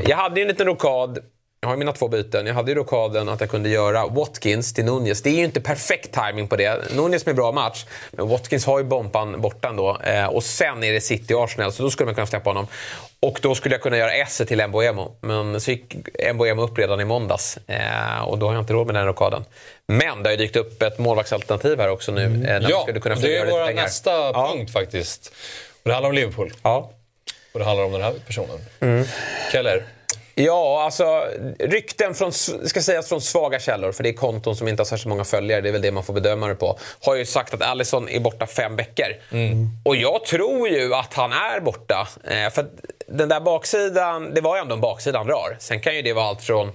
Jag 0.08 0.18
hade 0.18 0.40
ju 0.40 0.42
en 0.42 0.48
liten 0.48 0.68
rokad. 0.68 1.20
Jag 1.62 1.70
har 1.70 1.78
mina 1.78 1.92
två 1.94 2.08
byten. 2.08 2.46
Jag 2.48 2.54
hade 2.54 2.72
ju 2.72 2.76
rokaden 2.78 3.30
att 3.30 3.42
jag 3.42 3.50
kunde 3.50 3.70
göra 3.70 4.08
Watkins 4.08 4.74
till 4.74 4.86
Nunez. 4.86 5.22
Det 5.22 5.30
är 5.30 5.34
ju 5.34 5.44
inte 5.44 5.62
perfekt 5.62 6.12
timing 6.12 6.48
på 6.48 6.56
det. 6.56 6.92
Nunez 6.96 7.26
med 7.26 7.36
bra 7.36 7.52
match, 7.52 7.86
men 8.12 8.28
Watkins 8.28 8.66
har 8.66 8.80
ju 8.80 8.86
bomban 8.86 9.42
borta 9.42 9.68
ändå. 9.70 9.98
Eh, 10.04 10.26
och 10.26 10.44
sen 10.44 10.84
är 10.84 10.92
det 10.94 11.02
City 11.02 11.34
och 11.34 11.44
Arsenal, 11.44 11.72
så 11.72 11.84
då 11.84 11.90
skulle 11.92 12.06
man 12.06 12.16
kunna 12.16 12.28
släppa 12.28 12.50
honom. 12.50 12.68
Och 13.20 13.40
då 13.42 13.56
skulle 13.56 13.76
jag 13.76 13.82
kunna 13.82 13.98
göra 13.98 14.14
S 14.14 14.42
till 14.48 14.68
Mbuemo. 14.68 15.12
Men 15.22 15.62
så 15.62 15.72
gick 15.72 15.96
Mbuemo 16.34 16.62
upp 16.62 16.78
redan 16.78 17.02
i 17.02 17.06
måndags. 17.06 17.58
Eh, 17.68 18.22
och 18.28 18.38
då 18.38 18.46
har 18.48 18.54
jag 18.54 18.62
inte 18.62 18.74
råd 18.74 18.86
med 18.88 18.96
den 18.96 19.06
rokaden. 19.06 19.46
Men 19.88 20.24
det 20.24 20.30
har 20.30 20.32
ju 20.32 20.38
dykt 20.38 20.56
upp 20.56 20.82
ett 20.82 21.00
målvaktsalternativ 21.00 21.80
här 21.80 21.90
också 21.90 22.12
nu. 22.12 22.24
Eh, 22.24 22.30
där 22.32 22.62
man 22.62 22.70
Ja, 22.70 22.86
det 23.22 23.38
är 23.38 23.46
vår 23.46 23.74
nästa 23.74 24.12
Ja. 24.12 24.52
punkt 24.54 24.74
faktiskt. 24.74 25.34
Och 25.84 25.90
det 25.90 25.94
handlar 25.94 26.10
om 26.10 26.16
Liverpool. 26.16 26.54
Ja. 26.64 26.92
Och 27.54 27.60
det 27.60 27.66
handlar 27.66 27.86
om 27.86 27.92
den 27.92 28.02
här 28.02 28.14
personen. 28.28 28.60
Mm. 28.80 29.06
Keller. 29.52 29.86
Ja, 30.42 30.84
alltså 30.84 31.26
rykten 31.60 32.16
från, 32.16 32.34
ska 32.34 32.82
sägas 32.82 33.10
från 33.10 33.22
svaga 33.22 33.60
källor, 33.60 33.92
för 33.92 34.04
det 34.04 34.10
är 34.10 34.14
konton 34.14 34.56
som 34.56 34.68
inte 34.68 34.82
har 34.82 34.86
särskilt 34.86 35.10
många 35.10 35.24
följare, 35.24 35.62
det 35.62 35.70
är 35.70 35.74
väl 35.74 35.82
det 35.82 35.92
man 35.92 36.04
får 36.04 36.14
bedöma 36.14 36.48
det 36.48 36.56
på, 36.56 36.80
har 37.02 37.16
ju 37.16 37.26
sagt 37.26 37.54
att 37.54 37.62
Alisson 37.62 38.10
är 38.10 38.20
borta 38.20 38.48
fem 38.48 38.76
veckor. 38.76 39.08
Och 39.86 39.96
jag 39.96 40.26
tror 40.26 40.70
ju 40.70 40.94
att 40.94 41.14
han 41.14 41.32
är 41.32 41.60
borta. 41.60 42.08
Eh, 42.24 42.50
för 42.50 42.66
den 43.08 43.30
där 43.30 43.40
baksidan, 43.40 44.34
det 44.34 44.42
var 44.42 44.56
ju 44.56 44.62
ändå 44.62 44.76
en 44.76 44.82
baksida 44.82 45.18
han 45.18 45.28
drar. 45.28 45.58
Sen 45.60 45.80
kan 45.82 45.96
ju 45.96 46.02
det 46.02 46.14
vara 46.14 46.26
allt 46.26 46.42
från 46.42 46.72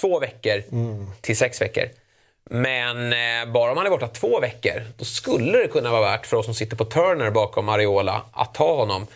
två 0.00 0.18
veckor 0.18 0.62
till 1.20 1.36
sex 1.36 1.60
veckor. 1.60 1.84
Men 2.50 3.12
eh, 3.12 3.52
bara 3.52 3.70
om 3.70 3.76
han 3.76 3.86
är 3.86 3.90
borta 3.90 4.08
två 4.08 4.40
veckor, 4.40 4.82
då 4.96 5.04
skulle 5.04 5.58
det 5.58 5.68
kunna 5.68 5.90
vara 5.90 6.00
värt 6.00 6.26
för 6.26 6.36
oss 6.36 6.44
som 6.44 6.54
sitter 6.54 6.76
på 6.76 6.84
Turner 6.84 7.30
bakom 7.30 7.68
Areola 7.68 8.22
att 8.32 8.54
ta 8.54 8.76
honom. 8.76 9.06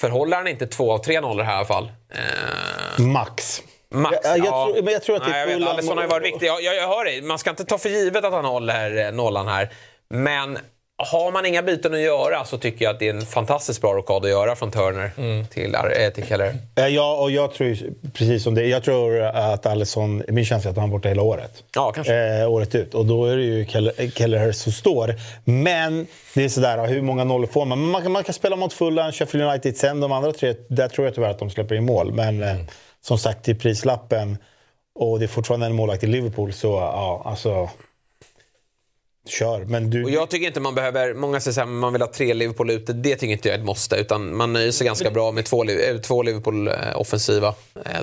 För 0.00 0.10
håller 0.10 0.36
han 0.36 0.48
inte 0.48 0.66
två 0.66 0.92
av 0.92 0.98
tre 0.98 1.20
nollor 1.20 1.44
här 1.44 1.52
i 1.52 1.56
alla 1.56 1.66
fall. 1.66 1.92
Eh, 2.10 2.77
Max. 2.98 3.62
Max, 3.90 4.16
Jag, 4.24 4.38
jag, 4.38 4.46
ja. 4.46 4.66
tror, 4.74 4.82
men 4.82 4.92
jag 4.92 5.02
tror 5.02 5.16
att 5.16 5.22
det 5.24 5.28
Nej, 5.30 5.36
är 5.38 5.40
jag 5.40 5.46
vet, 5.46 5.56
Fulham 5.56 5.74
Alisson 5.74 5.96
har 5.96 6.04
ju 6.04 6.10
varit 6.10 6.26
viktig. 6.26 6.46
Jag, 6.46 6.62
jag, 6.62 6.76
jag 6.76 6.88
hör 6.88 7.04
dig. 7.04 7.22
Man 7.22 7.38
ska 7.38 7.50
inte 7.50 7.64
ta 7.64 7.78
för 7.78 7.88
givet 7.88 8.24
att 8.24 8.32
han 8.32 8.44
håller 8.44 9.06
eh, 9.06 9.12
nollan 9.12 9.48
här. 9.48 9.68
Men 10.10 10.58
har 11.10 11.32
man 11.32 11.46
inga 11.46 11.62
byten 11.62 11.94
att 11.94 12.00
göra 12.00 12.44
så 12.44 12.58
tycker 12.58 12.84
jag 12.84 12.92
att 12.94 12.98
det 12.98 13.08
är 13.08 13.14
en 13.14 13.26
fantastiskt 13.26 13.80
bra 13.80 13.92
rockad 13.94 14.24
att 14.24 14.30
göra 14.30 14.56
från 14.56 14.70
Turner 14.70 15.10
till, 15.44 15.74
äh, 15.74 16.10
till 16.14 16.26
Keller. 16.26 16.54
Eh, 16.76 16.86
Ja, 16.86 17.16
och 17.16 17.30
jag 17.30 17.54
tror 17.54 17.76
precis 18.14 18.42
som 18.42 18.54
det. 18.54 18.66
Jag 18.66 18.84
tror 18.84 19.20
att 19.22 19.66
Alisson, 19.66 20.22
min 20.28 20.44
känsla 20.44 20.68
är 20.68 20.72
att 20.72 20.76
han 20.78 20.88
är 20.88 20.92
borta 20.92 21.08
hela 21.08 21.22
året. 21.22 21.62
Ja, 21.74 21.92
kanske. 21.92 22.14
Eh, 22.40 22.50
året 22.50 22.74
ut. 22.74 22.94
Och 22.94 23.06
då 23.06 23.24
är 23.26 23.36
det 23.36 23.42
ju 23.42 23.64
Keller- 23.64 24.10
Kelleher 24.10 24.52
som 24.52 24.72
står. 24.72 25.14
Men 25.44 26.06
det 26.34 26.44
är 26.44 26.48
sådär, 26.48 26.86
hur 26.86 27.02
många 27.02 27.24
nollor 27.24 27.46
får 27.46 27.64
man? 27.64 27.78
Man, 27.90 28.02
kan- 28.02 28.12
man 28.12 28.24
kan 28.24 28.34
spela 28.34 28.56
mot 28.56 28.72
Fulham, 28.72 29.12
Sheffield 29.12 29.46
United 29.46 29.76
sen. 29.76 30.00
De 30.00 30.12
andra 30.12 30.32
tre, 30.32 30.54
där 30.68 30.88
tror 30.88 31.06
jag 31.06 31.14
tyvärr 31.14 31.30
att 31.30 31.38
de 31.38 31.50
släpper 31.50 31.74
in 31.74 31.84
mål. 31.84 32.12
Men 32.12 32.42
eh, 32.42 32.56
som 33.00 33.18
sagt, 33.18 33.44
till 33.44 33.58
prislappen 33.58 34.38
och 34.94 35.18
det 35.18 35.24
är 35.24 35.28
fortfarande 35.28 35.66
en 35.66 35.74
målvakt 35.74 36.04
i 36.04 36.06
Liverpool, 36.06 36.52
så 36.52 36.68
ja, 36.68 37.22
alltså... 37.24 37.70
Kör. 39.28 39.64
Men 39.64 39.90
du... 39.90 40.04
Och 40.04 40.10
jag 40.10 40.30
tycker 40.30 40.46
inte 40.46 40.60
man 40.60 40.74
behöver, 40.74 41.14
många 41.14 41.40
säger 41.40 41.62
att 41.62 41.68
man 41.68 41.92
vill 41.92 42.02
ha 42.02 42.12
tre 42.12 42.34
Liverpool 42.34 42.70
ute. 42.70 42.92
Det 42.92 43.16
tycker 43.16 43.32
inte 43.32 43.48
jag 43.48 43.54
är 43.54 43.58
ett 43.58 43.64
måste. 43.64 43.96
Utan 43.96 44.36
man 44.36 44.52
nöjer 44.52 44.72
sig 44.72 44.86
ganska 44.86 45.10
bra 45.10 45.32
med 45.32 45.44
två, 45.44 45.64
eh, 45.64 45.98
två 45.98 46.22
Liverpool 46.22 46.68
eh, 46.68 46.74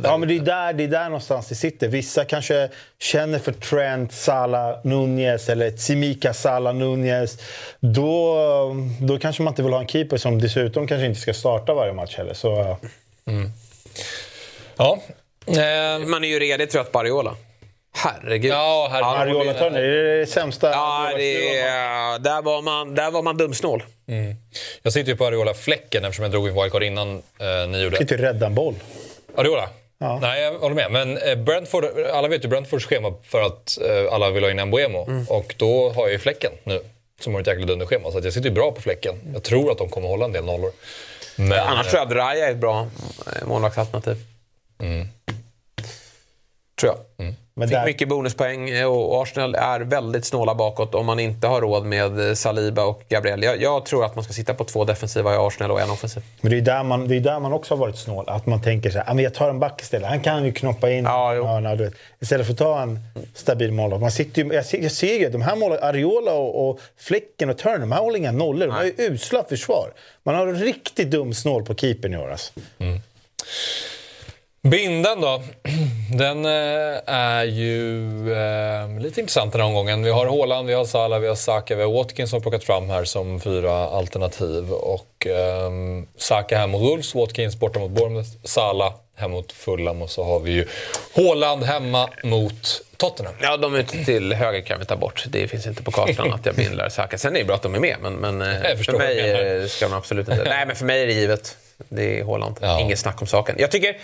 Ja, 0.04 0.18
men 0.18 0.30
det 0.30 0.36
är, 0.36 0.40
där, 0.40 0.74
det 0.74 0.84
är 0.84 0.88
där 0.88 1.04
någonstans 1.04 1.48
det 1.48 1.56
sitter. 1.56 1.88
Vissa 1.88 2.26
kanske 2.26 2.70
känner 3.00 3.40
för 3.40 3.52
Trent, 3.52 4.14
Salah, 4.14 4.78
Nunez 4.84 5.50
eller 5.50 5.72
Tsimikas, 5.72 6.42
Salah, 6.42 6.76
Nunez. 6.76 7.38
Då, 7.80 8.36
då 9.02 9.20
kanske 9.20 9.44
man 9.44 9.52
inte 9.52 9.64
vill 9.64 9.74
ha 9.74 9.82
en 9.82 9.88
keeper 9.88 10.18
som 10.18 10.42
dessutom 10.42 10.88
kanske 10.88 11.06
inte 11.06 11.22
ska 11.22 11.34
starta 11.34 11.74
varje 11.74 11.94
match 11.94 12.18
heller. 12.18 12.34
Så, 12.34 12.78
Ja. 14.78 15.00
Eh, 15.48 16.00
Man 16.08 16.24
är 16.24 16.28
ju 16.28 16.40
redigt 16.40 16.72
trött 16.72 16.92
på 16.92 17.00
Areola. 17.00 17.36
Herregud. 17.98 18.52
ja, 18.52 18.88
herregud. 18.92 19.38
Ariola 19.38 19.54
Turner, 19.54 19.82
det 19.82 19.88
är 20.16 20.18
det 20.20 20.28
sämsta. 20.28 20.72
Ja, 20.72 21.12
det 21.16 21.58
är, 21.60 22.20
där, 22.20 22.42
var 22.42 22.62
man, 22.62 22.96
där 22.96 23.12
var 23.12 23.22
man 23.22 23.38
dumsnål. 23.38 23.84
Jag 24.82 24.94
sitter 24.94 25.12
ju 25.12 25.18
på 25.18 25.26
Areola-fläcken 25.26 26.06
eftersom 26.06 26.24
jag 26.24 26.32
drog 26.32 26.48
in 26.48 26.54
wildcard 26.56 26.84
innan 26.84 27.16
eh, 27.40 27.68
ni 27.70 27.82
gjorde. 27.84 27.96
kan 27.98 28.02
inte 28.04 28.18
rädda 28.18 28.46
en 28.46 28.56
boll. 28.56 28.76
Areola? 29.38 29.70
Nej, 30.22 30.42
jag 30.44 30.60
håller 30.60 30.76
med. 30.76 30.92
Men 30.92 31.18
eh, 31.18 31.36
Brentford, 31.36 31.86
alla 32.14 32.28
vet 32.28 32.44
ju 32.44 32.48
Brentfords 32.48 32.86
schema 32.86 33.14
för 33.24 33.42
att 33.42 33.78
eh, 33.82 34.14
alla 34.14 34.30
vill 34.32 34.44
ha 34.44 34.52
in 34.52 34.66
Mbuemo. 34.66 35.26
Och 35.30 35.56
då 35.58 35.90
har 35.90 36.02
jag 36.04 36.12
ju 36.12 36.20
fläcken 36.20 36.52
nu. 36.64 36.80
Som 37.20 37.34
har 37.34 37.42
ett 37.42 37.48
jäkla 37.48 37.66
dunderschema. 37.66 38.12
Så 38.12 38.18
att 38.18 38.24
jag 38.24 38.34
sitter 38.34 38.50
ju 38.50 38.56
bra 38.56 38.72
på 38.72 38.82
fläcken. 38.82 39.16
Jag 39.34 39.44
tror 39.44 39.72
att 39.72 39.78
de 39.78 39.90
kommer 39.90 40.08
hålla 40.08 40.26
en 40.26 40.32
del 40.32 40.46
nollor. 40.46 40.72
Men, 41.36 41.60
Annars 41.60 41.88
tror 41.88 42.00
jag 42.00 42.08
att 42.08 42.14
Raya 42.18 42.48
är 42.48 42.52
ett 42.52 42.58
bra 42.58 42.88
eh, 43.42 43.48
målvaktsalternativ. 44.80 45.08
Tror 46.80 46.94
jag. 47.18 47.34
Men 47.58 47.68
Fick 47.68 47.78
där, 47.78 47.86
mycket 47.86 48.08
bonuspoäng 48.10 48.70
eh, 48.70 48.86
och 48.86 49.22
Arsenal 49.24 49.56
är 49.56 49.80
väldigt 49.80 50.26
snåla 50.26 50.56
bakåt 50.56 50.96
om 50.96 51.06
man 51.06 51.20
inte 51.20 51.48
har 51.48 51.62
råd 51.62 51.86
med 51.86 52.30
eh, 52.30 52.34
Saliba 52.34 52.84
och 52.84 53.04
Gabriel. 53.10 53.44
Jag, 53.44 53.62
jag 53.62 53.86
tror 53.86 54.06
att 54.06 54.16
man 54.16 54.24
ska 54.24 54.34
sitta 54.34 54.54
på 54.54 54.64
två 54.64 54.86
defensiva 54.86 55.34
i 55.34 55.38
Arsenal 55.38 55.72
och 55.72 55.82
en 55.82 55.90
offensiv. 55.90 56.24
men 56.42 56.52
det 56.52 56.58
är 56.58 56.62
där 56.62 56.84
man, 56.84 57.08
det 57.08 57.16
är 57.16 57.20
där 57.20 57.40
man 57.40 57.54
också 57.54 57.74
har 57.74 57.80
varit 57.80 57.98
snål. 57.98 58.26
Att 58.30 58.46
man 58.46 58.62
tänker 58.62 58.90
så 58.90 58.98
här, 58.98 59.06
"Ah, 59.16 59.22
jag 59.22 59.34
tar 59.34 59.50
en 59.50 59.60
back 59.60 59.82
istället. 59.82 60.10
Han 60.10 60.20
kan 60.22 60.46
ju 60.46 60.52
knoppa 60.54 60.90
in. 60.92 61.04
Ja, 61.06 61.34
jo. 61.36 61.60
nej, 61.60 61.78
du 61.78 61.84
vet. 61.84 61.94
Istället 62.20 62.46
för 62.46 62.54
att 62.54 62.60
ta 62.60 62.82
en 62.82 63.00
stabil 63.34 63.72
målvakt. 63.72 64.02
Man 64.02 64.12
sitter 64.12 64.44
ju, 64.44 64.54
jag, 64.54 64.66
ser, 64.66 64.78
jag 64.82 64.92
ser 64.92 65.20
ju 65.20 65.30
de 65.30 65.42
här 65.42 65.56
målen, 65.56 65.80
Ariola 65.82 66.34
och, 66.34 66.70
och 66.70 66.80
Fläcken 66.98 67.50
och 67.50 67.58
Turner, 67.58 67.80
de 67.80 67.92
här 67.92 68.00
håller 68.02 68.18
inga 68.18 68.32
nollor. 68.32 68.68
De 68.68 68.74
har 68.74 68.84
ju 68.84 68.94
usla 68.98 69.44
försvar. 69.44 69.94
Man 70.24 70.36
har 70.36 70.48
riktigt 70.54 71.12
dum 71.12 71.34
snål 71.34 71.66
på 71.66 71.76
keepern 71.76 72.14
i 72.14 72.18
år 72.18 72.32
alltså. 72.32 72.52
Binden 74.66 75.22
då? 75.22 75.42
Den 76.18 76.46
eh, 76.46 77.02
är 77.06 77.44
ju 77.44 78.02
eh, 78.34 79.00
lite 79.00 79.20
intressant 79.22 79.52
den 79.52 79.62
här 79.62 79.68
omgången. 79.68 80.04
Vi 80.04 80.10
har 80.10 80.26
Haaland, 80.26 80.68
vi 80.68 80.74
har 80.74 80.86
Salah, 80.86 81.20
vi 81.20 81.28
har 81.28 81.36
Saka, 81.36 81.76
vi 81.76 81.84
har 81.84 81.92
Watkins 81.92 82.30
som 82.30 82.38
har 82.38 82.42
plockat 82.42 82.64
fram 82.64 82.90
här 82.90 83.04
som 83.04 83.40
fyra 83.40 83.74
alternativ. 83.74 84.72
Och 84.72 85.28
eh, 85.28 85.72
Saka 86.18 86.58
här 86.58 86.68
mot 86.68 86.82
Wolves, 86.82 87.16
Watkins 87.16 87.60
borta 87.60 87.80
mot 87.80 87.92
Bournemouth, 87.92 88.30
Salah 88.44 88.94
hem 89.16 89.32
mot 89.32 89.52
Fulham 89.52 90.02
och 90.02 90.10
så 90.10 90.24
har 90.24 90.40
vi 90.40 90.52
ju 90.52 90.68
Haaland 91.16 91.64
hemma 91.64 92.10
mot 92.24 92.82
Tottenham. 92.98 93.34
Ja, 93.42 93.58
de 93.58 93.76
ute 93.76 94.06
till 94.06 94.34
höger 94.34 94.62
kan 94.62 94.80
vi 94.80 94.86
ta 94.86 94.96
bort. 94.96 95.26
Det 95.28 95.48
finns 95.48 95.68
inte 95.68 95.84
på 95.84 95.92
kartan 95.92 96.34
att 96.34 96.46
jag 96.46 96.56
bindlar 96.56 96.90
Saka. 96.90 97.18
Sen 97.18 97.36
är 97.36 97.40
det 97.40 97.46
bra 97.46 97.56
att 97.56 97.64
de 97.64 97.76
är 97.76 97.80
med, 97.80 97.98
men, 98.02 98.14
men 98.14 98.42
eh, 98.42 98.78
för 98.78 98.98
mig 98.98 99.20
eh, 99.20 99.68
ska 99.68 99.88
de 99.88 99.94
absolut 99.94 100.30
inte... 100.30 100.44
Nej, 100.44 100.66
men 100.66 100.76
för 100.76 100.86
mig 100.86 101.02
är 101.02 101.08
det 101.08 101.14
givet. 101.14 101.58
Det 101.90 102.20
är 102.20 102.24
Haaland. 102.24 102.58
Ja. 102.62 102.80
Inget 102.80 103.00
snack 103.00 103.22
om 103.22 103.28
saken. 103.28 103.56
Jag 103.60 103.72
tycker... 103.72 103.98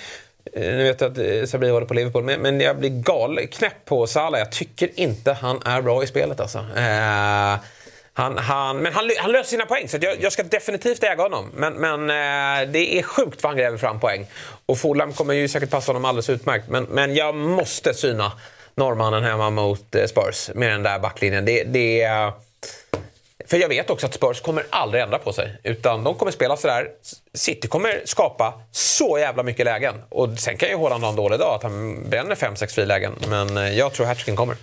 Eh, 0.54 0.62
nu 0.62 0.84
vet 0.84 1.02
jag 1.02 1.12
att 1.12 1.18
eh, 1.18 1.46
Sabri 1.46 1.70
håller 1.70 1.86
på 1.88 1.94
Liverpool, 1.94 2.24
men, 2.24 2.60
jag 2.62 2.78
blir 2.80 2.90
gal, 2.90 3.48
knäpp 3.48 3.86
på 3.86 4.08
Salah. 4.08 4.40
Jag 4.40 4.52
tycker 4.52 4.90
inte 5.00 5.34
han 5.34 5.62
är 5.66 5.82
bra 5.82 6.04
i 6.04 6.08
spelet 6.08 6.40
alltså. 6.40 6.58
Eh, 6.58 7.60
han, 8.14 8.38
han, 8.38 8.78
men 8.78 8.94
han, 8.94 9.10
han 9.20 9.32
löser 9.32 9.50
sina 9.50 9.66
poäng, 9.66 9.88
så 9.88 9.98
jag, 10.02 10.22
jag 10.22 10.32
ska 10.32 10.44
definitivt 10.44 11.04
äga 11.04 11.24
honom. 11.24 11.52
Men, 11.56 11.74
men 11.74 12.10
eh, 12.10 12.70
det 12.72 13.00
är 13.00 13.04
sjukt 13.04 13.44
vad 13.44 13.50
han 13.50 13.58
gräver 13.58 13.78
fram 13.78 14.00
poäng. 14.00 14.26
Och 14.66 14.78
Fulham 14.78 15.14
kommer 15.14 15.34
ju 15.34 15.48
säkert 15.48 15.70
passa 15.70 15.90
honom 15.90 16.06
alldeles 16.06 16.30
utmärkt. 16.30 16.68
Men, 16.70 16.84
men 16.84 17.16
jag 17.16 17.36
måste 17.36 17.94
syna 17.94 18.32
norrmannen 18.76 19.24
hemma 19.24 19.50
mot 19.50 19.96
eh, 19.96 20.06
Spurs 20.06 20.50
med 20.56 20.72
den 20.72 20.84
där 20.84 21.00
backlinjen. 21.00 21.46
Det, 21.46 21.64
det, 21.64 22.02
är- 22.02 22.32
för 23.48 23.58
jag 23.58 23.70
vet 23.70 23.90
också 23.90 24.06
att 24.06 24.14
Spurs 24.14 24.42
kommer 24.42 24.64
aldrig 24.70 25.04
ändra 25.04 25.18
på 25.18 25.34
sig. 25.34 25.52
Utan 25.64 26.04
de 26.04 26.16
kommer 26.16 26.32
spela 26.32 26.58
sådär. 26.58 26.88
City 27.34 27.68
kommer 27.68 28.02
skapa 28.06 28.62
så 28.72 29.20
jävla 29.20 29.44
mycket 29.44 29.66
lägen. 29.66 29.96
Och 30.10 30.40
sen 30.40 30.58
kan 30.58 30.70
ju 30.70 30.78
Haaland 30.78 31.04
ha 31.04 31.10
en 31.10 31.16
dålig 31.16 31.40
dag, 31.40 31.56
att 31.56 31.64
han 31.64 32.10
bränner 32.10 32.36
5-6 32.36 32.76
frilägen. 32.76 33.14
Men 33.30 33.58
eh, 33.58 33.78
jag 33.78 33.94
tror 33.94 34.06
hattricken 34.06 34.36
kommer. 34.36 34.56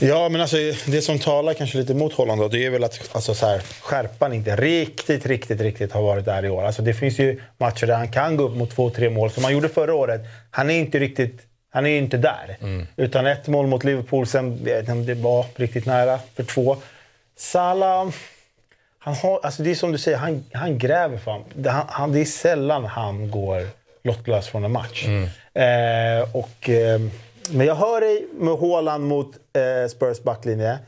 Ja, 0.00 0.28
men 0.28 0.40
alltså, 0.40 0.56
det 0.86 1.02
som 1.02 1.18
talar 1.18 1.54
kanske 1.54 1.78
lite 1.78 1.94
mot 1.94 2.12
Holland 2.12 2.40
då, 2.40 2.48
det 2.48 2.66
är 2.66 2.70
väl 2.70 2.84
att 2.84 3.10
alltså, 3.12 3.34
så 3.34 3.46
här, 3.46 3.62
skärpan 3.80 4.32
inte 4.32 4.56
riktigt, 4.56 5.26
riktigt, 5.26 5.60
riktigt 5.60 5.92
har 5.92 6.02
varit 6.02 6.24
där 6.24 6.44
i 6.44 6.50
år. 6.50 6.64
Alltså, 6.64 6.82
det 6.82 6.94
finns 6.94 7.18
ju 7.18 7.40
matcher 7.58 7.86
där 7.86 7.94
han 7.94 8.12
kan 8.12 8.36
gå 8.36 8.44
upp 8.44 8.56
mot 8.56 8.70
två, 8.70 8.90
tre 8.90 9.10
mål, 9.10 9.30
som 9.30 9.44
han 9.44 9.52
gjorde 9.52 9.68
förra 9.68 9.94
året. 9.94 10.20
Han 10.50 10.70
är 10.70 10.74
inte 10.74 10.98
riktigt... 10.98 11.40
Han 11.74 11.86
är 11.86 11.90
ju 11.90 11.98
inte 11.98 12.16
där. 12.16 12.56
Utan 12.96 13.26
ett 13.26 13.46
mål 13.46 13.66
mot 13.66 13.84
Liverpool, 13.84 14.26
sen 14.26 14.64
det 15.06 15.14
var 15.14 15.46
riktigt 15.56 15.86
nära 15.86 16.18
för 16.36 16.44
två. 16.44 16.76
Salah... 17.36 18.10
Han 18.98 19.14
har, 19.14 19.40
alltså 19.42 19.62
det 19.62 19.70
är 19.70 19.74
som 19.74 19.92
du 19.92 19.98
säger, 19.98 20.16
han, 20.16 20.44
han 20.52 20.78
gräver 20.78 21.18
fan. 21.18 21.44
Det, 21.54 21.70
han, 21.70 21.84
han, 21.88 22.12
det 22.12 22.20
är 22.20 22.24
sällan 22.24 22.84
han 22.84 23.30
går 23.30 23.66
lottlös 24.02 24.48
från 24.48 24.64
en 24.64 24.72
match. 24.72 25.06
Eh, 25.54 26.36
och, 26.36 26.68
eh, 26.68 27.00
men 27.50 27.66
jag 27.66 27.74
hör 27.74 28.00
dig 28.00 28.26
med 28.32 28.58
Haaland 28.58 29.06
mot 29.06 29.36
eh, 29.52 29.88
Spurs 29.88 30.22
backlinje. 30.22 30.78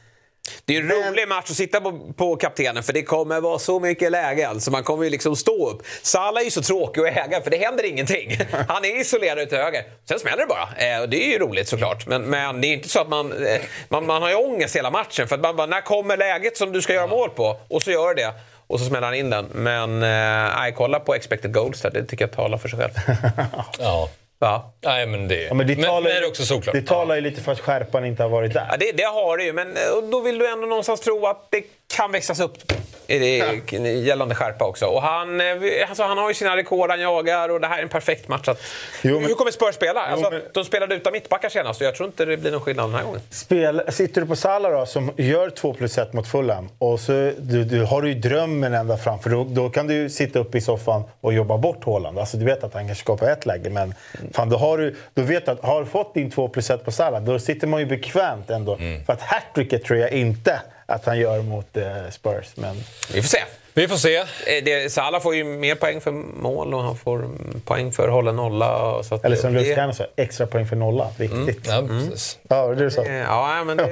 Det 0.65 0.77
är 0.77 0.81
en 0.81 0.89
rolig 0.89 1.29
match 1.29 1.51
att 1.51 1.57
sitta 1.57 1.81
på, 1.81 2.13
på 2.17 2.37
kaptenen 2.37 2.83
för 2.83 2.93
det 2.93 3.03
kommer 3.03 3.41
vara 3.41 3.59
så 3.59 3.81
mycket 3.81 4.13
lägen 4.13 4.61
så 4.61 4.71
man 4.71 4.83
kommer 4.83 5.05
ju 5.05 5.11
liksom 5.11 5.37
stå 5.37 5.71
upp. 5.71 5.83
Salah 6.03 6.41
är 6.41 6.45
ju 6.45 6.51
så 6.51 6.63
tråkig 6.63 7.01
att 7.01 7.17
äga 7.17 7.41
för 7.41 7.51
det 7.51 7.57
händer 7.57 7.85
ingenting. 7.85 8.39
Han 8.69 8.85
är 8.85 9.01
isolerad 9.01 9.49
till 9.49 9.59
höger. 9.59 9.83
Sen 10.09 10.19
smäller 10.19 10.39
det 10.39 10.47
bara. 10.47 10.95
Eh, 10.95 11.01
och 11.01 11.09
det 11.09 11.27
är 11.27 11.33
ju 11.33 11.39
roligt 11.39 11.69
såklart. 11.69 12.07
Men, 12.07 12.23
men 12.23 12.61
det 12.61 12.67
är 12.67 12.73
inte 12.73 12.89
så 12.89 13.01
att 13.01 13.09
man, 13.09 13.47
eh, 13.47 13.61
man... 13.89 14.07
Man 14.07 14.23
har 14.23 14.29
ju 14.29 14.35
ångest 14.35 14.77
hela 14.77 14.91
matchen 14.91 15.29
för 15.29 15.35
att 15.35 15.41
man 15.41 15.57
bara, 15.57 15.67
när 15.67 15.81
kommer 15.81 16.17
läget 16.17 16.57
som 16.57 16.73
du 16.73 16.83
ska 16.83 16.93
göra 16.93 17.07
mål 17.07 17.31
på? 17.31 17.57
Och 17.69 17.83
så 17.83 17.91
gör 17.91 18.15
det. 18.15 18.35
Och 18.67 18.81
så 18.81 18.87
smäller 18.87 19.07
han 19.07 19.15
in 19.15 19.31
den. 19.31 19.47
Men 19.53 20.03
eh, 20.03 20.75
kolla 20.77 21.01
på 21.01 21.15
expected 21.15 21.55
goals 21.55 21.81
där. 21.81 21.91
Det 21.91 22.05
tycker 22.05 22.25
jag 22.25 22.33
talar 22.33 22.59
för 22.59 22.69
sig 22.69 22.79
själv. 22.79 22.93
Ja. 23.79 24.09
Va? 24.45 24.63
Nej, 24.85 25.07
men 25.07 25.29
det, 25.29 25.43
Ja, 25.43 25.55
men 25.55 25.67
det, 25.67 25.77
talar, 25.77 26.01
men 26.01 26.23
är 26.23 26.27
också 26.29 26.45
såklart. 26.45 26.75
det 26.75 26.83
talar 26.83 27.15
ju 27.15 27.21
lite 27.21 27.41
för 27.41 27.53
att 27.53 27.61
skärpan 27.61 28.05
inte 28.05 28.23
har 28.23 28.31
varit 28.31 28.53
där. 28.55 28.67
Ja, 28.71 28.77
det, 28.77 28.93
det 28.97 29.03
har 29.03 29.37
det 29.39 29.45
ju, 29.45 29.53
men 29.53 29.69
eh, 29.77 30.11
då 30.11 30.21
vill 30.21 30.39
du 30.39 30.49
ändå 30.53 30.67
någonstans 30.67 31.01
tro 31.01 31.27
att 31.27 31.47
det 31.51 31.65
kan 31.97 32.13
växlas 32.13 32.41
upp 32.41 32.73
i 33.07 33.19
det, 33.19 33.79
gällande 33.91 34.35
skärpa 34.35 34.65
också. 34.65 34.87
Och 34.87 35.03
han, 35.03 35.41
eh, 35.41 35.47
alltså, 35.89 36.03
han 36.03 36.19
har 36.19 36.29
ju 36.29 36.35
sina 36.35 36.57
rekord 36.57 36.91
han 36.91 37.01
jagar 37.01 37.49
och 37.49 37.61
det 37.61 37.67
här 37.67 37.79
är 37.79 37.83
en 37.83 37.89
perfekt 37.89 38.29
match. 38.29 38.49
Att, 38.49 38.61
Jo, 39.03 39.21
men- 39.21 39.29
hur 39.29 39.35
kommer 39.35 39.51
Spurs 39.51 39.75
spela? 39.75 40.01
Alltså, 40.01 40.31
men- 40.31 40.43
De 40.55 40.65
spelade 40.65 40.95
utan 40.95 41.13
mittbackar 41.13 41.49
senast 41.49 41.81
och 41.81 41.87
jag 41.87 41.95
tror 41.95 42.07
inte 42.07 42.25
det 42.25 42.37
blir 42.37 42.51
någon 42.51 42.61
skillnad 42.61 42.89
den 42.89 42.95
här 42.95 43.05
gången. 43.05 43.21
Spel, 43.31 43.83
sitter 43.89 44.21
du 44.21 44.27
på 44.27 44.37
Salah 44.37 44.73
då, 44.73 44.87
som 44.87 45.13
gör 45.17 45.51
2 45.51 45.73
plus 45.75 45.99
1 45.99 46.13
mot 46.13 46.29
Fulham 46.29 46.69
och 46.79 47.01
så 47.01 47.13
du, 47.39 47.65
du, 47.65 47.83
har 47.85 48.03
du 48.03 48.09
ju 48.09 48.15
drömmen 48.15 48.75
ända 48.75 48.97
fram. 48.97 49.19
För 49.19 49.31
då, 49.31 49.45
då 49.45 49.71
kan 49.71 49.87
du 49.87 49.95
ju 49.95 50.11
sitta 50.11 50.39
uppe 50.39 50.59
i 50.59 50.61
soffan 50.61 51.03
och 51.21 51.33
jobba 51.35 51.59
bort 51.59 51.85
Haaland. 51.85 52.19
Alltså, 52.19 52.37
du 52.37 52.45
vet 52.45 52.65
att 52.65 52.75
han 52.75 52.87
kanske 52.87 53.03
skapar 53.05 53.27
ett 53.31 53.47
läge, 53.47 53.71
men 53.71 53.95
fan, 54.33 54.49
då, 54.49 54.57
har 54.57 54.79
du, 54.79 54.97
då 55.15 55.23
vet 55.23 55.47
du 55.47 55.53
att 55.53 55.61
har 55.65 55.81
du 55.81 55.87
fått 55.87 56.15
din 56.15 56.31
2 56.31 56.49
plus 56.49 56.71
1 56.71 56.85
på 56.85 56.93
Salah, 56.93 57.23
då 57.23 57.39
sitter 57.39 57.67
man 57.67 57.81
ju 57.81 57.87
bekvämt 57.87 58.51
ändå. 58.51 58.77
För 59.07 59.13
att 59.13 59.21
hattricket 59.23 59.85
tror 59.85 59.99
jag 59.99 60.11
inte 60.13 60.61
att 60.87 61.05
han 61.05 61.19
gör 61.19 61.43
mot 61.43 61.77
eh, 61.77 62.11
Spurs. 62.11 62.47
Men 62.57 62.77
Vi 63.13 63.23
får 63.23 63.29
se. 63.29 63.43
Vi 63.77 63.89
får 63.89 63.97
se. 63.97 64.17
Eh, 64.17 64.25
Det, 64.65 64.93
Salah 64.93 65.21
får 65.21 65.35
ju 65.35 65.45
mer 65.45 65.75
poäng 65.75 66.01
för 66.01 66.11
mål 66.11 66.75
och 66.75 66.83
han 66.83 66.97
får 66.97 67.19
mm, 67.19 67.61
poäng 67.65 67.93
för 67.93 68.09
hållen 68.09 68.37
nolla. 68.37 69.03
Så 69.03 69.15
att 69.15 69.25
Eller 69.25 69.37
som 69.37 69.55
det, 69.55 69.61
Lukas 69.61 69.77
Garner 69.77 69.93
sa, 69.93 70.07
extra 70.17 70.47
poäng 70.47 70.67
för 70.67 70.77
nolla. 70.77 71.09
Viktigt. 71.19 71.67
Ja, 71.67 71.85
precis. 71.89 72.39
Ja, 72.49 72.67
det 72.67 72.73
är 72.73 72.77
det 72.77 72.85
du 72.85 72.91
sa. 72.91 73.05
Eh, 73.05 73.15
Ja, 73.15 73.65
men 73.65 73.77
det, 73.77 73.85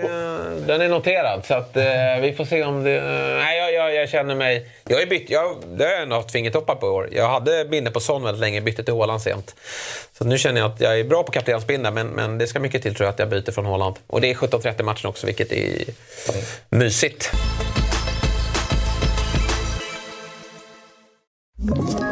den 0.67 0.81
är 0.81 0.89
noterad. 0.89 1.45
Så 1.45 1.55
att, 1.55 1.77
eh, 1.77 1.85
vi 2.21 2.35
får 2.37 2.45
se 2.45 2.65
om 2.65 2.85
det... 2.85 3.03
Nej, 3.39 3.59
jag, 3.59 3.73
jag, 3.73 3.95
jag 3.95 4.09
känner 4.09 4.35
mig... 4.35 4.67
Jag 4.89 5.01
ju 5.01 5.07
bytt, 5.07 5.31
jag, 5.31 5.57
det 5.75 5.85
har 5.85 5.93
jag 5.93 6.03
ändå 6.03 6.17
haft 6.17 6.31
fingertoppar 6.33 6.75
på 6.75 6.87
i 6.87 6.91
år. 6.91 7.09
Jag 7.13 7.29
hade 7.29 7.65
binne 7.65 7.91
på 7.91 8.01
Son 8.01 8.23
väldigt 8.23 8.41
länge, 8.41 8.61
bytte 8.61 8.85
till 8.85 8.95
Haaland 8.95 9.23
sent. 9.23 9.55
Så 10.19 10.25
nu 10.25 10.39
känner 10.39 10.61
jag 10.61 10.71
att 10.71 10.81
jag 10.81 11.01
är 11.01 11.05
bra 11.05 11.23
på 11.23 11.33
kaptensbinda, 11.33 11.91
men, 11.91 12.07
men 12.07 12.39
det 12.39 12.47
ska 12.47 12.61
mycket 12.61 12.83
till 12.83 12.95
tror 12.95 13.05
jag 13.07 13.13
att 13.13 13.19
jag 13.19 13.29
byter 13.29 13.51
från 13.53 13.67
Haaland. 13.67 13.97
Och 14.07 14.21
det 14.21 14.31
är 14.31 14.35
17.30 14.35 14.83
matchen 14.83 15.09
också, 15.09 15.27
vilket 15.27 15.53
är 15.53 15.85
mysigt. 16.69 17.31
Ett 21.63 22.12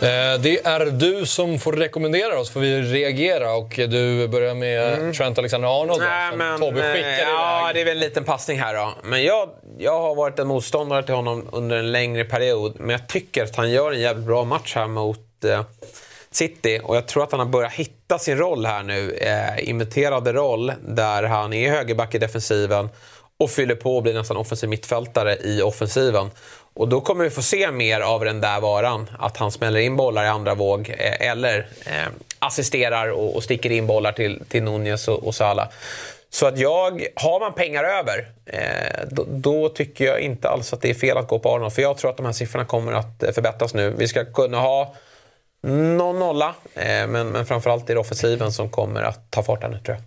Det 0.00 0.66
är 0.66 0.86
du 0.86 1.26
som 1.26 1.58
får 1.58 1.72
rekommendera 1.72 2.40
oss, 2.40 2.50
får 2.50 2.60
vi 2.60 2.82
reagera. 2.82 3.54
Och 3.54 3.72
du 3.76 4.28
börjar 4.28 4.54
med 4.54 5.14
Trent 5.14 5.38
Alexander-Arnold 5.38 6.02
som 6.30 6.38
men, 6.38 6.60
Tobbe 6.60 6.86
eh, 6.86 6.92
skickade 6.94 7.20
Ja, 7.20 7.60
iväg. 7.60 7.74
det 7.74 7.80
är 7.80 7.84
väl 7.84 7.96
en 7.96 8.08
liten 8.08 8.24
passning 8.24 8.60
här 8.60 8.74
då. 8.74 8.94
Men 9.02 9.22
jag, 9.24 9.48
jag 9.78 10.00
har 10.00 10.14
varit 10.14 10.38
en 10.38 10.46
motståndare 10.46 11.02
till 11.02 11.14
honom 11.14 11.48
under 11.52 11.76
en 11.76 11.92
längre 11.92 12.24
period. 12.24 12.74
Men 12.78 12.90
jag 12.90 13.08
tycker 13.08 13.44
att 13.44 13.56
han 13.56 13.70
gör 13.70 13.92
en 13.92 14.00
jävligt 14.00 14.26
bra 14.26 14.44
match 14.44 14.72
här 14.74 14.86
mot 14.86 15.44
eh, 15.44 15.62
City. 16.30 16.80
Och 16.84 16.96
jag 16.96 17.06
tror 17.06 17.22
att 17.22 17.30
han 17.30 17.40
har 17.40 17.46
börjat 17.46 17.72
hitta 17.72 18.18
sin 18.18 18.38
roll 18.38 18.66
här 18.66 18.82
nu. 18.82 19.12
Eh, 19.12 19.68
imiterade 19.68 20.32
roll 20.32 20.72
där 20.88 21.22
han 21.22 21.52
är 21.52 21.70
högerback 21.70 22.14
i 22.14 22.18
defensiven 22.18 22.88
och 23.38 23.50
fyller 23.50 23.74
på 23.74 23.96
och 23.96 24.02
blir 24.02 24.14
nästan 24.14 24.36
offensiv 24.36 24.68
mittfältare 24.68 25.36
i 25.44 25.62
offensiven. 25.62 26.30
Och 26.76 26.88
då 26.88 27.00
kommer 27.00 27.24
vi 27.24 27.30
få 27.30 27.42
se 27.42 27.70
mer 27.70 28.00
av 28.00 28.24
den 28.24 28.40
där 28.40 28.60
varan. 28.60 29.10
Att 29.18 29.36
han 29.36 29.52
smäller 29.52 29.80
in 29.80 29.96
bollar 29.96 30.24
i 30.24 30.28
andra 30.28 30.54
våg 30.54 30.94
eh, 30.98 31.28
eller 31.30 31.66
eh, 31.86 32.06
assisterar 32.38 33.08
och, 33.10 33.36
och 33.36 33.42
sticker 33.44 33.70
in 33.72 33.86
bollar 33.86 34.12
till, 34.12 34.42
till 34.48 34.62
Nunez 34.62 35.08
och, 35.08 35.24
och 35.26 35.34
Salah. 35.34 35.68
Så 36.30 36.46
att 36.46 36.58
jag, 36.58 37.06
har 37.14 37.40
man 37.40 37.52
pengar 37.52 37.84
över, 37.84 38.28
eh, 38.46 39.06
då, 39.10 39.24
då 39.28 39.68
tycker 39.68 40.04
jag 40.04 40.20
inte 40.20 40.48
alls 40.48 40.72
att 40.72 40.80
det 40.80 40.90
är 40.90 40.94
fel 40.94 41.16
att 41.16 41.28
gå 41.28 41.38
på 41.38 41.54
Arnold. 41.54 41.72
För 41.72 41.82
jag 41.82 41.98
tror 41.98 42.10
att 42.10 42.16
de 42.16 42.26
här 42.26 42.32
siffrorna 42.32 42.64
kommer 42.64 42.92
att 42.92 43.22
eh, 43.22 43.32
förbättras 43.32 43.74
nu. 43.74 43.90
Vi 43.90 44.08
ska 44.08 44.24
kunna 44.24 44.60
ha 44.60 44.94
någon 45.96 46.18
nolla, 46.18 46.54
eh, 46.74 47.06
men, 47.06 47.28
men 47.28 47.46
framförallt 47.46 47.90
är 47.90 47.94
det 47.94 48.00
offensiven 48.00 48.52
som 48.52 48.70
kommer 48.70 49.02
att 49.02 49.30
ta 49.30 49.42
fart 49.42 49.62
här 49.62 49.68
nu 49.70 49.78
tror 49.78 49.96
jag. 49.96 50.02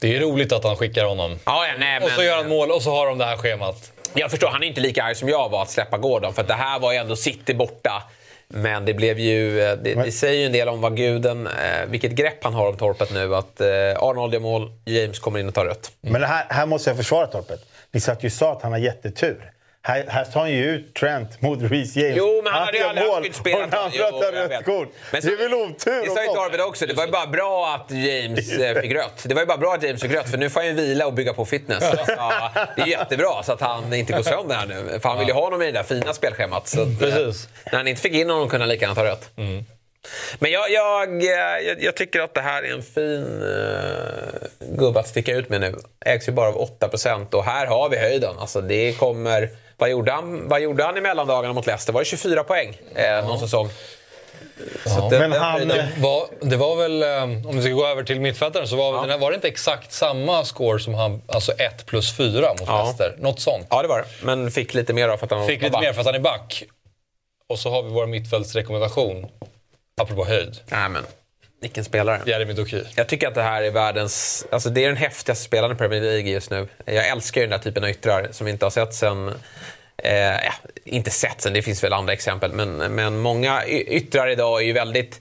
Det 0.00 0.16
är 0.16 0.20
roligt 0.20 0.52
att 0.52 0.64
han 0.64 0.76
skickar 0.76 1.04
honom. 1.04 1.38
Ja, 1.46 1.66
ja, 1.66 1.72
nej, 1.78 2.00
Och 2.02 2.10
så 2.10 2.16
men- 2.16 2.26
gör 2.26 2.36
han 2.36 2.48
mål 2.48 2.70
och 2.70 2.82
så 2.82 2.90
har 2.90 3.06
de 3.06 3.18
det 3.18 3.24
här 3.24 3.36
schemat. 3.36 3.92
Jag 4.14 4.30
förstår, 4.30 4.48
han 4.48 4.62
är 4.62 4.66
inte 4.66 4.80
lika 4.80 5.02
arg 5.02 5.14
som 5.14 5.28
jag 5.28 5.48
var 5.48 5.62
att 5.62 5.70
släppa 5.70 5.98
Gordon. 5.98 6.34
För 6.34 6.42
att 6.42 6.48
det 6.48 6.54
här 6.54 6.78
var 6.78 6.92
ju 6.92 6.98
ändå 6.98 7.16
City 7.16 7.54
borta. 7.54 8.02
Men 8.48 8.84
det 8.84 8.94
blev 8.94 9.18
ju... 9.18 9.60
eh, 9.62 9.76
Det, 9.76 9.94
det 9.94 10.12
säger 10.12 10.40
ju 10.40 10.46
en 10.46 10.52
del 10.52 10.68
om 10.68 10.80
vad 10.80 10.96
guden... 10.96 11.46
Eh, 11.46 11.86
vilket 11.88 12.12
grepp 12.12 12.44
han 12.44 12.54
har 12.54 12.68
om 12.68 12.76
torpet 12.76 13.12
nu. 13.12 13.36
Att 13.36 13.60
eh, 13.60 13.66
Arnold 13.98 14.32
gör 14.34 14.40
mål, 14.40 14.72
James 14.84 15.18
kommer 15.18 15.38
in 15.38 15.48
och 15.48 15.54
tar 15.54 15.64
rött. 15.64 15.92
Men 16.00 16.20
det 16.20 16.26
här, 16.26 16.46
här 16.48 16.66
måste 16.66 16.90
jag 16.90 16.96
försvara 16.96 17.26
Torpet. 17.26 17.60
Ni 17.92 18.00
satt 18.00 18.22
ju 18.22 18.30
sa 18.30 18.52
att 18.52 18.62
han 18.62 18.72
har 18.72 18.78
jättetur. 18.78 19.52
Här, 19.90 20.04
här 20.08 20.24
tar 20.24 20.40
han 20.40 20.50
ju 20.50 20.64
ut 20.64 20.94
Trent 20.94 21.42
mot 21.42 21.62
Reece 21.62 21.96
James. 21.96 22.16
Jo, 22.16 22.40
men 22.44 22.52
han 22.52 22.62
hade 22.62 22.78
ju 22.78 22.84
aldrig 22.84 23.06
haft 23.06 23.14
mål 23.16 23.22
skyddsspel. 23.22 23.54
och 23.54 23.60
den 23.60 23.74
andra 23.78 24.10
tar 24.10 24.22
jag 24.22 24.34
rött 24.34 24.50
vet. 24.50 24.64
kort. 24.64 24.88
Men 25.12 25.20
Det 25.20 25.28
är 25.32 25.36
väl 25.36 25.54
otur? 25.54 26.02
Det 26.04 26.10
sa 26.10 26.22
ju. 26.22 26.28
Torped 26.28 26.60
också. 26.60 26.86
Det 26.86 26.94
var 26.94 27.04
ju 27.04 27.10
bara 27.10 27.26
bra 27.26 27.74
att 27.74 27.90
James 27.90 28.52
eh, 28.52 28.74
fick 28.82 28.92
rött. 28.92 29.24
Det 29.24 29.34
var 29.34 29.42
ju 29.42 29.46
bara 29.46 29.58
bra 29.58 29.74
att 29.74 29.82
James 29.82 30.02
fick 30.02 30.12
rött, 30.12 30.30
för 30.30 30.38
nu 30.38 30.50
får 30.50 30.60
han 30.60 30.68
ju 30.68 30.74
vila 30.74 31.06
och 31.06 31.12
bygga 31.14 31.32
på 31.32 31.44
fitness. 31.44 31.84
Ja, 32.06 32.50
det 32.76 32.82
är 32.82 32.86
jättebra, 32.86 33.42
så 33.42 33.52
att 33.52 33.60
han 33.60 33.92
inte 33.92 34.12
går 34.12 34.22
sönder 34.22 34.54
här 34.54 34.66
nu. 34.66 35.00
För 35.00 35.08
han 35.08 35.18
vill 35.18 35.28
ju 35.28 35.34
ha 35.34 35.40
honom 35.40 35.62
i 35.62 35.66
det 35.66 35.72
där 35.72 35.82
fina 35.82 36.12
spelschemat. 36.12 36.68
Så 36.68 36.82
att, 36.82 36.88
eh, 36.88 36.98
Precis. 36.98 37.48
När 37.64 37.78
han 37.78 37.88
inte 37.88 38.02
fick 38.02 38.12
in 38.12 38.30
honom 38.30 38.48
kunde 38.48 38.62
han 38.64 38.68
lika 38.68 38.84
gärna 38.84 38.94
ta 38.94 39.04
rött. 39.04 39.30
Men 40.38 40.50
jag, 40.50 40.70
jag, 40.70 41.22
eh, 41.24 41.66
jag, 41.66 41.82
jag 41.82 41.96
tycker 41.96 42.20
att 42.20 42.34
det 42.34 42.40
här 42.40 42.62
är 42.62 42.72
en 42.72 42.82
fin 42.82 43.42
uh, 43.42 44.76
gubbe 44.76 45.00
att 45.00 45.08
sticka 45.08 45.36
ut 45.36 45.48
med 45.48 45.60
nu. 45.60 45.74
Ägs 46.06 46.28
ju 46.28 46.32
bara 46.32 46.48
av 46.48 46.78
8% 46.80 47.34
och 47.34 47.44
här 47.44 47.66
har 47.66 47.88
vi 47.88 47.96
höjden. 47.98 48.38
Alltså 48.38 48.60
det 48.60 48.92
kommer... 48.98 49.48
Vad 49.80 49.90
gjorde 49.90 50.12
han, 50.12 50.48
vad 50.48 50.60
gjorde 50.60 50.84
han 50.84 50.96
i 50.96 51.00
mellandagarna 51.00 51.54
mot 51.54 51.66
Leicester? 51.66 51.92
Var 51.92 52.00
det 52.00 52.04
24 52.04 52.44
poäng 52.44 52.78
eh, 52.94 53.26
någon 53.28 53.38
säsong? 53.38 53.68
Så 54.86 55.04
att 55.04 55.10
det- 55.10 55.18
Men 55.18 55.32
han- 55.32 55.52
höjden- 55.52 55.86
Var, 56.02 56.26
det 56.40 56.56
var 56.56 56.76
väl, 56.76 57.02
eh, 57.02 57.22
om 57.22 57.56
vi 57.56 57.62
ska 57.62 57.70
gå 57.72 57.86
över 57.86 58.02
till 58.02 58.20
mittfältaren, 58.20 58.68
så 58.68 58.76
var, 58.76 59.00
den 59.00 59.10
här, 59.10 59.18
var 59.18 59.30
det 59.30 59.34
inte 59.34 59.48
exakt 59.48 59.92
samma 59.92 60.44
score 60.44 60.80
som 60.80 60.94
han, 60.94 61.22
alltså 61.26 61.52
1 61.52 61.86
plus 61.86 62.16
4 62.16 62.48
mot 62.50 62.62
Ja. 62.66 62.76
Leicester? 62.82 63.14
Något 63.18 63.40
sånt. 63.40 63.66
Ja, 63.70 63.82
det 63.82 63.88
var 63.88 63.98
det. 63.98 64.04
Men 64.22 64.50
fick 64.50 64.74
lite 64.74 64.92
mer 64.92 65.08
då 65.08 65.16
för 65.16 65.26
att 65.26 65.32
han 65.32 65.46
Fick 65.46 65.62
lite 65.62 65.72
back. 65.72 65.82
mer 65.82 65.92
för 65.92 66.00
att 66.00 66.06
han 66.06 66.14
är 66.14 66.18
back. 66.20 66.64
Och 67.48 67.58
så 67.58 67.70
har 67.70 67.82
vi 67.82 67.88
vår 67.90 68.06
mittfältsrekommendation. 68.06 69.26
Apropå 70.02 70.24
höjd. 70.24 70.56
Nej, 70.66 70.88
men 70.88 71.04
Vilken 71.60 71.84
spelare. 71.84 72.20
Jeremy 72.26 72.52
Doku. 72.52 72.84
Jag 72.94 73.08
tycker 73.08 73.28
att 73.28 73.34
det 73.34 73.42
här 73.42 73.62
är 73.62 73.70
världens... 73.70 74.46
Alltså 74.50 74.70
det 74.70 74.84
är 74.84 74.88
den 74.88 74.96
häftigaste 74.96 75.44
spelaren 75.44 75.76
i 75.76 75.78
Premier 75.78 76.00
League 76.00 76.30
just 76.30 76.50
nu. 76.50 76.68
Jag 76.84 77.08
älskar 77.08 77.40
ju 77.40 77.46
den 77.46 77.52
här 77.52 77.64
typen 77.64 77.84
av 77.84 77.90
yttrar 77.90 78.28
som 78.32 78.44
vi 78.44 78.52
inte 78.52 78.64
har 78.64 78.70
sett 78.70 78.94
sen... 78.94 79.28
Eh, 79.96 80.14
ja, 80.14 80.52
inte 80.84 81.10
sett 81.10 81.40
sen, 81.40 81.52
det 81.52 81.62
finns 81.62 81.84
väl 81.84 81.92
andra 81.92 82.12
exempel. 82.12 82.52
Men, 82.52 82.76
men 82.76 83.18
många 83.18 83.66
yttrar 83.66 84.28
idag 84.28 84.60
är 84.60 84.66
ju 84.66 84.72
väldigt 84.72 85.20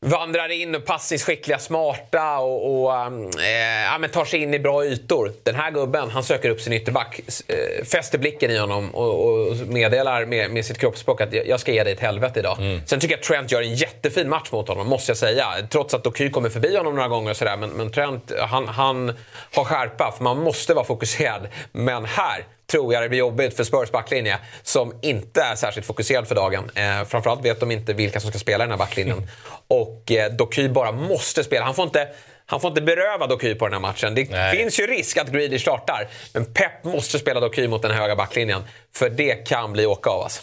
vandrar 0.00 0.48
in 0.48 0.74
och 0.74 0.84
passningsskickliga, 0.84 1.58
smarta 1.58 2.38
och, 2.38 2.84
och 2.84 2.94
eh, 3.42 3.84
ja, 3.84 3.98
men 3.98 4.10
tar 4.10 4.24
sig 4.24 4.42
in 4.42 4.54
i 4.54 4.58
bra 4.58 4.84
ytor. 4.84 5.32
Den 5.42 5.54
här 5.54 5.70
gubben, 5.70 6.10
han 6.10 6.22
söker 6.22 6.50
upp 6.50 6.60
sin 6.60 6.72
ytterback, 6.72 7.20
eh, 7.48 7.84
fäster 7.84 8.18
blicken 8.18 8.50
i 8.50 8.58
honom 8.58 8.94
och, 8.94 9.24
och 9.24 9.56
meddelar 9.56 10.26
med, 10.26 10.50
med 10.50 10.64
sitt 10.64 10.78
kroppsspråk 10.78 11.20
att 11.20 11.32
jag 11.32 11.60
ska 11.60 11.72
ge 11.72 11.84
dig 11.84 11.92
ett 11.92 12.00
helvete 12.00 12.40
idag. 12.40 12.80
Sen 12.86 13.00
tycker 13.00 13.14
jag 13.14 13.20
att 13.20 13.26
Trent 13.26 13.52
gör 13.52 13.62
en 13.62 13.74
jättefin 13.74 14.28
match 14.28 14.52
mot 14.52 14.68
honom, 14.68 14.88
måste 14.88 15.10
jag 15.10 15.16
säga. 15.16 15.46
Trots 15.70 15.94
att 15.94 16.04
Doky 16.04 16.30
kommer 16.30 16.48
förbi 16.48 16.76
honom 16.76 16.94
några 16.94 17.08
gånger 17.08 17.30
och 17.30 17.36
sådär. 17.36 17.56
Men, 17.56 17.70
men 17.70 17.92
Trent, 17.92 18.32
han, 18.38 18.68
han 18.68 19.12
har 19.54 19.64
skärpa, 19.64 20.12
för 20.16 20.24
man 20.24 20.38
måste 20.38 20.74
vara 20.74 20.84
fokuserad. 20.84 21.48
Men 21.72 22.04
här 22.04 22.44
tror 22.70 22.94
jag 22.94 23.02
det 23.02 23.08
blir 23.08 23.18
jobbigt 23.18 23.56
för 23.56 23.64
Spurs 23.64 23.90
backlinje 23.90 24.38
som 24.62 24.98
inte 25.02 25.42
är 25.42 25.54
särskilt 25.54 25.86
fokuserad 25.86 26.28
för 26.28 26.34
dagen. 26.34 26.70
Eh, 26.74 27.04
framförallt 27.04 27.44
vet 27.44 27.60
de 27.60 27.70
inte 27.70 27.92
vilka 27.92 28.20
som 28.20 28.30
ska 28.30 28.38
spela 28.38 28.64
i 28.64 28.66
den 28.66 28.70
här 28.70 28.78
backlinjen. 28.78 29.28
Och 29.68 30.12
eh, 30.12 30.32
Doky 30.32 30.68
bara 30.68 30.92
måste 30.92 31.44
spela. 31.44 31.64
Han 31.64 31.74
får 31.74 31.84
inte, 31.84 32.08
han 32.46 32.60
får 32.60 32.68
inte 32.68 32.82
beröva 32.82 33.26
Doky 33.26 33.54
på 33.54 33.66
den 33.66 33.72
här 33.72 33.80
matchen. 33.80 34.14
Det 34.14 34.30
Nej. 34.30 34.56
finns 34.56 34.80
ju 34.80 34.86
risk 34.86 35.16
att 35.16 35.28
Grealish 35.28 35.60
startar. 35.60 36.08
Men 36.32 36.44
Pep 36.44 36.84
måste 36.84 37.18
spela 37.18 37.40
Doky 37.40 37.68
mot 37.68 37.82
den 37.82 37.90
höga 37.90 38.16
backlinjen. 38.16 38.62
För 38.94 39.10
det 39.10 39.34
kan 39.34 39.72
bli 39.72 39.86
åka 39.86 40.10
av 40.10 40.22
alltså. 40.22 40.42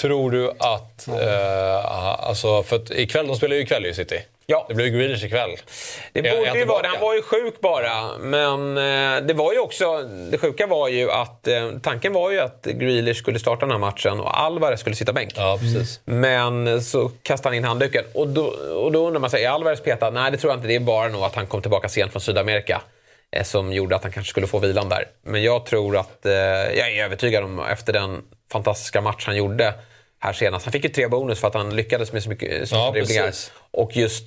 Tror 0.00 0.30
du 0.30 0.50
att... 0.50 1.08
Eh, 1.08 2.28
alltså, 2.28 2.62
för 2.62 2.76
att 2.76 2.90
ikväll, 2.90 3.26
de 3.26 3.36
spelar 3.36 3.56
ju 3.56 3.62
ikväll 3.62 3.86
i 3.86 3.94
City. 3.94 4.22
Ja. 4.50 4.64
Det 4.68 4.74
blir 4.74 4.86
ju 4.86 4.98
Grealish 4.98 5.24
ikväll. 5.24 5.50
Det 6.12 6.22
borde 6.22 6.58
ju 6.58 6.64
vara 6.64 6.82
det. 6.82 6.88
Han 6.88 7.00
var 7.00 7.14
ju 7.14 7.22
sjuk 7.22 7.60
bara. 7.60 8.18
Men 8.18 8.76
eh, 8.76 9.26
det 9.26 9.34
var 9.34 9.52
ju 9.52 9.58
också... 9.58 10.02
Det 10.02 10.38
sjuka 10.38 10.66
var 10.66 10.88
ju 10.88 11.10
att... 11.10 11.48
Eh, 11.48 11.70
tanken 11.82 12.12
var 12.12 12.30
ju 12.30 12.40
att 12.40 12.64
Grealish 12.64 13.18
skulle 13.18 13.38
starta 13.38 13.60
den 13.60 13.70
här 13.70 13.78
matchen 13.78 14.20
och 14.20 14.40
Alvarez 14.40 14.80
skulle 14.80 14.96
sitta 14.96 15.12
bänk. 15.12 15.32
Ja, 15.36 15.58
precis. 15.60 16.00
Men 16.04 16.82
så 16.82 17.10
kastade 17.22 17.48
han 17.48 17.56
in 17.56 17.64
handduken. 17.64 18.04
Och 18.14 18.28
då, 18.28 18.44
och 18.74 18.92
då 18.92 19.06
undrar 19.06 19.20
man 19.20 19.30
sig, 19.30 19.44
är 19.44 19.50
Alvarez 19.50 19.80
petad? 19.80 20.10
Nej, 20.10 20.30
det 20.30 20.36
tror 20.36 20.50
jag 20.52 20.58
inte. 20.58 20.68
Det 20.68 20.74
är 20.74 20.80
bara 20.80 21.08
nog 21.08 21.22
att 21.22 21.34
han 21.34 21.46
kom 21.46 21.62
tillbaka 21.62 21.88
sent 21.88 22.12
från 22.12 22.20
Sydamerika. 22.20 22.80
Eh, 23.36 23.42
som 23.42 23.72
gjorde 23.72 23.96
att 23.96 24.02
han 24.02 24.12
kanske 24.12 24.30
skulle 24.30 24.46
få 24.46 24.58
vilan 24.58 24.88
där. 24.88 25.04
Men 25.22 25.42
jag 25.42 25.66
tror 25.66 25.96
att... 25.96 26.18
Jag 26.22 26.92
är 26.92 27.04
övertygad 27.04 27.44
om, 27.44 27.60
efter 27.60 27.92
den 27.92 28.22
fantastiska 28.52 29.00
match 29.00 29.26
han 29.26 29.36
gjorde 29.36 29.74
här 30.20 30.32
senast. 30.32 30.64
Han 30.64 30.72
fick 30.72 30.84
ju 30.84 30.90
tre 30.90 31.08
bonus 31.08 31.40
för 31.40 31.48
att 31.48 31.54
han 31.54 31.76
lyckades 31.76 32.12
med 32.12 32.22
så 32.22 32.28
mycket 32.28 32.70
Ja, 32.72 32.90
dribblingar. 32.90 33.32
Och 33.70 33.96
just 33.96 34.24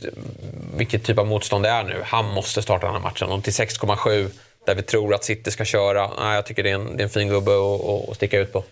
vilket 0.78 1.04
typ 1.04 1.18
av 1.20 1.28
motstånd 1.28 1.64
det 1.66 1.70
är 1.70 1.84
nu. 1.84 1.96
Han 2.04 2.26
måste 2.26 2.62
starta 2.62 2.86
den 2.86 2.96
här 2.96 3.02
matchen. 3.02 3.30
Och 3.30 3.44
till 3.44 3.54
6,7 3.54 4.30
där 4.66 4.76
vi 4.76 4.82
tror 4.82 5.14
att 5.14 5.24
City 5.24 5.52
ska 5.52 5.66
köra. 5.66 6.10
Nej, 6.20 6.36
jag 6.36 6.46
tycker 6.46 6.64
det 6.64 6.70
är 6.70 6.76
en, 6.76 6.98
det 6.98 7.02
är 7.02 7.06
en 7.06 7.10
fin 7.10 7.30
gubbe 7.30 7.52
att- 7.52 8.16
sticka 8.16 8.40
ut 8.40 8.54
på. 8.54 8.64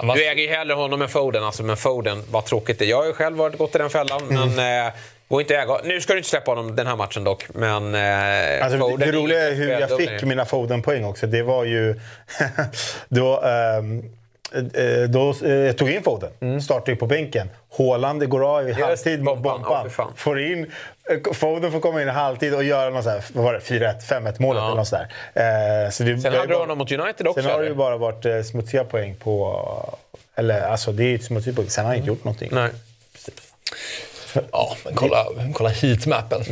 Var- 0.00 0.16
Du 0.16 0.24
äger 0.28 0.42
ju 0.42 0.48
hellre 0.48 0.74
honom 0.74 1.02
än 1.02 1.08
Foden. 1.08 1.44
Alltså, 1.44 1.62
men 1.62 1.76
Foden, 1.76 2.22
vad 2.30 2.44
tråkigt 2.44 2.78
det 2.78 2.84
är. 2.84 2.88
Jag 2.88 2.96
har 2.96 3.06
ju 3.06 3.12
själv 3.12 3.36
varit 3.36 3.58
gått 3.58 3.74
i 3.74 3.78
den 3.78 3.90
fällan. 3.90 4.22
Mm. 4.30 4.54
Men 4.54 4.86
eh, 4.86 4.92
inte 5.40 5.56
äga. 5.56 5.80
Nu 5.84 6.00
ska 6.00 6.12
du 6.12 6.18
inte 6.18 6.28
släppa 6.30 6.50
honom 6.50 6.76
den 6.76 6.86
här 6.86 6.96
matchen 6.96 7.24
dock. 7.24 7.46
Men 7.54 7.94
eh, 7.94 8.64
Alltså, 8.64 8.78
Foden 8.78 8.98
det 9.12 9.12
roliga 9.18 9.42
är 9.48 9.54
hur 9.54 9.68
jag 9.70 9.96
fick 9.96 10.22
mina 10.22 10.44
Foden-poäng 10.44 11.04
också. 11.04 11.26
Det 11.26 11.42
var 11.42 11.64
ju... 11.64 12.00
då, 13.08 13.32
eh, 13.34 13.82
då 15.08 15.34
eh, 15.44 15.50
jag 15.52 15.78
tog 15.78 15.90
in 15.90 16.02
Foden. 16.02 16.62
Startade 16.62 16.90
ju 16.92 16.96
på 16.96 17.06
bänken. 17.06 17.50
Haaland 17.78 18.28
går 18.28 18.56
av 18.58 18.68
i 18.68 18.72
halvtid 18.72 19.22
mot 19.22 19.38
Bompan. 19.38 19.90
Fan. 19.90 20.12
får 20.16 20.40
in, 20.40 20.70
eh, 21.10 21.32
Foden 21.32 21.72
får 21.72 21.80
komma 21.80 22.02
in 22.02 22.08
i 22.08 22.10
halvtid 22.10 22.54
och 22.54 22.64
göra 22.64 22.90
någon 22.90 23.02
så 23.02 23.10
här, 23.10 23.24
vad 23.32 23.44
var 23.44 23.52
det, 23.52 23.60
4-1, 23.60 24.00
5-1 24.08 24.34
målet 24.42 24.60
Ja. 24.60 24.66
eller 24.66 24.76
något 24.76 24.88
sådär. 24.88 25.08
Eh, 25.84 25.90
så 25.90 26.02
det, 26.02 26.18
Sen 26.18 26.32
hade 26.32 26.46
du 26.46 26.54
honom 26.54 26.78
mot 26.78 26.92
United 26.92 27.26
också. 27.26 27.42
Sen 27.42 27.50
har 27.50 27.60
det 27.60 27.68
ju 27.68 27.74
bara 27.74 27.96
varit 27.96 28.24
eh, 28.24 28.42
smutsiga 28.42 28.84
poäng 28.84 29.14
på... 29.14 29.98
Eller 30.34 30.60
alltså 30.62 30.92
det 30.92 31.04
är 31.04 31.08
ju 31.08 31.14
ett 31.14 31.24
smutsigt 31.24 31.56
poäng. 31.56 31.68
Sen 31.68 31.84
har 31.84 31.88
han 31.90 31.96
inte 31.96 32.08
gjort 32.08 32.24
någonting. 32.24 32.48
Nej. 32.52 32.70
Ja, 34.52 34.76
men 34.84 34.94
kolla, 34.94 35.26
kolla 35.54 35.70
heatmappen. 35.70 36.42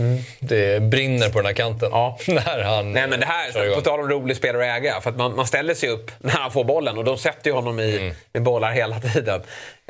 Det 0.40 0.82
brinner 0.82 1.28
på 1.28 1.38
den 1.38 1.46
här 1.46 1.52
kanten. 1.52 1.88
Ja. 1.92 2.18
När 2.28 2.62
han 2.62 2.92
Nej 2.92 3.08
men 3.08 3.20
det 3.20 3.26
här, 3.26 3.74
på 3.74 3.80
tal 3.80 4.00
om 4.00 4.08
rolig 4.08 4.36
spelare 4.36 4.72
att 4.72 4.78
äga. 4.78 5.00
För 5.00 5.10
att 5.10 5.16
man, 5.16 5.36
man 5.36 5.46
ställer 5.46 5.74
sig 5.74 5.88
upp 5.88 6.10
när 6.18 6.30
han 6.30 6.50
får 6.50 6.64
bollen 6.64 6.98
och 6.98 7.04
de 7.04 7.18
sätter 7.18 7.50
ju 7.50 7.54
honom 7.56 7.80
i, 7.80 7.96
Mm. 8.00 8.14
med 8.32 8.42
bollar 8.42 8.72
hela 8.72 9.00
tiden. 9.00 9.40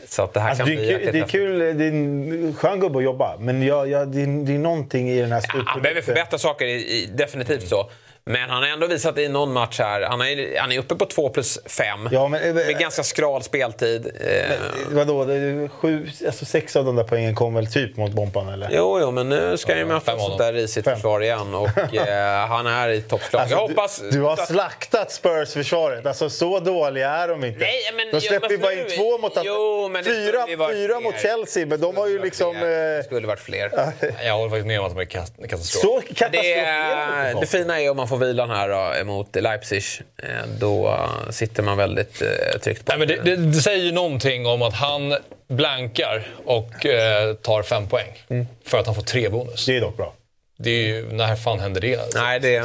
Så 0.09 0.22
att 0.22 0.32
det 0.34 0.41
här 0.41 0.49
Alltså, 0.49 0.64
kan 0.64 0.76
det, 0.76 0.82
är 0.82 0.99
bli 0.99 1.05
kul, 1.05 1.12
det 1.12 1.18
är 1.18 1.28
kul, 1.28 1.59
det 1.78 1.84
är 1.84 1.88
en 1.88 2.55
skön 2.55 2.80
gubbe 2.80 2.99
att 2.99 3.05
jobba. 3.05 3.36
Men 3.38 3.62
jag, 3.62 3.88
jag, 3.91 4.09
det, 4.09 4.22
är, 4.22 4.47
det 4.47 4.55
är 4.55 4.59
någonting 4.59 5.11
i 5.11 5.20
den 5.20 5.32
här 5.32 5.43
Han 5.66 5.82
behöver 5.82 6.03
förbättra 6.03 6.38
saker, 6.38 6.66
i, 6.66 6.72
i, 6.72 7.09
definitivt 7.14 7.68
så. 7.68 7.91
Men 8.25 8.51
han 8.51 8.62
har 8.62 8.68
ändå 8.68 8.87
visat 8.87 9.18
i 9.18 9.29
någon 9.29 9.53
match 9.53 9.79
här, 9.79 10.01
han 10.03 10.21
är, 10.21 10.59
han 10.61 10.73
är 10.73 10.79
uppe 10.79 10.95
på 10.95 11.07
2 11.07 11.29
plus 11.29 11.59
5. 11.66 12.09
Ja, 12.12 12.29
men- 12.29 12.43
eh, 12.49 12.55
med 12.55 12.79
ganska 12.79 13.03
skral 13.03 13.43
speltid. 13.43 14.07
Eh, 14.21 14.57
Vadå, 14.91 15.25
det 15.25 15.35
är 15.35 15.68
sju, 15.68 16.09
alltså 16.27 16.45
sex 16.45 16.77
av 16.77 16.85
de 16.85 16.97
där 16.97 17.05
poängen 17.05 17.35
kom 17.35 17.55
väl 17.55 17.66
typ 17.73 17.97
mot 17.97 18.12
Bompan 18.12 18.49
eller? 18.49 18.68
Jo, 18.73 18.99
jo, 19.01 19.11
men 19.11 19.29
nu 19.29 19.57
ska 19.57 19.77
ju 19.77 19.85
möta 19.85 20.18
sånt 20.18 20.39
där 20.39 20.53
risigt 20.53 20.85
Fem. 20.85 20.95
försvar 20.95 21.21
igen. 21.23 21.55
Och 21.55 21.68
eh, 21.95 22.47
han 22.49 22.66
är 22.66 22.89
i 22.89 23.03
toppslag. 23.03 23.41
Alltså, 23.43 23.57
jag 23.57 23.68
hoppas... 23.68 23.99
du, 24.01 24.11
du 24.11 24.21
har 24.21 24.37
slaktat 24.37 25.12
Spurs-försvaret. 25.12 26.07
Alltså 26.07 26.31
så 26.31 26.61
dåliga 26.61 27.11
är 27.11 27.29
de 27.29 27.45
inte. 27.45 27.61
Nej, 27.61 27.73
men- 27.97 28.21
de 28.21 28.21
släpper 28.27 28.51
ju 28.51 28.57
men 28.59 28.62
bara 28.62 28.73
in 28.73 28.85
två 28.97 29.18
mot... 29.18 29.33
Jo, 29.43 29.89
men 29.93 30.05
det 30.05 30.11
fyra 30.11 30.31
skulle 30.43 30.51
ju 30.51 30.57
varit 30.57 30.77
fyra 30.77 30.95
fler. 30.95 31.01
mot 31.01 31.21
Chelsea, 31.21 31.66
men 31.66 31.81
de 31.81 31.97
har 31.97 32.07
ju 32.07 32.18
Det 32.18 32.25
liksom... 32.25 32.55
skulle 33.05 33.21
Eh, 33.21 33.27
varit 33.27 33.41
fler. 33.41 33.71
Jag 34.25 34.35
håller 34.35 34.51
faktiskt 34.51 34.66
med 34.66 34.81
om 34.81 34.87
att 34.87 34.95
de 34.95 35.01
är 35.01 35.05
katastrof. 35.49 35.83
så 35.83 36.01
Det, 36.09 36.14
katastroferande 36.14 37.41
det 37.41 37.47
fina 37.47 37.81
är 37.81 37.91
om 37.91 37.97
man 37.97 38.09
får 38.11 38.17
vilan 38.17 38.51
här 38.51 38.69
då, 38.69 39.05
mot 39.05 39.37
Leipzig. 39.37 39.83
Eh, 40.23 40.29
Då 40.59 41.09
sitter 41.31 41.63
man 41.63 41.77
väldigt 41.77 42.23
eh, 42.23 42.59
tryggt 42.61 42.85
på 42.85 42.93
Nej, 42.97 42.99
men 42.99 43.09
det, 43.09 43.37
det, 43.37 43.37
det 43.37 43.61
säger 43.61 43.85
ju 43.85 43.93
någonting 43.93 44.47
om 44.47 44.63
att 44.63 44.75
han 44.75 45.17
blankar 45.49 46.27
och 46.45 46.87
eh, 46.87 47.35
tar 47.35 47.63
fem 47.63 47.87
poäng. 47.89 48.47
För 48.65 48.79
att 48.79 48.87
han 48.87 48.95
får 48.95 49.03
tre 49.03 49.29
bonus. 49.29 49.67
Det 49.67 49.77
är 49.77 49.81
dock 49.81 49.97
bra. 49.97 50.13
Det 50.63 50.71
är 50.71 50.87
ju, 50.87 51.13
när 51.13 51.37
fan 51.37 51.61
händer 51.61 51.81
det? 51.81 51.97
Alltså? 51.97 52.19
Nej, 52.19 52.41
det, 52.41 52.65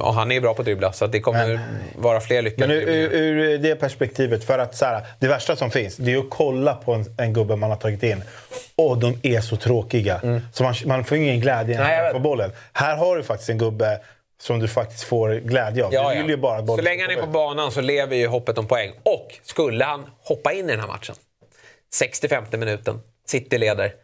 och 0.00 0.14
han 0.14 0.32
är 0.32 0.40
bra 0.40 0.54
på 0.54 0.62
att 0.62 0.66
dribbla, 0.66 0.92
så 0.92 1.06
det 1.06 1.20
kommer 1.20 1.60
vara 1.96 2.20
fler 2.20 2.42
lyckade 2.42 2.66
Men 2.66 2.76
ur, 2.76 2.88
ur, 2.88 3.38
ur 3.38 3.58
det 3.58 3.74
perspektivet, 3.74 4.44
för 4.44 4.58
att 4.58 4.76
så 4.76 4.84
här, 4.84 5.02
det 5.18 5.28
värsta 5.28 5.56
som 5.56 5.70
finns, 5.70 5.96
det 5.96 6.12
är 6.12 6.18
att 6.18 6.30
kolla 6.30 6.74
på 6.74 6.92
en, 6.94 7.04
en 7.18 7.32
gubbe 7.32 7.56
man 7.56 7.70
har 7.70 7.76
tagit 7.76 8.02
in. 8.02 8.22
Och 8.76 8.98
de 8.98 9.18
är 9.22 9.40
så 9.40 9.56
tråkiga. 9.56 10.40
Så 10.52 10.62
man, 10.62 10.74
man 10.86 11.04
får 11.04 11.18
ingen 11.18 11.40
glädje 11.40 11.74
Mm. 11.74 11.86
Nej, 11.86 11.96
när 11.96 12.04
man 12.04 12.12
får 12.12 12.20
bollen. 12.20 12.50
Här 12.72 12.96
har 12.96 13.16
du 13.16 13.22
faktiskt 13.22 13.50
en 13.50 13.58
gubbe 13.58 14.00
som 14.38 14.60
du 14.60 14.68
faktiskt 14.68 15.04
får 15.04 15.34
glädje 15.34 15.84
av. 15.84 15.94
Ja, 15.94 16.14
du 16.14 16.18
vill 16.18 16.30
ju 16.30 16.36
bara 16.36 16.66
Så 16.66 16.76
länge 16.76 17.02
han 17.02 17.10
är 17.10 17.20
på 17.20 17.26
banan 17.26 17.72
så 17.72 17.80
lever 17.80 18.16
ju 18.16 18.26
hoppet 18.26 18.58
om 18.58 18.66
poäng. 18.66 18.92
Och 19.02 19.38
skulle 19.42 19.84
han 19.84 20.10
hoppa 20.22 20.52
in 20.52 20.68
i 20.68 20.70
den 20.70 20.80
här 20.80 20.86
matchen, 20.86 21.14
65 21.94 22.44
minuten, 22.50 23.00
City 23.26 23.58
leder. 23.58 23.94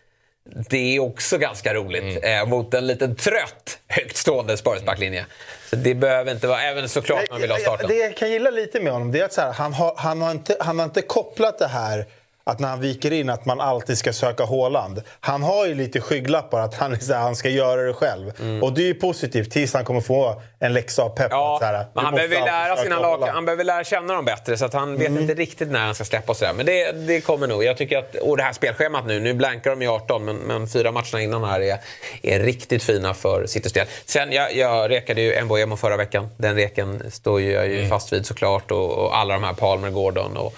Det 0.70 0.96
är 0.96 1.00
också 1.00 1.38
ganska 1.38 1.74
roligt 1.74 2.24
eh, 2.24 2.46
mot 2.46 2.74
en 2.74 2.86
liten 2.86 3.16
trött, 3.16 3.78
högt 3.88 4.16
stående 4.16 4.56
Spurs-backlinje. 4.56 5.24
Så 5.70 5.76
det 5.76 5.94
behöver 5.94 6.32
inte 6.32 6.46
vara, 6.46 6.62
även 6.62 6.88
såklart 6.88 7.30
man 7.30 7.40
vill 7.40 7.50
ha 7.50 7.58
starten. 7.58 7.88
Det 7.88 7.94
jag 7.94 8.16
kan 8.16 8.30
gilla 8.30 8.50
lite 8.50 8.80
med 8.80 8.92
honom 8.92 9.12
det 9.12 9.20
är 9.20 9.24
att 9.24 9.36
här, 9.36 9.52
han, 9.52 9.72
har, 9.72 9.94
han, 9.96 10.22
har 10.22 10.30
inte, 10.30 10.56
han 10.60 10.78
har 10.78 10.86
inte 10.86 11.02
kopplat 11.02 11.58
det 11.58 11.66
här 11.66 12.06
att 12.44 12.58
när 12.58 12.68
han 12.68 12.80
viker 12.80 13.10
in 13.10 13.30
att 13.30 13.46
man 13.46 13.60
alltid 13.60 13.98
ska 13.98 14.12
söka 14.12 14.44
Håland. 14.44 15.02
Han 15.20 15.42
har 15.42 15.66
ju 15.66 15.74
lite 15.74 16.00
skygglappar 16.00 16.60
att 16.60 16.74
han, 16.74 16.92
här, 16.92 17.18
han 17.20 17.36
ska 17.36 17.48
göra 17.48 17.82
det 17.82 17.92
själv. 17.92 18.32
Och 18.62 18.72
det 18.74 18.82
är 18.82 18.86
ju 18.86 18.94
positivt 18.94 19.50
tills 19.50 19.74
han 19.74 19.84
kommer 19.84 20.00
få 20.00 20.42
en 20.62 20.72
läxa 20.72 21.02
av 21.02 21.08
Pep. 21.08 21.18
Mm. 21.32 21.38
Ja, 21.38 21.54
att 21.54 21.60
så 21.60 21.66
här, 21.66 21.86
men 21.94 22.04
han 22.04 22.14
behöver, 22.14 22.40
lära 22.40 22.76
sina 22.76 22.98
lag, 23.00 23.26
han 23.26 23.44
behöver 23.44 23.64
lära 23.64 23.84
känna 23.84 24.14
dem 24.14 24.24
bättre 24.24 24.56
så 24.56 24.64
att 24.64 24.72
han 24.74 24.96
vet 24.98 25.08
Mm. 25.08 25.22
inte 25.22 25.34
riktigt 25.34 25.70
när 25.70 25.80
han 25.80 25.94
ska 25.94 26.04
släppa 26.04 26.32
och 26.32 26.36
sådär. 26.36 26.52
Men 26.52 26.66
det, 26.66 26.92
det 26.92 27.20
kommer 27.20 27.46
nog. 27.46 27.64
Jag 27.64 27.76
tycker 27.76 27.98
att, 27.98 28.14
och 28.14 28.36
det 28.36 28.42
här 28.42 28.52
spelschemat 28.52 29.06
nu, 29.06 29.20
nu 29.20 29.34
blankar 29.34 29.70
de 29.70 29.82
i 29.82 29.86
18 29.88 30.24
men, 30.24 30.36
men 30.36 30.68
fyra 30.68 30.92
matcherna 30.92 31.22
innan 31.22 31.44
här 31.44 31.60
är, 31.60 31.78
är 32.22 32.40
riktigt 32.40 32.82
fina 32.82 33.14
för 33.14 33.46
Citys 33.46 33.72
del. 33.72 33.86
Sen, 34.06 34.32
jag, 34.32 34.56
jag 34.56 34.90
rekade 34.90 35.20
ju 35.22 35.42
Mboemo 35.44 35.76
förra 35.76 35.96
veckan. 35.96 36.28
Den 36.36 36.56
reken 36.56 37.10
står 37.10 37.40
ju 37.40 37.52
jag 37.52 37.68
ju 37.68 37.88
fast 37.88 38.12
vid 38.12 38.26
såklart 38.26 38.70
och, 38.70 38.90
och 38.90 39.16
alla 39.18 39.34
de 39.34 39.44
här 39.44 39.52
Palmer, 39.54 39.90
Gordon 39.90 40.36
och 40.36 40.54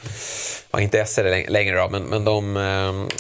ja, 0.71 0.81
inte 0.81 1.01
Esser 1.01 1.25
läng- 1.25 1.49
längre 1.51 1.77
då, 1.77 1.89
men, 1.89 2.03
men 2.03 2.25
de, 2.25 2.57
eh, 2.57 3.17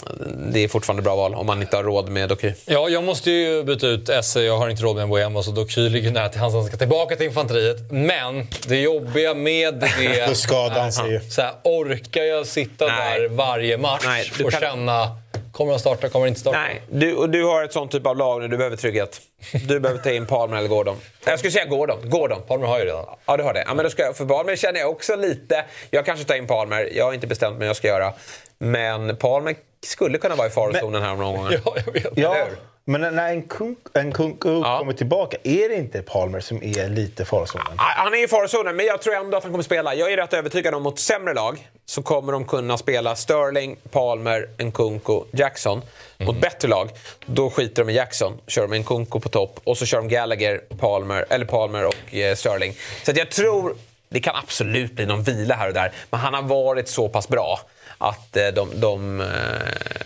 det 0.52 0.60
är 0.64 0.68
fortfarande 0.68 1.02
bra 1.02 1.16
val 1.16 1.34
om 1.34 1.46
man 1.46 1.62
inte 1.62 1.76
har 1.76 1.84
råd 1.84 2.08
med 2.08 2.28
Doku. 2.28 2.52
Ja, 2.66 2.88
jag 2.88 3.04
måste 3.04 3.30
ju 3.30 3.62
byta 3.64 3.86
ut 3.86 4.08
Esse. 4.08 4.42
Jag 4.42 4.58
har 4.58 4.68
inte 4.68 4.82
råd 4.82 4.94
med 4.96 5.02
en 5.02 5.08
Bohema, 5.08 5.42
så 5.42 5.50
Doky 5.50 5.88
ligger 5.88 6.10
nära 6.10 6.28
till 6.28 6.40
hans. 6.40 6.71
Ska 6.72 6.78
tillbaka 6.78 7.16
till 7.16 7.26
infanteriet. 7.26 7.76
Men 7.90 8.46
det 8.66 8.76
jobbiga 8.80 9.34
med 9.34 9.74
det... 9.74 10.26
Då 10.28 10.34
skadar 10.34 10.80
han 10.80 10.92
sig 10.92 11.10
ju. 11.10 11.20
Orkar 11.64 12.22
jag 12.22 12.46
sitta 12.46 12.86
Nej. 12.86 13.20
där 13.20 13.28
varje 13.28 13.78
match 13.78 14.02
Nej, 14.06 14.30
du 14.38 14.44
och 14.44 14.50
kan- 14.50 14.60
känna... 14.60 15.16
Kommer 15.52 15.72
han 15.72 15.80
starta? 15.80 16.08
Kommer 16.08 16.24
han 16.26 16.28
inte 16.28 16.40
starta? 16.40 16.58
Nej, 16.58 16.82
du, 16.90 17.14
och 17.14 17.30
du 17.30 17.44
har 17.44 17.64
ett 17.64 17.72
sånt 17.72 17.92
typ 17.92 18.06
av 18.06 18.16
lag 18.16 18.40
nu. 18.40 18.48
Du 18.48 18.56
behöver 18.56 18.76
trygghet. 18.76 19.20
Du 19.68 19.80
behöver 19.80 20.02
ta 20.02 20.10
in 20.10 20.26
Palmer 20.26 20.56
eller 20.56 20.68
Gordon. 20.68 20.96
Jag 21.24 21.38
skulle 21.38 21.50
säga 21.52 21.64
Gordon. 21.64 21.98
Gordon. 22.10 22.42
Palmer 22.48 22.66
har 22.66 22.78
ju 22.78 22.84
redan. 22.84 23.04
Ja, 23.26 23.36
du 23.36 23.42
har 23.42 23.54
det. 23.54 23.64
Ja, 23.66 23.74
men 23.74 23.84
då 23.84 23.90
ska 23.90 24.02
jag, 24.02 24.16
för 24.16 24.24
Palmer 24.24 24.56
känner 24.56 24.80
jag 24.80 24.90
också 24.90 25.16
lite... 25.16 25.64
Jag 25.90 26.06
kanske 26.06 26.24
tar 26.24 26.34
in 26.34 26.46
Palmer. 26.46 26.88
Jag 26.96 27.04
har 27.04 27.12
inte 27.12 27.26
bestämt 27.26 27.52
mig 27.52 27.58
vad 27.58 27.68
jag 27.68 27.76
ska 27.76 27.88
göra. 27.88 28.12
Men 28.58 29.16
Palmer 29.16 29.54
skulle 29.86 30.18
kunna 30.18 30.34
vara 30.34 30.46
i 30.46 30.50
farozonen 30.50 31.02
här 31.02 31.12
om 31.12 31.18
någon 31.18 31.36
gång. 31.36 31.48
Ja, 31.64 31.74
jag 31.86 31.92
vet. 31.92 32.06
Ja, 32.16 32.34
Eller 32.34 32.46
hur? 32.46 32.56
Men 32.84 33.00
när 33.00 33.28
en 33.28 33.42
kunk, 33.42 33.78
en 33.94 34.12
kunku 34.12 34.60
Ja. 34.64 34.78
kommer 34.78 34.92
tillbaka, 34.92 35.36
är 35.42 35.68
det 35.68 35.74
inte 35.74 36.02
Palmer 36.02 36.40
som 36.40 36.62
är 36.62 36.88
lite 36.88 37.24
farozonen? 37.24 37.66
Han 37.76 38.14
är 38.14 38.24
i 38.24 38.28
farozonen, 38.28 38.76
men 38.76 38.86
jag 38.86 39.02
tror 39.02 39.14
ändå 39.14 39.36
att 39.36 39.42
han 39.42 39.52
kommer 39.52 39.64
spela. 39.64 39.94
Jag 39.94 40.12
är 40.12 40.16
rätt 40.16 40.32
övertygad 40.32 40.74
om 40.74 40.82
mot 40.82 40.98
sämre 40.98 41.34
lag 41.34 41.68
så 41.86 42.02
kommer 42.02 42.32
de 42.32 42.44
kunna 42.44 42.78
spela 42.78 43.16
Sterling, 43.16 43.76
Palmer, 43.90 44.48
Nkunku, 44.58 45.20
Jackson. 45.32 45.82
Mot 46.18 46.40
bättre 46.40 46.68
lag, 46.68 46.90
då 47.26 47.50
skiter 47.50 47.84
de 47.84 47.92
i 47.92 47.94
Jackson. 47.96 48.40
Kör 48.46 48.68
de 48.68 48.78
Nkunku 48.78 49.20
på 49.20 49.28
topp 49.28 49.60
och 49.64 49.78
så 49.78 49.86
kör 49.86 49.98
de 49.98 50.08
Gallagher, 50.08 50.60
Palmer, 50.78 51.24
eller 51.30 51.44
Palmer 51.44 51.86
och 51.86 52.14
eh, 52.14 52.34
Sterling. 52.34 52.74
Så 53.04 53.10
att 53.10 53.16
jag 53.16 53.30
tror, 53.30 53.74
det 54.08 54.20
kan 54.20 54.36
absolut 54.36 54.92
bli 54.92 55.06
någon 55.06 55.22
vila 55.22 55.54
här 55.54 55.68
och 55.68 55.74
där, 55.74 55.92
men 56.10 56.20
han 56.20 56.34
har 56.34 56.42
varit 56.42 56.88
så 56.88 57.08
pass 57.08 57.28
bra 57.28 57.60
att 58.08 58.36
eh, 58.36 58.46
de, 58.48 58.68
de, 58.80 59.20
eh, 59.20 59.26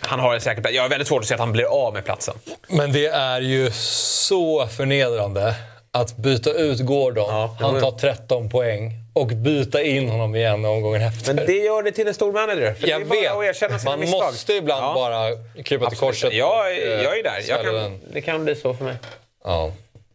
han 0.01 0.19
har 0.19 0.33
en 0.35 0.41
säker 0.41 0.61
plats. 0.61 0.75
Jag 0.75 0.81
har 0.81 0.89
väldigt 0.89 1.07
svårt 1.07 1.21
att 1.21 1.27
se 1.27 1.33
att 1.33 1.39
han 1.39 1.51
blir 1.51 1.65
av 1.65 1.93
med 1.93 2.05
platsen. 2.05 2.35
Men 2.67 2.91
det 2.91 3.05
är 3.07 3.41
ju 3.41 3.71
så 3.71 4.67
förnedrande 4.67 5.55
att 5.91 6.17
byta 6.17 6.49
ut 6.53 6.79
Gordon. 6.79 7.25
Ja, 7.29 7.57
han 7.59 7.79
tar 7.81 7.91
13 7.91 8.49
poäng. 8.49 8.91
Och 9.13 9.27
byta 9.27 9.81
in 9.81 10.09
honom 10.09 10.35
igen 10.35 10.65
omgången 10.65 11.01
efter. 11.01 11.33
Men 11.33 11.45
det 11.45 11.53
gör 11.57 11.83
det 11.83 11.91
till 11.91 12.07
en 12.07 12.13
stor 12.13 12.31
manager. 12.33 12.73
För 12.73 12.87
jag 12.87 12.99
det 13.01 13.05
är 13.05 13.29
bara 13.29 13.31
att 13.37 13.41
vet. 13.41 13.49
erkänna 13.55 13.79
sina 13.79 13.91
Man 13.91 13.99
misstag. 13.99 14.23
måste 14.23 14.53
ibland 14.53 14.83
Ja. 14.85 14.93
bara 14.95 15.63
krypa 15.63 15.89
till 15.89 15.97
korset. 15.97 16.33
Jag, 16.33 16.59
och, 16.59 16.67
eh, 16.67 17.03
jag 17.03 17.19
är 17.19 17.23
där. 17.23 17.43
Jag 17.47 17.61
kan, 17.63 17.99
det 18.13 18.21
kan 18.21 18.43
bli 18.45 18.55
så 18.55 18.73
för 18.73 18.83
mig. 18.85 18.95
Ja. 19.43 19.71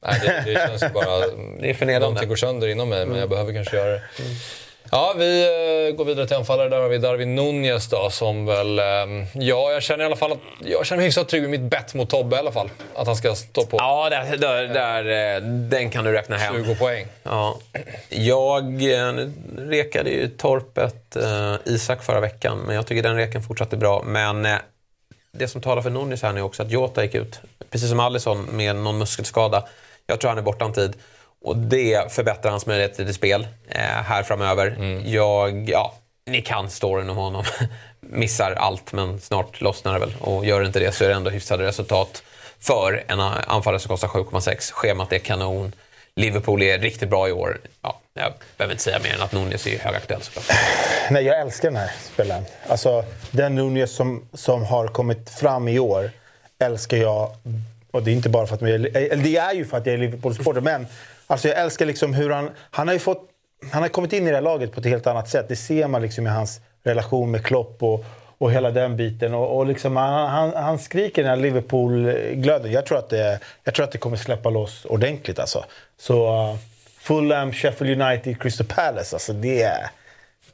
Nej, 0.07 0.21
det, 0.25 0.43
det 0.47 0.55
känns 0.69 0.93
bara... 0.93 1.19
Det 1.61 1.71
är 1.71 1.75
förnedrande. 1.75 2.07
Någonting 2.07 2.29
går 2.29 2.37
sönder 2.37 2.69
inom 2.69 2.89
mig, 2.89 3.07
men 3.07 3.19
jag 3.19 3.29
behöver 3.29 3.53
kanske 3.53 3.77
göra 3.77 3.91
det. 3.93 4.03
Ja, 4.95 5.15
vi 5.19 5.43
eh, 5.89 5.97
går 5.97 6.05
vidare 6.05 6.27
till 6.27 6.37
anfallare. 6.37 6.69
Där 6.69 6.81
har 6.81 6.89
vi 6.89 6.99
Darwin 6.99 7.35
Nunez 7.35 7.89
då, 7.89 8.11
som 8.11 8.47
väl... 8.47 8.79
eh, 8.79 8.85
ja, 9.35 9.73
jag 9.73 9.83
känner 9.83 10.05
i 10.05 10.07
alla 10.07 10.17
fall 10.17 10.33
att... 10.33 10.39
Jag 10.61 10.87
känner 10.87 10.97
mig 10.99 11.07
hyfsat 11.07 11.29
trygg 11.29 11.43
med 11.43 11.51
mitt 11.51 11.61
bett 11.61 11.95
mot 11.95 12.11
Tobbe 12.11 12.37
i 12.37 12.39
alla 12.39 12.53
fall. 12.53 12.71
Att 12.95 13.07
han 13.07 13.17
ska 13.17 13.35
stå 13.35 13.67
på 13.67 13.77
Ja, 13.81 14.11
där, 14.11 14.37
där, 14.37 14.69
där, 14.69 15.41
den 15.41 15.91
kan 15.91 16.05
du 16.05 16.13
räkna 16.13 16.37
hem. 16.37 16.65
20 16.65 16.75
poäng. 16.75 17.07
Ja. 17.23 17.59
Jag 18.09 18.65
eh, 18.93 19.13
rekade 19.57 20.11
ju 20.11 20.29
torpet 20.29 21.17
eh, 21.17 21.55
Isak 21.65 22.03
förra 22.03 22.21
veckan, 22.21 22.59
men 22.59 22.77
jag 22.77 22.87
tycker 22.87 23.03
den 23.03 23.17
reken 23.17 23.43
fortsatte 23.43 23.77
bra. 23.77 24.03
Men 24.07 24.47
eh, 24.47 24.57
det 25.33 25.49
som 25.49 25.61
talar 25.61 25.83
för 25.83 25.91
Nunes 25.91 26.23
här 26.23 26.33
nu 26.33 26.41
är 26.41 26.45
också 26.45 26.63
att 26.63 26.71
Jota 26.71 27.05
gick 27.05 27.15
ut, 27.15 27.41
precis 27.71 27.89
som 27.89 28.01
Alisson, 28.01 28.45
med 28.53 28.77
någon 28.77 28.99
muskelskada. 28.99 29.65
Jag 30.07 30.21
tror 30.21 30.29
han 30.29 30.39
är 30.39 30.43
borta 30.43 30.65
en 30.65 30.73
tid. 30.73 30.97
Och 31.45 31.57
det 31.57 32.13
förbättrar 32.13 32.51
hans 32.51 32.67
möjligheter 32.67 33.05
till 33.05 33.15
spel 33.15 33.47
eh, 33.69 33.81
här 33.83 34.23
framöver. 34.23 34.77
Jag, 35.05 35.69
ja, 35.69 35.95
ni 36.27 36.43
kan 36.43 36.71
storyn 36.71 37.11
om 37.11 37.17
honom. 37.17 37.45
Missar 38.01 38.53
allt, 38.53 38.93
men 38.93 39.21
snart 39.21 39.61
lossnar 39.61 39.93
det 39.93 39.99
väl. 39.99 40.15
Och 40.21 40.47
gör 40.47 40.65
inte 40.65 40.81
det 40.81 40.93
så 40.93 41.05
är 41.05 41.09
det 41.09 41.15
ändå 41.15 41.31
hyfsade 41.31 41.67
resultat 41.67 42.23
för 42.61 43.05
en 43.07 43.21
anfallare 43.21 43.81
som 43.81 43.89
kostar 43.89 44.09
7,6. 44.09 44.73
Schemat 44.73 45.13
är 45.13 45.19
kanon. 45.19 45.73
Liverpool 46.17 46.63
är 46.63 46.79
riktigt 46.79 47.09
bra 47.09 47.29
i 47.29 47.33
år. 47.33 47.61
Ja, 47.83 48.01
jag 48.15 48.33
behöver 48.57 48.73
inte 48.73 48.85
säga 48.85 48.99
mer 48.99 49.15
än 49.15 49.23
att 49.23 49.33
Nunez 49.33 49.67
är 49.67 49.79
högaktuell 49.79 50.23
såklart. 50.23 50.45
Nej, 51.11 51.25
jag 51.25 51.41
älskar 51.41 51.69
den 51.69 51.77
här 51.77 51.91
spelaren. 52.13 52.45
Alltså, 52.67 53.05
den 53.31 53.55
Nunez 53.55 53.95
som, 53.95 54.29
som 54.33 54.65
har 54.65 54.89
kommit 54.89 55.31
fram 55.31 55.69
i 55.69 55.79
år 55.79 56.11
älskar 56.59 56.97
jag. 56.97 57.37
Och 57.91 58.03
det 58.03 58.11
är 58.11 58.13
inte 58.13 58.29
bara 58.29 58.47
för 58.47 58.55
att 58.55 58.61
jag 58.61 58.71
är, 58.71 58.97
eller 58.97 59.25
det 59.25 59.37
är 59.37 59.53
ju 59.53 59.65
för 59.65 59.77
att 59.77 59.87
jag 59.87 59.95
är 59.95 59.99
Liverpool-supporter, 59.99 60.61
men 60.61 60.87
alltså 61.27 61.49
jag 61.49 61.59
älskar 61.59 61.87
liksom 61.87 62.15
hur 62.15 62.31
han... 62.31 62.51
Han 62.71 62.89
har 62.89 62.95
ju 62.95 63.01
fått... 63.01 63.29
Han 63.73 63.83
har 63.83 63.89
kommit 63.89 64.13
in 64.13 64.27
i 64.27 64.31
det 64.31 64.37
här 64.37 64.43
laget 64.43 64.73
på 64.73 64.81
ett 64.81 64.87
helt 64.87 65.07
annat 65.07 65.29
sätt. 65.29 65.49
Det 65.49 65.57
ser 65.57 65.89
man 65.89 66.03
liksom 66.03 66.27
i 66.27 66.31
hans 66.31 66.61
relation 66.85 67.31
med 67.31 67.45
Klopp 67.45 67.83
och, 67.83 68.05
och 68.39 68.53
hela 68.53 68.71
den 68.71 68.97
biten. 68.97 69.35
Och, 69.35 69.57
och 69.57 69.67
liksom 69.67 69.97
han, 69.97 70.31
han, 70.31 70.53
han 70.65 70.79
skriker 70.79 71.23
den 71.23 71.31
här 71.31 71.37
Liverpool-glöden. 71.37 72.73
Jag, 72.73 72.87
tror 72.87 72.99
att 72.99 73.09
det- 73.11 73.41
jag 73.65 73.75
tror 73.75 73.85
att 73.85 73.93
det 73.93 73.99
kommer 73.99 74.17
släppa 74.17 74.51
loss 74.51 74.85
ordentligt 74.85 75.39
alltså. 75.39 75.65
Så 75.99 76.33
uh, 76.51 76.57
Fulham, 76.99 77.53
Sheffield 77.53 78.03
United, 78.03 78.43
Crystal 78.43 78.67
Palace. 78.67 79.17
Alltså 79.17 79.33
det 79.33 79.63
är... 79.63 79.91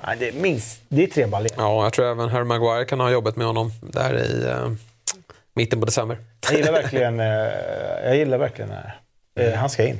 Ja, 0.02 0.08
det 0.18 0.28
är 0.28 0.32
minst... 0.32 0.82
Det 0.88 1.02
är 1.02 1.06
tre 1.06 1.26
baljor. 1.26 1.50
Ja, 1.56 1.84
jag 1.84 1.92
tror 1.92 2.06
även 2.10 2.28
Harry 2.28 2.44
Maguire 2.44 2.84
kan 2.84 3.00
ha 3.00 3.10
jobbat 3.10 3.36
med 3.36 3.46
honom 3.46 3.72
där 3.82 4.14
i 4.18 4.44
eh, 4.48 4.70
mitten 5.54 5.80
på 5.80 5.86
december. 5.86 6.16
Jag 6.50 6.58
gillar 6.58 6.72
verkligen, 6.72 7.20
eh, 7.20 7.26
jag 8.04 8.16
gillar 8.16 8.38
verkligen 8.38 8.70
det 8.70 8.76
här. 8.76 9.00
Eh, 9.52 9.54
Han 9.58 9.70
ska 9.70 9.86
in. 9.86 9.98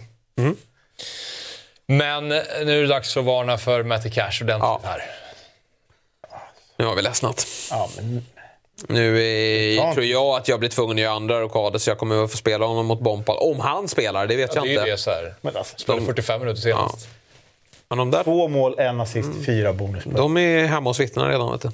Men 1.87 2.33
eh, 2.33 2.43
nu 2.65 2.79
är 2.79 2.83
det 2.83 2.87
dags 2.89 3.17
att 3.17 3.25
varna 3.25 3.59
för 3.59 3.83
Matty 3.83 4.11
Cash 4.11 4.25
ordentligt 4.43 4.49
Ja. 4.61 4.81
här. 4.85 5.03
Nu 6.77 6.85
har 6.85 6.95
vi 6.97 7.03
ledsnat. 7.03 7.47
Ja, 7.71 7.91
men, 7.97 8.27
Nu 8.89 9.23
är, 9.25 9.75
Ja. 9.77 9.93
tror 9.95 10.07
jag 10.07 10.27
att 10.37 10.49
jag 10.49 10.61
blir 10.61 10.69
tvungen 10.71 10.97
att 10.99 11.03
göra 11.03 11.13
andra 11.15 11.41
rockader 11.41 11.79
så 11.79 11.91
jag 11.91 11.99
kommer 11.99 12.25
att 12.25 12.31
få 12.31 12.37
spela 12.37 12.67
honom 12.67 12.87
mot 12.87 13.01
Bompal. 13.01 13.37
Om 13.39 13.61
han 13.61 13.89
spelar, 13.89 14.27
det 14.27 14.37
vet 14.37 14.55
Ja, 14.55 14.57
jag 14.57 14.65
det 14.65 14.69
är 14.69 14.73
ju 14.73 14.79
inte. 14.79 14.91
det 14.91 14.99
så 14.99 15.11
här. 15.11 15.35
men 15.41 15.57
alltså, 15.57 15.79
Spelade 15.79 16.07
45 16.07 16.41
minuter 16.41 16.61
senast. 16.61 17.09
Men 17.91 17.99
de 17.99 18.11
där, 18.11 18.25
två 18.25 18.49
mål, 18.49 18.75
en 18.79 19.01
assist, 19.01 19.29
fyra 19.47 19.73
bonuspoäng. 19.73 20.17
de 20.17 20.37
är 20.37 20.67
hemma 20.67 20.91
hos 20.91 21.01
vittnena 21.01 21.29
redan. 21.29 21.53
Vet 21.53 21.63
du. 21.63 21.71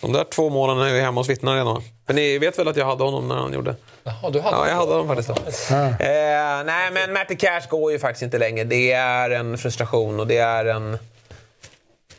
De 0.00 0.12
där 0.12 0.24
två 0.24 0.50
målen 0.50 0.78
är 0.78 0.94
ju 0.94 1.00
hemma 1.00 1.20
hos 1.20 1.28
vittnena 1.28 1.56
redan. 1.56 1.82
Men 2.06 2.16
ni 2.16 2.38
vet 2.38 2.58
väl 2.58 2.68
att 2.68 2.76
jag 2.76 2.86
hade 2.86 3.04
honom 3.04 3.28
när 3.28 3.34
han 3.34 3.52
gjorde? 3.52 3.74
Jaha, 4.04 4.30
du 4.30 4.40
hade 4.40 4.56
Ja, 4.56 4.68
jag 4.68 4.74
hade 4.76 4.92
honom 4.92 5.08
faktiskt. 5.08 5.28
då. 5.68 5.74
Eh, 5.76 6.64
nej, 6.64 6.90
men 6.92 7.12
Matty 7.12 7.36
Cash 7.36 7.62
går 7.70 7.92
ju 7.92 7.98
faktiskt 7.98 8.22
inte 8.22 8.38
längre. 8.38 8.64
Det 8.64 8.92
är 8.92 9.30
en 9.30 9.58
frustration 9.58 10.20
och 10.20 10.26
det 10.26 10.38
är 10.38 10.64
en... 10.64 10.98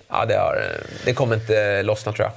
Ja, 0.08 0.26
det, 0.26 0.36
har, 0.38 0.58
det 1.06 1.14
kommer 1.14 1.36
inte 1.36 1.84
lossna 1.84 2.14
tror 2.14 2.26
jag. 2.28 2.34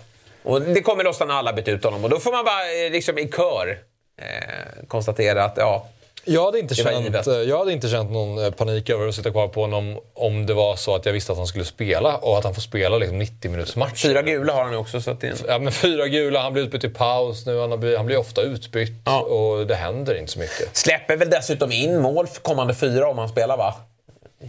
Och 0.52 0.62
det 0.62 0.82
kommer 0.82 1.04
lossna 1.04 1.26
när 1.26 1.34
alla 1.34 1.52
bytt 1.52 1.68
ut 1.68 1.84
honom. 1.84 2.04
Och 2.04 2.10
då 2.10 2.18
får 2.18 2.32
man 2.32 2.44
bara 2.44 2.84
eh, 2.86 2.92
liksom 2.92 3.18
i 3.18 3.28
kör 3.28 3.78
eh, 4.22 4.86
konstatera 4.88 5.44
att 5.44 5.54
ja, 5.56 5.86
Jag 6.24 6.44
hade, 6.44 6.58
inte 6.58 6.74
känt, 6.74 7.26
eh, 7.26 7.34
jag 7.34 7.58
hade 7.58 7.72
inte 7.72 7.88
känt 7.88 8.10
någon 8.10 8.44
eh, 8.44 8.50
panik 8.50 8.90
över 8.90 9.08
att 9.08 9.14
sitta 9.14 9.30
kvar 9.30 9.48
på 9.48 9.60
honom 9.60 9.98
om 10.14 10.46
det 10.46 10.54
var 10.54 10.76
så 10.76 10.94
att 10.94 11.06
jag 11.06 11.12
visste 11.12 11.32
att 11.32 11.38
han 11.38 11.46
skulle 11.46 11.64
spela 11.64 12.16
och 12.16 12.38
att 12.38 12.44
han 12.44 12.54
får 12.54 12.62
spela 12.62 12.98
liksom 12.98 13.18
90 13.18 13.50
minuters 13.50 13.76
match. 13.76 14.02
fyra 14.02 14.22
gula 14.22 14.52
har 14.52 14.62
han 14.62 14.72
ju 14.72 14.78
också. 14.78 15.00
Så 15.00 15.10
att 15.10 15.24
en... 15.24 15.36
Ja, 15.48 15.58
men 15.58 15.72
fyra 15.72 16.08
gula, 16.08 16.40
han 16.40 16.52
blir 16.52 16.62
utbytt 16.62 16.84
i 16.84 16.88
paus 16.88 17.46
nu, 17.46 17.58
han, 17.60 17.80
blivit, 17.80 17.96
han 17.98 18.06
blir 18.06 18.16
ofta 18.16 18.42
utbytt 18.42 18.92
Ja. 19.04 19.20
och 19.20 19.66
det 19.66 19.74
händer 19.74 20.14
inte 20.18 20.32
så 20.32 20.38
mycket. 20.38 20.76
Släpper 20.76 21.16
väl 21.16 21.30
dessutom 21.30 21.72
in 21.72 22.00
mål 22.00 22.26
för 22.26 22.40
kommande 22.40 22.74
fyra 22.74 23.08
om 23.08 23.18
han 23.18 23.28
spelar 23.28 23.56
va? 23.56 23.74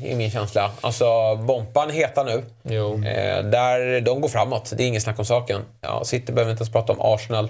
I 0.04 0.16
min 0.16 0.32
känsla. 0.32 0.72
Alltså, 0.82 1.36
Bompan 1.36 1.90
heta 1.90 2.24
nu. 2.24 2.34
Eh, 2.34 3.44
där, 3.44 4.02
de 4.02 4.22
går 4.22 4.30
framåt, 4.30 4.74
det 4.78 4.84
är 4.84 4.88
ingen 4.88 5.02
snack 5.02 5.20
om 5.20 5.26
saken. 5.26 5.62
Ja, 5.82 6.04
City 6.04 6.32
behöver 6.32 6.52
inte 6.52 6.62
ens 6.62 6.72
prata 6.72 6.94
om 6.94 7.00
Arsenal. 7.02 7.50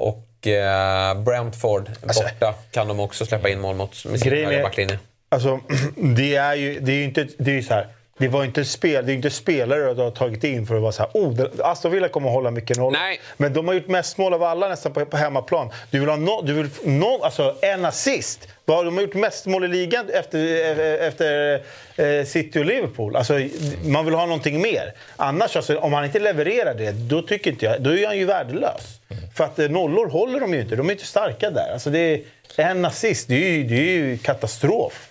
Och 0.00 0.46
eh, 0.46 1.22
Brentford 1.22 1.90
borta 2.02 2.54
kan 2.70 2.88
de 2.88 3.00
också 3.00 3.26
släppa 3.26 3.48
in 3.48 3.60
mål 3.60 3.76
mot 3.76 4.04
med 4.04 4.20
sin 4.20 4.32
höga 4.32 4.62
backlinje. 4.62 4.98
Alltså, 5.28 5.60
det 5.96 6.36
är 6.36 6.54
ju, 6.54 6.80
det 6.80 6.92
är 6.92 6.96
ju 6.96 7.04
inte... 7.04 7.28
Det 7.38 7.50
är 7.50 7.54
ju 7.54 7.62
så 7.62 7.74
här. 7.74 7.86
Det 8.18 8.28
var 8.28 8.44
inte 8.44 8.64
spel, 8.64 9.06
det 9.06 9.12
är 9.12 9.14
inte 9.14 9.30
spelare 9.30 9.94
du 9.94 10.02
har 10.02 10.10
tagit 10.10 10.44
in 10.44 10.66
för 10.66 10.76
att 10.76 10.82
vara 10.82 10.92
så 10.92 11.02
här. 11.02 11.10
Oh, 11.14 11.46
Aston 11.58 11.92
Villa 11.92 12.08
kommer 12.08 12.28
att 12.28 12.34
hålla 12.34 12.50
mycket 12.50 12.76
noll. 12.76 12.92
Nej. 12.92 13.20
Men 13.36 13.52
de 13.52 13.68
har 13.68 13.74
gjort 13.74 13.88
mest 13.88 14.18
mål 14.18 14.34
av 14.34 14.42
alla 14.42 14.68
nästan 14.68 14.92
på, 14.92 15.06
på 15.06 15.16
hemmaplan. 15.16 15.70
Du 15.90 16.00
vill 16.00 16.08
ha 16.08 16.16
no, 16.16 16.42
du 16.42 16.52
vill, 16.52 16.68
no, 16.84 17.20
alltså, 17.22 17.56
en 17.62 17.84
assist. 17.84 18.48
De 18.64 18.72
har 18.72 19.02
gjort 19.02 19.14
mest 19.14 19.46
mål 19.46 19.64
i 19.64 19.68
ligan 19.68 20.10
efter, 20.10 21.00
efter 21.00 21.54
eh, 21.96 22.24
City 22.24 22.60
och 22.60 22.64
Liverpool. 22.64 23.16
Alltså, 23.16 23.34
man 23.84 24.04
vill 24.04 24.14
ha 24.14 24.26
någonting 24.26 24.62
mer. 24.62 24.92
Annars, 25.16 25.56
alltså, 25.56 25.78
om 25.78 25.92
han 25.92 26.04
inte 26.04 26.18
levererar 26.18 26.74
det, 26.74 26.92
då 26.92 27.22
tycker 27.22 27.50
inte 27.50 27.66
jag, 27.66 27.82
då 27.82 27.96
är 27.96 28.06
han 28.06 28.18
ju 28.18 28.24
värdelös. 28.24 29.00
För 29.38 29.44
att 29.44 29.58
eh, 29.58 29.68
nollor 29.68 30.08
håller 30.08 30.40
de 30.40 30.54
ju 30.54 30.60
inte. 30.60 30.76
De 30.76 30.88
är 30.88 30.92
inte 30.92 31.06
starka 31.06 31.50
där. 31.50 31.72
Alltså, 31.72 31.90
det 31.90 32.24
är 32.56 32.70
en 32.70 32.84
assist, 32.84 33.28
det 33.28 33.34
är 33.34 33.50
ju, 33.50 33.64
det 33.64 33.74
är 33.74 33.94
ju 33.94 34.18
katastrof 34.18 35.08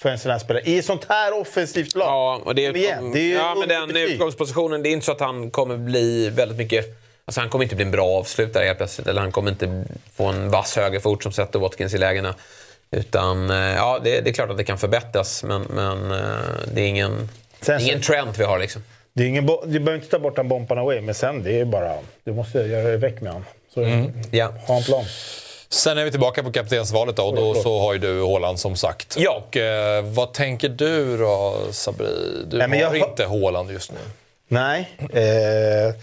för 0.00 0.08
en 0.08 0.18
sån 0.18 0.30
här 0.30 0.38
spelare. 0.38 0.62
I 0.66 0.78
ett 0.78 0.84
sånt 0.84 1.06
här 1.08 1.40
offensivt 1.40 1.94
lag. 1.94 2.06
Ja, 2.06 2.40
och 2.44 2.54
det 2.54 2.66
är, 2.66 2.72
Kom 2.72 2.76
igen, 2.76 3.12
det 3.12 3.18
är 3.18 3.22
ju 3.22 3.34
ja, 3.34 3.54
men 3.58 3.68
den 3.68 3.96
utgångspositionen, 3.96 4.82
det 4.82 4.88
är 4.88 4.90
inte 4.90 5.06
så 5.06 5.12
att 5.12 5.20
han 5.20 5.50
kommer 5.50 5.76
bli 5.76 6.30
väldigt 6.30 6.58
mycket... 6.58 6.86
Alltså 7.24 7.40
han 7.40 7.50
kommer 7.50 7.62
inte 7.64 7.76
bli 7.76 7.84
en 7.84 7.90
bra 7.90 8.06
avslutare 8.06 8.64
helt 8.64 8.78
plötsligt. 8.78 9.06
Eller 9.06 9.20
han 9.20 9.32
kommer 9.32 9.50
inte 9.50 9.84
få 10.16 10.26
en 10.26 10.50
vass 10.50 10.76
högerfot 10.76 11.22
som 11.22 11.32
sätter 11.32 11.58
Watkins 11.58 11.94
i 11.94 11.98
lägena. 11.98 12.34
Utan, 12.90 13.50
eh, 13.50 13.56
ja, 13.56 14.00
det, 14.04 14.20
det 14.20 14.30
är 14.30 14.34
klart 14.34 14.50
att 14.50 14.56
det 14.56 14.64
kan 14.64 14.78
förbättras, 14.78 15.44
men, 15.44 15.62
men 15.62 16.10
eh, 16.10 16.18
det 16.74 16.80
är 16.80 16.86
ingen, 16.86 17.28
Sen 17.60 17.80
ingen 17.80 18.00
trend 18.00 18.36
vi 18.38 18.44
har 18.44 18.58
liksom. 18.58 18.82
Det 19.14 19.22
är 19.22 19.26
ingen 19.28 19.46
du 19.46 19.66
behöver 19.66 19.94
inte 19.94 20.08
ta 20.08 20.18
bort 20.18 20.38
en 20.38 20.48
bompan 20.48 20.78
away, 20.78 21.00
men 21.00 21.14
sen 21.14 21.42
det 21.42 21.60
är 21.60 21.64
bara... 21.64 21.94
Du 22.24 22.32
måste 22.32 22.58
göra 22.58 22.82
dig 22.82 22.96
väck 22.96 23.20
med 23.20 23.32
honom. 23.32 23.46
Så 23.74 23.80
Ja. 24.30 24.52
ha 24.66 24.76
en 24.76 24.82
plan. 24.82 25.04
Sen 25.68 25.98
är 25.98 26.04
vi 26.04 26.10
tillbaka 26.10 26.42
på 26.42 26.52
kaptensvalet 26.52 27.16
då, 27.16 27.22
och 27.22 27.36
då 27.36 27.54
så 27.54 27.80
har 27.80 27.92
ju 27.92 27.98
du 27.98 28.22
Haaland 28.22 28.58
som 28.60 28.76
sagt. 28.76 29.16
Ja. 29.18 29.42
Och, 29.48 29.56
eh, 29.56 30.04
vad 30.04 30.32
tänker 30.32 30.68
du 30.68 31.16
då 31.16 31.56
Sabri? 31.70 32.06
Du 32.46 32.58
Nej, 32.58 32.68
har 32.68 32.76
jag 32.96 33.08
inte 33.08 33.24
Haaland 33.26 33.70
just 33.70 33.92
nu. 33.92 33.98
Nej, 34.48 34.88
eh, 35.12 35.94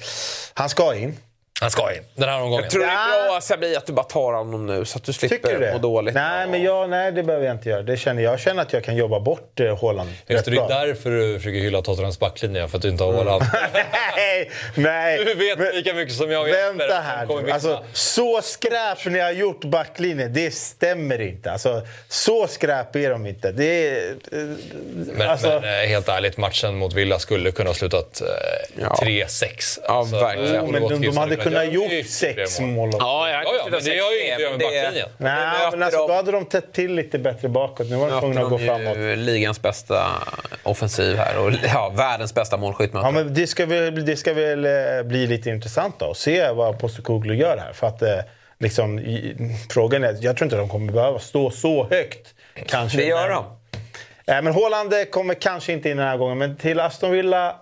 han 0.54 0.70
ska 0.70 0.96
in. 0.96 1.18
Han 1.62 1.72
ska 1.72 1.94
in 1.96 2.02
den 2.16 2.30
här 2.30 2.42
omgången. 2.42 2.64
Jag 2.64 2.72
tror 2.72 2.82
det 2.82 2.88
Ja. 2.88 3.24
är 3.26 3.28
bra 3.30 3.42
Sabi 3.42 3.76
att 3.76 3.86
du 3.86 3.94
bara 3.94 4.04
tar 4.06 4.34
honom 4.34 4.66
nu 4.66 4.86
så 4.86 4.98
att 4.98 5.04
du 5.04 5.14
Tycker 5.14 5.28
du 5.38 5.42
slipper 5.44 5.60
det? 5.60 5.72
må 5.74 5.78
dåligt. 5.80 6.14
Nej, 6.16 6.48
men 6.48 6.64
jag, 6.64 6.90
nej, 6.90 7.12
det 7.12 7.24
behöver 7.24 7.46
jag 7.46 7.56
inte 7.56 7.70
göra. 7.70 7.82
Det 7.82 7.98
känner, 7.98 8.24
jag 8.24 8.40
känner 8.40 8.62
att 8.62 8.74
jag 8.74 8.84
kan 8.84 8.96
jobba 8.96 9.20
bort 9.20 9.60
eh, 9.60 9.82
Haaland 9.82 10.10
Just 10.28 10.46
det, 10.46 10.52
det 10.52 10.58
är 10.58 10.68
bra. 10.68 10.86
därför 10.86 11.10
du 11.10 11.38
försöker 11.38 11.60
hylla 11.60 11.82
Tottenhams 11.82 12.20
backlinje, 12.20 12.68
för 12.68 12.78
att 12.78 12.82
du 12.82 12.90
inte 12.90 13.04
har 13.04 13.14
Haaland. 13.14 13.44
nej, 14.16 14.52
nej. 14.76 15.26
Du 15.26 15.34
vet 15.34 15.60
Men- 15.60 15.76
lika 15.76 15.94
mycket 15.94 16.16
som 16.16 16.32
jag 16.32 16.44
vet. 16.46 16.56
Vänta 16.56 17.00
här. 17.02 17.52
Alltså, 17.54 17.84
så 17.94 18.42
skräp 18.42 19.06
ni 19.06 19.20
har 19.20 19.32
gjort 19.32 19.64
backlinjen, 19.64 20.34
det 20.34 20.52
stämmer 20.54 21.22
inte. 21.22 21.52
Alltså, 21.52 21.82
så 22.08 22.48
skräp 22.48 22.96
är 22.96 23.10
de 23.10 23.26
inte. 23.26 23.52
Det 23.52 23.88
är... 23.88 24.10
eh, 24.32 24.40
Men, 25.18 25.30
alltså, 25.30 25.48
men 25.48 25.64
eh, 25.84 25.88
helt 25.88 26.10
ärligt, 26.10 26.38
matchen 26.38 26.76
mot 26.76 26.94
Villa 26.94 27.20
skulle 27.20 27.52
kunna 27.52 27.70
ha 27.70 27.76
slutat 27.76 28.22
eh, 28.22 28.28
Ja. 28.82 28.96
3-6. 29.02 29.80
Ja, 29.88 30.04
verkligen. 30.04 30.56
eh, 30.56 30.62
jo, 30.66 30.72
men 30.72 30.84
Ole 30.84 30.96
de, 30.96 31.02
de 31.02 31.08
Watkins 31.08 31.18
hade 31.18 31.36
kunnat 31.50 31.74
gjort 31.74 32.06
sex 32.08 32.60
mål. 32.60 32.70
mål. 32.70 32.88
också. 32.88 33.00
Ja, 33.00 33.30
jag 33.30 33.50
Ja, 33.50 33.54
ja, 33.58 33.68
men 33.72 33.84
det 33.84 34.00
har 34.00 34.12
ju 34.12 34.28
göra 34.28 34.50
med 34.50 34.60
backlinjen. 34.60 35.10
Nej, 35.18 35.72
men 35.72 35.84
alltså, 35.84 36.08
då 36.08 36.14
hade 36.14 36.32
de 36.32 36.46
tätt 36.46 36.74
till 36.74 36.96
lite 36.96 37.20
bättre 37.20 37.50
bakåt. 37.50 37.90
Nu 37.90 37.96
var 37.96 38.10
de 38.10 38.20
tvungna 38.20 38.42
att 38.42 38.50
gå 38.50 38.58
framåt. 38.58 38.98
ju 38.98 39.16
ligans 39.16 39.62
bästa 39.62 40.06
offensiv 40.64 41.18
här 41.18 41.38
och 41.38 41.52
ja, 41.74 41.94
världens 41.98 42.34
bästa 42.34 42.58
målskytt. 42.58 42.92
Ja, 42.94 43.12
men 43.12 43.34
det 43.34 43.48
ska 43.48 43.66
väl, 43.66 44.06
det 44.06 44.16
ska 44.16 44.34
väl 44.34 44.66
eh, 44.66 44.72
bli 45.04 45.28
lite 45.28 45.50
intressant 45.50 45.96
då, 46.00 46.12
att 46.12 46.18
se 46.18 46.52
vad 46.52 46.80
Postecoglou 46.80 47.36
gör 47.36 47.58
här. 47.58 47.74
För 47.74 47.88
att, 47.88 48.02
eh, 48.02 48.20
liksom, 48.60 49.02
frågan 49.70 50.04
är, 50.04 50.18
jag 50.22 50.38
tror 50.38 50.46
inte 50.46 50.56
de 50.56 50.70
kommer 50.70 50.94
behöva 50.94 51.20
stå 51.20 51.52
så 51.52 51.88
högt. 51.90 52.34
Kanske, 52.66 52.98
det 52.98 53.06
gör 53.06 53.30
de. 53.30 53.46
Eh, 54.34 54.42
men 54.42 54.54
Haaland 54.54 54.94
eh, 54.94 55.04
kommer 55.04 55.34
kanske 55.34 55.74
inte 55.74 55.90
in 55.90 55.98
den 55.98 56.08
här 56.08 56.18
gången, 56.18 56.38
men 56.38 56.58
till 56.58 56.80
Aston 56.80 57.12
Villa, 57.12 57.56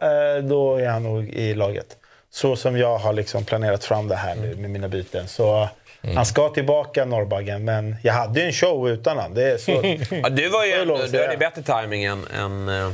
då 0.43 0.75
är 0.75 0.87
han 0.87 1.03
nog 1.03 1.29
i 1.29 1.53
laget. 1.53 1.97
Så 2.31 2.55
som 2.55 2.77
jag 2.77 2.97
har 2.97 3.13
liksom 3.13 3.45
planerat 3.45 3.83
fram 3.83 4.07
det 4.07 4.15
här 4.15 4.35
nu 4.35 4.55
med 4.55 4.69
mina 4.69 4.87
byten. 4.87 5.27
Så 5.27 5.69
han 6.15 6.25
ska 6.25 6.49
tillbaka, 6.49 7.05
Norrbaggen, 7.05 7.65
men 7.65 7.95
jag 8.03 8.13
hade 8.13 8.39
ju 8.39 8.45
en 8.45 8.53
show 8.53 8.89
utan 8.89 9.17
han. 9.17 9.33
Det 9.33 9.51
är 9.51 9.57
så, 9.57 9.71
Ja, 10.23 10.29
du 10.29 10.49
var 10.49 10.65
ju 10.65 10.93
att 11.03 11.11
du 11.11 11.21
hade 11.21 11.37
bättre 11.37 11.61
timing 11.61 12.03
än, 12.03 12.27
än 12.27 12.69
eh, 12.69 12.91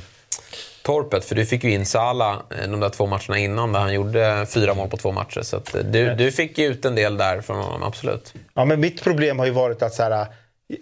Torpet, 0.83 1.25
för 1.25 1.35
du 1.35 1.45
fick 1.45 1.63
ju 1.63 1.71
in 1.71 1.85
Salah 1.85 2.33
eh, 2.33 2.69
de 2.69 2.79
där 2.79 2.89
två 2.89 3.05
matcherna 3.05 3.37
innan 3.37 3.73
där 3.73 3.79
han 3.79 3.93
gjorde 3.93 4.45
fyra 4.49 4.73
mål 4.73 4.89
på 4.89 4.97
två 4.97 5.11
matcher. 5.11 5.41
Så 5.41 5.55
eh, 5.55 5.83
du, 5.83 6.15
du 6.15 6.31
fick 6.31 6.57
ju 6.57 6.65
ut 6.65 6.85
en 6.85 6.95
del 6.95 7.17
där 7.17 7.41
från 7.41 7.57
honom, 7.57 7.83
absolut. 7.83 8.33
Ja, 8.53 8.65
men 8.65 8.79
mitt 8.79 9.03
problem 9.03 9.39
har 9.39 9.45
ju 9.45 9.51
varit 9.51 9.81
att 9.81 9.93
så 9.93 10.03
här, 10.03 10.27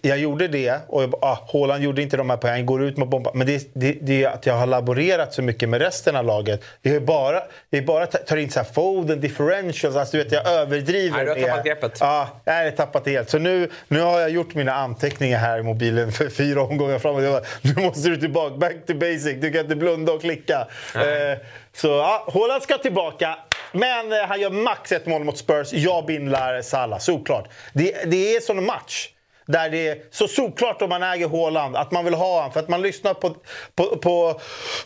jag 0.01 0.17
gjorde 0.17 0.47
det 0.47 0.79
och 0.87 1.03
jag, 1.03 1.15
ah, 1.21 1.37
Haaland 1.53 1.83
gjorde 1.83 2.01
inte 2.01 2.17
de 2.17 2.29
här 2.29 2.37
poängen, 2.37 2.65
går 2.65 2.83
ut 2.83 2.97
med 2.97 3.07
bomba. 3.07 3.31
Men 3.33 3.47
det, 3.47 3.69
det, 3.73 3.97
det 4.01 4.23
är 4.23 4.29
att 4.29 4.45
jag 4.45 4.53
har 4.53 4.67
laborerat 4.67 5.33
så 5.33 5.41
mycket 5.41 5.69
med 5.69 5.81
resten 5.81 6.15
av 6.15 6.25
laget. 6.25 6.63
Jag 6.81 6.95
är 6.95 6.99
bara, 6.99 7.41
jag 7.69 7.81
är 7.81 7.85
bara 7.85 8.05
tar 8.05 8.37
in 8.37 8.49
så 8.49 8.59
här 8.59 8.67
Foden, 8.73 9.21
differentials, 9.21 9.95
alltså 9.95 10.17
du 10.17 10.23
vet 10.23 10.31
jag 10.31 10.47
överdriver. 10.47 11.25
Nej, 11.25 11.35
du 11.35 11.41
har 11.41 11.47
tappat 11.47 11.65
greppet. 11.65 11.97
Ja, 11.99 12.41
jag 12.45 12.53
har 12.53 12.71
tappat 12.71 13.03
det 13.05 13.11
helt. 13.11 13.29
Så 13.29 13.37
nu, 13.37 13.69
nu 13.87 13.99
har 13.99 14.19
jag 14.19 14.29
gjort 14.29 14.55
mina 14.55 14.73
anteckningar 14.73 15.39
här 15.39 15.59
i 15.59 15.63
mobilen 15.63 16.11
för 16.11 16.29
fyra 16.29 16.61
omgångar 16.61 16.99
framåt. 16.99 17.23
Jag 17.23 17.33
bara, 17.33 17.43
nu 17.61 17.81
måste 17.81 18.09
du 18.09 18.17
tillbaka, 18.17 18.55
back 18.55 18.75
to 18.87 18.93
basic. 18.93 19.41
Du 19.41 19.51
kan 19.51 19.61
inte 19.61 19.75
blunda 19.75 20.13
och 20.13 20.21
klicka. 20.21 20.67
Eh, 20.95 21.37
så 21.73 21.87
ja, 21.87 22.27
Haaland 22.33 22.63
ska 22.63 22.77
tillbaka. 22.77 23.37
Men 23.71 24.11
eh, 24.11 24.27
han 24.27 24.41
gör 24.41 24.49
max 24.49 24.91
ett 24.91 25.05
mål 25.05 25.23
mot 25.23 25.37
Spurs. 25.37 25.73
Jag 25.73 26.05
bindlar 26.05 26.61
Salah, 26.61 26.99
såklart. 26.99 27.49
Det, 27.73 28.11
det 28.11 28.35
är 28.35 28.39
sån 28.39 28.65
match. 28.65 29.09
Där 29.51 29.69
det 29.69 29.87
är 29.87 29.97
så 30.11 30.27
såklart 30.27 30.81
om 30.81 30.89
man 30.89 31.03
äger 31.03 31.27
Haaland 31.29 31.75
att 31.75 31.91
man 31.91 32.05
vill 32.05 32.13
ha 32.13 32.35
honom. 32.35 32.51
För 32.51 32.59
att 32.59 32.69
man 32.69 32.81
lyssnar 32.81 33.13
på, 33.13 33.35
på, 33.75 33.83
på, 33.97 34.39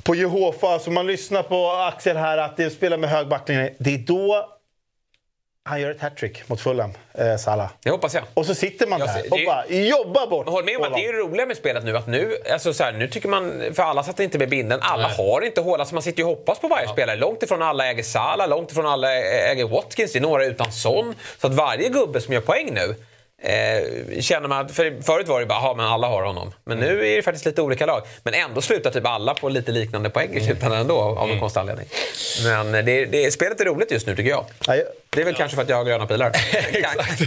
på 0.04 0.16
Jehova, 0.16 0.68
alltså 0.70 0.92
man 0.92 1.08
lyssnar 1.08 1.44
på 1.44 1.72
Axel 1.72 2.18
här 2.18 2.38
att 2.38 2.58
det 2.58 2.70
spelar 2.70 2.98
med 2.98 3.10
hög 3.10 3.28
backlinje. 3.28 3.74
Det 3.80 3.94
är 3.94 3.98
då 3.98 4.52
han 5.68 5.82
gör 5.82 5.92
ett 5.92 6.02
hattrick 6.02 6.50
mot 6.50 6.62
Fulham, 6.62 6.94
eh, 7.14 7.36
Salah. 7.38 7.70
Det 7.84 7.90
hoppas 7.90 8.14
jag. 8.14 8.24
Och 8.34 8.46
så 8.46 8.56
sitter 8.56 8.88
man 8.88 9.00
Jag 9.00 9.10
där 9.10 9.14
ser- 9.14 9.32
och 9.32 9.38
det 9.38 9.44
är- 9.44 9.48
bara 9.48 9.66
jobbar 9.68 10.28
bort 10.28 10.50
håll 10.50 10.64
med 10.66 10.78
om 10.78 10.84
att 10.84 10.94
det 10.94 11.06
är 11.06 11.14
ju 11.14 11.20
roliga 11.20 11.46
med 11.46 11.58
spelet 11.58 11.84
nu 11.84 11.98
att 11.98 12.08
nu, 12.08 12.38
alltså 12.52 12.74
så 12.74 12.84
här, 12.84 12.92
nu 12.92 13.08
tycker 13.08 13.30
man, 13.30 13.62
för 13.74 13.84
alla 13.84 14.04
satt 14.04 14.20
inte 14.20 14.38
med 14.38 14.50
binden, 14.50 14.80
alla 14.82 15.08
har 15.08 15.42
inte 15.42 15.62
Haaland 15.62 15.90
så 15.90 15.96
man 15.96 16.02
sitter 16.04 16.20
ju 16.20 16.24
och 16.24 16.30
hoppas 16.38 16.60
på 16.60 16.68
varje 16.68 16.88
spelare. 16.88 17.16
Långt 17.16 17.44
ifrån 17.44 17.62
alla 17.62 17.88
äger 17.90 18.04
Salah, 18.04 18.48
långt 18.50 18.72
ifrån 18.72 18.86
alla 18.86 19.14
äger 19.52 19.68
Watkins, 19.68 20.12
det 20.14 20.20
är 20.20 20.22
några 20.22 20.46
utan 20.46 20.72
sån. 20.72 21.16
Så 21.42 21.48
att 21.48 21.54
varje 21.54 21.90
gubbe 21.90 22.22
som 22.22 22.34
gör 22.34 22.42
poäng 22.42 22.74
nu 22.74 22.96
Eh, 23.46 24.20
känner 24.22 24.48
man, 24.48 24.66
att- 24.66 24.72
för 24.72 25.02
förut 25.02 25.28
var 25.28 25.40
det 25.40 25.46
bara, 25.46 25.60
"Jaha, 25.60 25.74
men 25.76 25.86
alla 25.86 26.08
har 26.08 26.24
honom. 26.24 26.52
Men 26.64 26.78
nu 26.78 27.08
är 27.12 27.16
det 27.16 27.22
faktiskt 27.24 27.46
lite 27.46 27.62
olika 27.62 27.86
lag. 27.86 28.02
Men 28.24 28.34
ändå 28.34 28.62
slutar 28.62 28.92
typ 28.92 29.06
alla 29.08 29.34
på 29.34 29.50
lite 29.50 29.72
liknande 29.72 30.10
poäng 30.10 30.34
i 30.34 30.42
slutändan 30.46 30.80
ändå 30.80 30.98
av 31.02 31.30
en 31.32 31.40
konstig 31.40 31.60
anledning. 31.60 31.86
Men 32.44 32.76
eh, 32.76 32.86
det, 32.86 33.06
det, 33.06 33.32
spelet 33.32 33.62
är 33.62 33.66
roligt 33.66 33.92
just 33.92 34.08
nu 34.08 34.16
tycker 34.16 34.30
jag. 34.30 34.46
Ja, 34.68 34.76
jag- 34.76 34.86
Det 35.16 35.22
är 35.22 35.26
väl 35.26 35.36
kanske 35.36 35.56
för 35.56 35.64
att 35.64 35.70
jag 35.70 35.78
har 35.78 35.84
gröna 35.84 36.06
pilar. 36.08 36.32
Exakt. 36.72 37.22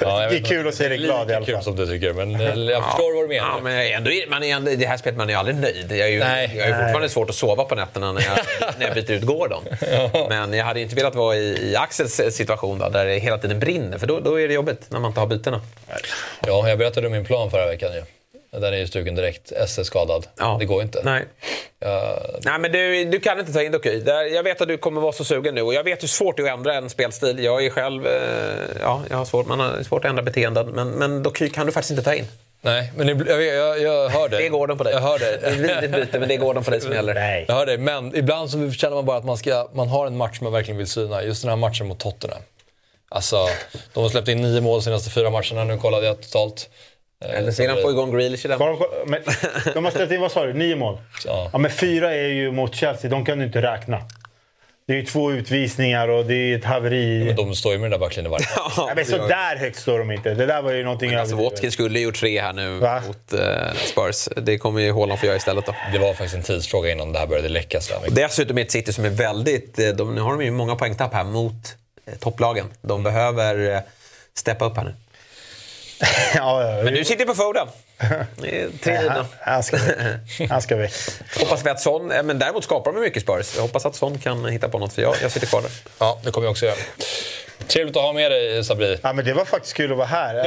Ja, 0.00 0.22
jag 0.22 0.30
Det 0.30 0.36
är 0.36 0.40
vet 0.40 0.48
kul 0.48 0.56
inte. 0.58 0.68
att 0.68 0.74
se 0.74 0.88
dig 0.88 0.98
glad 0.98 1.30
i 1.30 1.34
alla 1.34 1.46
kul 1.46 1.54
fall. 1.54 1.64
som 1.64 1.76
du 1.76 1.86
tycker, 1.86 2.12
men 2.12 2.34
eh, 2.34 2.40
jag 2.72 2.84
förstår 2.84 3.14
vad 3.14 3.24
du 3.24 3.28
menar. 3.28 3.48
Ja, 3.48 3.60
men 3.62 3.74
jag 3.74 3.86
är 3.86 3.96
ändå, 3.96 4.10
man 4.28 4.42
är 4.42 4.56
ändå, 4.56 4.70
I 4.70 4.76
det 4.76 4.86
här 4.86 4.96
spelet 4.96 5.16
man 5.18 5.28
är 5.28 5.32
ju 5.32 5.38
aldrig 5.38 5.56
nöjd. 5.56 5.86
Jag 5.92 5.98
är 6.00 6.06
ju, 6.06 6.18
Nej. 6.18 6.52
jag 6.56 6.68
är 6.68 6.72
fortfarande 6.82 7.08
svårt 7.08 7.30
att 7.30 7.36
sova 7.36 7.64
på 7.64 7.74
nätterna 7.74 8.12
när 8.12 8.22
jag, 8.22 8.38
när 8.78 8.86
jag 8.86 8.94
byter 8.94 9.10
ut 9.10 9.22
Gordon. 9.22 9.64
Men 10.28 10.52
jag 10.52 10.64
hade 10.64 10.80
inte 10.80 10.94
velat 10.96 11.14
vara 11.14 11.36
i, 11.36 11.70
i 11.70 11.76
Axels 11.76 12.20
situation 12.36 12.78
då, 12.78 12.88
där 12.88 13.06
det 13.06 13.18
hela 13.18 13.38
tiden 13.38 13.60
brinner. 13.60 13.98
För 13.98 14.06
då, 14.06 14.20
då 14.20 14.40
är 14.40 14.48
det 14.48 14.54
jobbigt 14.54 14.86
när 14.88 15.00
man 15.00 15.10
inte 15.10 15.20
har 15.20 15.26
bytena. 15.26 15.60
Ja, 16.46 16.68
jag 16.68 16.78
berättade 16.78 17.06
om 17.06 17.12
min 17.12 17.24
plan 17.24 17.50
förra 17.50 17.66
veckan 17.66 17.92
ju. 17.92 18.02
Den 18.50 18.64
är 18.74 18.78
ju 18.78 18.86
stuken 18.86 19.14
direkt. 19.14 19.52
SS 19.52 19.86
skadad. 19.86 20.26
Ja. 20.38 20.56
Det 20.60 20.64
går 20.64 20.82
inte. 20.82 21.00
Nej. 21.04 21.24
Jag, 21.78 22.18
Nej, 22.44 22.58
men 22.58 22.72
du, 22.72 23.04
du 23.04 23.20
kan 23.20 23.40
inte 23.40 23.52
ta 23.52 23.62
in 23.62 23.72
Doky. 23.72 24.00
Där- 24.00 24.34
Jag 24.34 24.42
vet 24.42 24.60
att 24.60 24.68
du 24.68 24.76
kommer 24.78 25.00
vara 25.00 25.12
så 25.12 25.24
sugen 25.24 25.54
nu 25.54 25.62
och 25.62 25.74
jag 25.74 25.84
vet 25.84 26.02
hur 26.02 26.08
svårt 26.08 26.36
det 26.36 26.42
är 26.42 26.46
att 26.46 26.52
ändra 26.58 26.74
en 26.74 26.90
spelstil. 26.90 27.44
Jag 27.44 27.64
är 27.66 27.70
själv... 27.70 28.06
Eh, 28.06 28.12
ja, 28.82 29.02
jag 29.10 29.16
har 29.16 29.24
svårt, 29.24 29.46
man 29.46 29.60
har 29.60 29.82
svårt 29.82 30.04
att 30.04 30.08
ändra 30.10 30.22
beteenden. 30.22 30.66
Men, 30.66 30.90
men 30.90 31.22
Doky 31.22 31.50
kan 31.50 31.66
du 31.66 31.72
faktiskt 31.72 31.90
inte 31.90 32.02
ta 32.02 32.14
in. 32.14 32.24
nej, 32.60 32.92
men 32.96 33.08
jag, 33.08 33.42
jag, 33.44 33.80
jag 33.80 34.08
hör 34.08 34.28
dig. 34.28 34.40
Det 34.40 34.46
är 34.46 34.50
Gordon 34.50 34.78
på 34.78 34.84
dig. 34.84 34.92
Jag 34.92 35.00
hör 35.00 35.18
Det 35.18 35.26
är 35.26 35.34
ett 35.34 35.42
dig. 35.42 35.56
vidrigt 35.56 35.92
byte, 35.92 36.18
men 36.18 36.28
det 36.28 36.34
är 36.34 36.38
Gordon 36.38 36.64
på 36.64 36.70
dig 36.70 36.80
som 36.80 36.92
gäller. 36.92 37.14
Nej. 37.14 37.44
Jag 37.48 37.54
hör 37.54 37.66
dig, 37.66 37.78
men 37.78 38.16
ibland 38.16 38.50
så 38.50 38.70
känner 38.72 38.94
man 38.96 39.04
bara 39.04 39.16
att 39.16 39.24
man, 39.24 39.36
ska, 39.38 39.68
man 39.72 39.88
har 39.88 40.06
en 40.06 40.16
match 40.16 40.40
man 40.40 40.52
verkligen 40.52 40.78
vill 40.78 40.86
syna. 40.86 41.22
Just 41.22 41.42
den 41.42 41.48
här 41.48 41.56
matchen 41.56 41.86
mot 41.88 41.98
Tottenham. 41.98 42.40
Alltså, 43.08 43.48
de 43.94 44.02
har 44.02 44.10
släppt 44.10 44.28
in 44.28 44.42
nio 44.42 44.60
mål 44.60 44.78
de 44.80 44.84
senaste 44.84 45.10
fyra 45.10 45.30
matcherna. 45.30 45.64
Nu 45.64 45.78
kollade 45.78 46.06
jag 46.06 46.20
totalt. 46.22 46.68
Eh, 47.24 47.38
Eller 47.38 47.50
så 47.50 47.56
sedan 47.56 47.76
det- 47.76 47.82
få 47.82 47.90
igång 47.90 48.12
Grealish 48.16 48.44
i 48.44 48.48
den. 48.48 48.58
De, 48.58 48.78
men, 49.06 49.20
de 49.74 49.84
har 49.84 49.90
släppt 49.92 50.12
in, 50.12 50.20
vad 50.20 50.32
sa 50.32 50.46
du, 50.46 50.52
nio 50.52 50.76
mål? 50.76 50.98
Ja. 51.26 51.50
Ja, 51.52 51.58
men 51.58 51.70
fyra 51.70 52.14
är 52.14 52.28
ju 52.28 52.52
mot 52.52 52.74
Chelsea, 52.74 53.10
de 53.10 53.24
kan 53.24 53.38
du 53.38 53.44
inte 53.44 53.62
räkna. 53.62 54.00
Det 54.86 54.92
är 54.94 54.96
ju 54.96 55.04
två 55.04 55.32
utvisningar 55.32 56.08
och 56.08 56.24
det 56.26 56.34
är 56.34 56.58
ett 56.58 56.64
haveri. 56.64 57.24
Men 57.26 57.36
de 57.36 57.54
står 57.54 57.72
ju 57.72 57.78
med 57.78 57.90
den 57.90 58.00
där 58.00 58.06
backlinjen 58.06 58.30
varje 58.30 58.46
Ja, 58.76 58.92
men 58.96 59.04
så 59.06 59.16
där 59.16 59.56
högt 59.56 59.78
står 59.78 59.98
de 59.98 60.10
inte. 60.10 60.34
Det 60.34 60.46
där 60.46 60.62
var 60.62 60.72
ju 60.72 60.84
någonting 60.84 61.14
Alltså, 61.14 61.34
överdrivet. 61.34 61.52
Watkins 61.52 61.74
skulle 61.74 61.98
ju 61.98 62.04
gjort 62.04 62.16
tre 62.20 62.40
här 62.40 62.52
nu 62.52 62.78
Va? 62.78 63.02
mot 63.06 63.32
eh, 63.32 63.72
Spurs. 63.74 64.28
Det 64.42 64.58
kommer 64.58 64.80
ju 64.80 64.92
Haaland 64.92 65.20
få 65.20 65.26
göra 65.26 65.36
istället 65.36 65.66
då. 65.66 65.74
Det 65.92 65.98
var 65.98 66.08
faktiskt 66.14 66.34
en 66.34 66.42
tidsfråga 66.42 66.90
innan 66.92 67.12
det 67.12 67.18
här 67.18 67.26
började 67.26 67.48
läcka 67.48 67.80
sådär 67.80 68.00
mycket. 68.00 68.16
Dessutom 68.16 68.58
är 68.58 68.62
ett 68.62 68.70
City 68.70 68.92
som 68.92 69.04
är 69.04 69.10
väldigt... 69.10 69.78
eh, 69.78 69.88
De, 69.88 70.14
nu 70.14 70.20
har 70.20 70.30
de 70.32 70.44
ju 70.44 70.50
många 70.50 70.74
poängtapp 70.76 71.14
här 71.14 71.24
mot 71.24 71.76
eh, 72.06 72.14
topplagen. 72.18 72.66
De 72.82 73.02
behöver 73.02 73.74
eh, 73.74 73.80
steppa 74.34 74.64
upp 74.64 74.76
här 74.76 74.84
nu. 74.84 74.94
ja, 76.34 76.76
ja, 76.76 76.82
Men 76.82 76.94
du 76.94 77.04
sitter 77.04 77.24
på 77.24 77.34
Foden. 77.34 77.68
Tre 78.82 78.94
han, 78.94 79.02
givna. 79.02 79.26
han 79.40 79.62
ska 79.62 79.76
väck. 79.76 80.50
Han 80.50 80.62
ska 80.62 80.76
väck. 80.76 80.92
Hoppas 81.38 81.66
vi 81.66 81.70
att 81.70 81.80
Son... 81.80 82.06
Men 82.06 82.38
däremot 82.38 82.64
skapar 82.64 82.92
de 82.92 83.00
mycket 83.00 83.22
Spurs. 83.22 83.54
Jag 83.54 83.62
hoppas 83.62 83.86
att 83.86 83.96
Son 83.96 84.18
kan 84.18 84.44
hitta 84.44 84.68
på 84.68 84.78
något, 84.78 84.92
för 84.92 85.02
jag, 85.02 85.14
jag 85.22 85.30
sitter 85.30 85.46
kvar 85.46 85.62
där. 85.62 85.70
Ja, 85.98 86.20
det 86.24 86.30
kommer 86.30 86.46
jag 86.46 86.50
också 86.50 86.66
göra. 86.66 86.76
Trevligt 87.68 87.96
att 87.96 88.02
ha 88.02 88.12
med 88.12 88.30
dig 88.30 88.64
Sabri. 88.64 88.98
Ja, 89.02 89.12
men 89.12 89.24
det 89.24 89.32
var 89.32 89.44
faktiskt 89.44 89.74
kul 89.74 89.92
att 89.92 89.98
vara 89.98 90.06
här. 90.06 90.34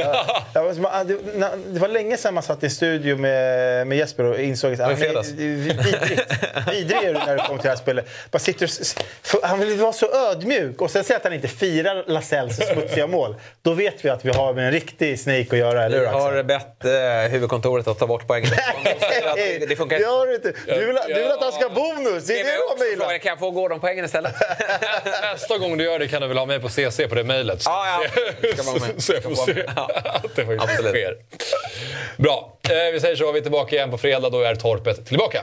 Jag, 0.54 0.66
jag 0.66 0.74
var, 0.74 0.90
ah, 0.92 1.04
det, 1.04 1.78
var 1.80 1.88
länge 1.88 2.16
sedan 2.16 2.34
man 2.34 2.42
satt 2.42 2.64
i 2.64 2.70
studio 2.70 3.16
med, 3.16 3.86
med 3.86 3.98
Jesper 3.98 4.24
och 4.24 4.40
insåg 4.40 4.72
att 4.72 4.78
var 4.78 4.90
i 4.90 5.06
han 5.06 5.16
är. 5.16 6.72
Vidrig 6.72 7.04
är 7.04 7.14
du 7.14 7.18
när 7.18 7.36
det 7.36 7.42
kommer 7.42 7.58
till 7.58 7.62
det 7.62 7.68
här 7.68 7.76
spelet. 7.76 8.08
Bara 8.30 8.38
sitter 8.38 8.66
och, 8.66 9.48
han 9.48 9.58
vill 9.60 9.78
vara 9.78 9.92
så 9.92 10.30
ödmjuk 10.30 10.80
och 10.80 10.90
sen 10.90 11.04
säger 11.04 11.18
att 11.18 11.24
han 11.24 11.32
inte 11.32 11.48
firar 11.48 12.04
Lasells 12.06 12.56
smutsiga 12.56 13.06
mål. 13.06 13.36
Då 13.62 13.72
vet 13.72 14.04
vi 14.04 14.08
att 14.08 14.24
vi 14.24 14.30
har 14.30 14.54
med 14.54 14.66
en 14.66 14.72
riktig 14.72 15.20
Snake 15.20 15.46
att 15.50 15.58
göra, 15.58 15.84
eller 15.84 15.98
hur 15.98 16.04
Jag 16.04 16.14
Axel? 16.14 16.36
har 16.36 16.42
bett 16.42 16.84
eh, 16.84 17.32
huvudkontoret 17.32 17.88
att 17.88 17.98
ta 17.98 18.06
bort 18.06 18.26
poängen. 18.26 18.50
det, 19.36 19.66
det 19.68 19.76
funkar 19.76 19.98
det 20.26 20.34
inte. 20.34 20.52
Du 20.66 20.86
vill, 20.86 20.98
du 21.08 21.14
vill 21.14 21.32
att 21.32 21.42
han 21.42 21.52
ska 21.52 21.68
ha 21.68 21.74
bonus. 21.74 22.26
Det 22.26 22.40
är 22.40 22.44
det 22.44 22.50
du 22.50 22.56
har 22.56 22.78
mejlat. 22.78 23.22
Kan 23.22 23.30
jag 23.30 23.38
få 23.38 23.50
Gordon-poängen 23.50 24.04
istället? 24.04 24.34
Nästa 25.32 25.58
gång 25.58 25.78
du 25.78 25.84
gör 25.84 25.98
det 25.98 26.08
kan 26.08 26.22
du 26.22 26.28
väl 26.28 26.38
ha 26.38 26.46
med 26.46 26.62
på 26.62 26.68
CC 26.68 27.08
på 27.12 27.16
det 27.16 27.24
mejlet. 27.24 27.62
Ja, 27.64 27.86
ja. 27.86 28.08
Ska 28.52 28.62
vara 28.62 28.78
med. 28.86 29.02
Så 29.02 29.12
jag 29.12 29.22
får 29.22 29.34
se. 29.34 29.64
Ja. 29.76 29.90
att 30.04 30.22
det 30.36 30.46
faktiskt 30.46 30.62
Absolut. 30.62 30.92
sker. 30.92 31.16
Bra, 32.16 32.58
eh, 32.62 32.92
vi 32.92 33.00
säger 33.00 33.16
så. 33.16 33.32
Vi 33.32 33.38
är 33.38 33.42
tillbaka 33.42 33.76
igen 33.76 33.90
på 33.90 33.98
fredag. 33.98 34.30
Då 34.30 34.40
är 34.40 34.54
Torpet 34.54 35.06
tillbaka. 35.06 35.42